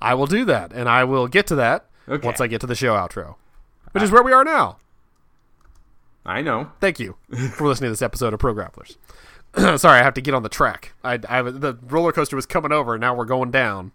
I 0.00 0.14
will 0.14 0.26
do 0.26 0.46
that, 0.46 0.72
and 0.72 0.88
I 0.88 1.04
will 1.04 1.28
get 1.28 1.46
to 1.48 1.54
that 1.56 1.84
Okay. 2.08 2.26
once 2.26 2.40
I 2.40 2.46
get 2.46 2.62
to 2.62 2.66
the 2.66 2.74
show 2.74 2.94
outro, 2.94 3.34
which 3.90 4.02
is 4.02 4.10
where 4.10 4.22
we 4.22 4.32
are 4.32 4.42
now. 4.42 4.78
I 6.24 6.40
know. 6.40 6.72
Thank 6.80 6.98
you 6.98 7.16
for 7.56 7.68
listening 7.68 7.88
to 7.88 7.92
this 7.92 8.00
episode 8.00 8.32
of 8.32 8.40
Pro 8.40 8.54
Grapplers. 8.54 8.96
Sorry, 9.76 10.00
I 10.00 10.02
have 10.02 10.14
to 10.14 10.20
get 10.20 10.34
on 10.34 10.42
the 10.42 10.48
track. 10.48 10.92
I, 11.04 11.18
I 11.28 11.42
the 11.42 11.78
roller 11.82 12.12
coaster 12.12 12.36
was 12.36 12.46
coming 12.46 12.72
over, 12.72 12.94
and 12.94 13.00
now 13.00 13.14
we're 13.14 13.24
going 13.24 13.50
down. 13.50 13.92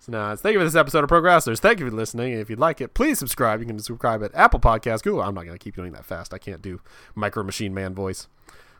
So 0.00 0.12
now, 0.12 0.34
thank 0.36 0.52
you 0.54 0.60
for 0.60 0.64
this 0.64 0.74
episode 0.74 1.04
of 1.04 1.10
Progressors. 1.10 1.58
Thank 1.58 1.80
you 1.80 1.88
for 1.88 1.94
listening. 1.94 2.32
If 2.32 2.48
you'd 2.50 2.58
like 2.58 2.80
it, 2.80 2.94
please 2.94 3.18
subscribe. 3.18 3.60
You 3.60 3.66
can 3.66 3.78
subscribe 3.80 4.22
at 4.22 4.34
Apple 4.34 4.60
Podcasts, 4.60 5.02
Google. 5.02 5.22
I'm 5.22 5.34
not 5.34 5.44
going 5.44 5.58
to 5.58 5.62
keep 5.62 5.74
doing 5.76 5.92
that 5.92 6.04
fast. 6.04 6.32
I 6.34 6.38
can't 6.38 6.62
do 6.62 6.80
Micro 7.14 7.42
Machine 7.42 7.74
Man 7.74 7.94
voice. 7.94 8.28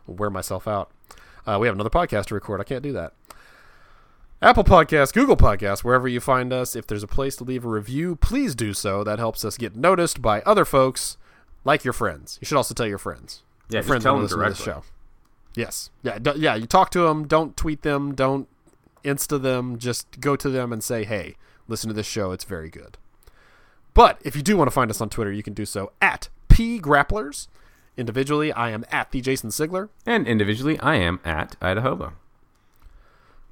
I'll 0.08 0.14
wear 0.14 0.30
myself 0.30 0.66
out. 0.68 0.90
Uh, 1.46 1.58
we 1.60 1.66
have 1.66 1.74
another 1.74 1.90
podcast 1.90 2.26
to 2.26 2.34
record. 2.34 2.60
I 2.60 2.64
can't 2.64 2.82
do 2.82 2.92
that. 2.92 3.14
Apple 4.40 4.62
Podcasts, 4.64 5.12
Google 5.12 5.36
Podcasts, 5.36 5.82
wherever 5.82 6.06
you 6.06 6.20
find 6.20 6.52
us. 6.52 6.76
If 6.76 6.86
there's 6.86 7.02
a 7.02 7.08
place 7.08 7.34
to 7.36 7.44
leave 7.44 7.64
a 7.64 7.68
review, 7.68 8.14
please 8.14 8.54
do 8.54 8.72
so. 8.72 9.02
That 9.02 9.18
helps 9.18 9.44
us 9.44 9.56
get 9.56 9.74
noticed 9.74 10.22
by 10.22 10.42
other 10.42 10.64
folks, 10.64 11.16
like 11.64 11.82
your 11.84 11.92
friends. 11.92 12.38
You 12.40 12.46
should 12.46 12.56
also 12.56 12.74
tell 12.74 12.86
your 12.86 12.98
friends. 12.98 13.42
Yeah, 13.68 13.78
Your 13.78 13.82
friends 13.82 14.04
tell 14.04 14.14
them 14.14 14.22
to 14.22 14.28
this 14.28 14.36
directly. 14.36 14.64
show. 14.64 14.82
Yes, 15.54 15.90
yeah, 16.02 16.18
d- 16.18 16.32
yeah. 16.36 16.54
You 16.54 16.66
talk 16.66 16.90
to 16.90 17.00
them. 17.00 17.26
Don't 17.26 17.56
tweet 17.56 17.82
them. 17.82 18.14
Don't 18.14 18.48
insta 19.04 19.40
them. 19.40 19.78
Just 19.78 20.20
go 20.20 20.36
to 20.36 20.48
them 20.48 20.72
and 20.72 20.82
say, 20.84 21.04
"Hey, 21.04 21.36
listen 21.66 21.88
to 21.88 21.94
this 21.94 22.06
show. 22.06 22.32
It's 22.32 22.44
very 22.44 22.70
good." 22.70 22.96
But 23.94 24.20
if 24.22 24.36
you 24.36 24.42
do 24.42 24.56
want 24.56 24.68
to 24.68 24.72
find 24.74 24.90
us 24.90 25.00
on 25.00 25.08
Twitter, 25.08 25.32
you 25.32 25.42
can 25.42 25.54
do 25.54 25.64
so 25.66 25.90
at 26.00 26.28
p 26.48 26.78
grapplers. 26.80 27.48
Individually, 27.96 28.52
I 28.52 28.70
am 28.70 28.84
at 28.92 29.10
the 29.10 29.20
Jason 29.20 29.50
Sigler. 29.50 29.88
And 30.06 30.28
individually, 30.28 30.78
I 30.78 30.94
am 30.96 31.18
at 31.24 31.56
Idaho. 31.60 32.12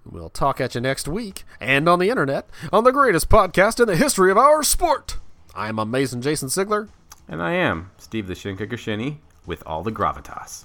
We'll 0.04 0.30
talk 0.30 0.60
at 0.60 0.76
you 0.76 0.80
next 0.80 1.08
week 1.08 1.42
and 1.60 1.88
on 1.88 1.98
the 1.98 2.10
internet 2.10 2.48
on 2.72 2.84
the 2.84 2.92
greatest 2.92 3.28
podcast 3.28 3.80
in 3.80 3.88
the 3.88 3.96
history 3.96 4.30
of 4.30 4.38
our 4.38 4.62
sport. 4.62 5.16
I'm 5.52 5.80
amazing 5.80 6.20
Jason 6.20 6.48
Sigler. 6.48 6.90
And 7.26 7.42
I 7.42 7.54
am 7.54 7.90
Steve 7.98 8.28
the 8.28 8.34
Shinkicker 8.34 8.78
Shinny 8.78 9.20
with 9.46 9.64
all 9.66 9.82
the 9.82 9.90
gravitas. 9.90 10.64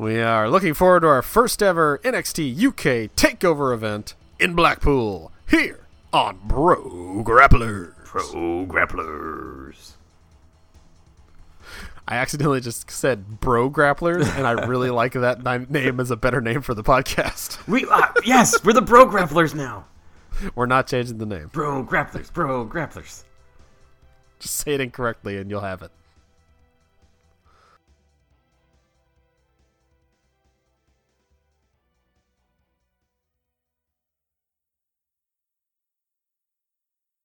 We 0.00 0.18
are 0.22 0.48
looking 0.48 0.72
forward 0.72 1.00
to 1.00 1.08
our 1.08 1.20
first 1.20 1.62
ever 1.62 1.98
NXT 1.98 2.56
UK 2.68 3.14
takeover 3.16 3.74
event 3.74 4.14
in 4.38 4.54
Blackpool 4.54 5.30
here 5.46 5.80
on 6.10 6.38
Bro 6.44 7.22
Grapplers. 7.26 7.94
Pro 8.06 8.64
Grapplers. 8.64 9.96
I 12.08 12.14
accidentally 12.14 12.62
just 12.62 12.90
said 12.90 13.40
Bro 13.40 13.72
Grapplers, 13.72 14.26
and 14.38 14.46
I 14.46 14.52
really 14.64 14.88
like 15.00 15.12
that 15.12 15.44
name 15.68 16.00
as 16.00 16.10
a 16.10 16.16
better 16.16 16.40
name 16.40 16.62
for 16.62 16.72
the 16.72 16.82
podcast. 16.82 17.68
We 17.68 17.84
uh, 17.84 18.06
yes, 18.24 18.64
we're 18.64 18.72
the 18.72 18.80
Bro 18.80 19.08
Grapplers 19.08 19.54
now. 19.54 19.84
We're 20.54 20.64
not 20.64 20.86
changing 20.86 21.18
the 21.18 21.26
name. 21.26 21.50
Bro 21.52 21.84
Grapplers, 21.84 22.32
Bro 22.32 22.68
Grapplers. 22.68 23.24
Just 24.38 24.56
say 24.56 24.72
it 24.72 24.80
incorrectly, 24.80 25.36
and 25.36 25.50
you'll 25.50 25.60
have 25.60 25.82
it. 25.82 25.90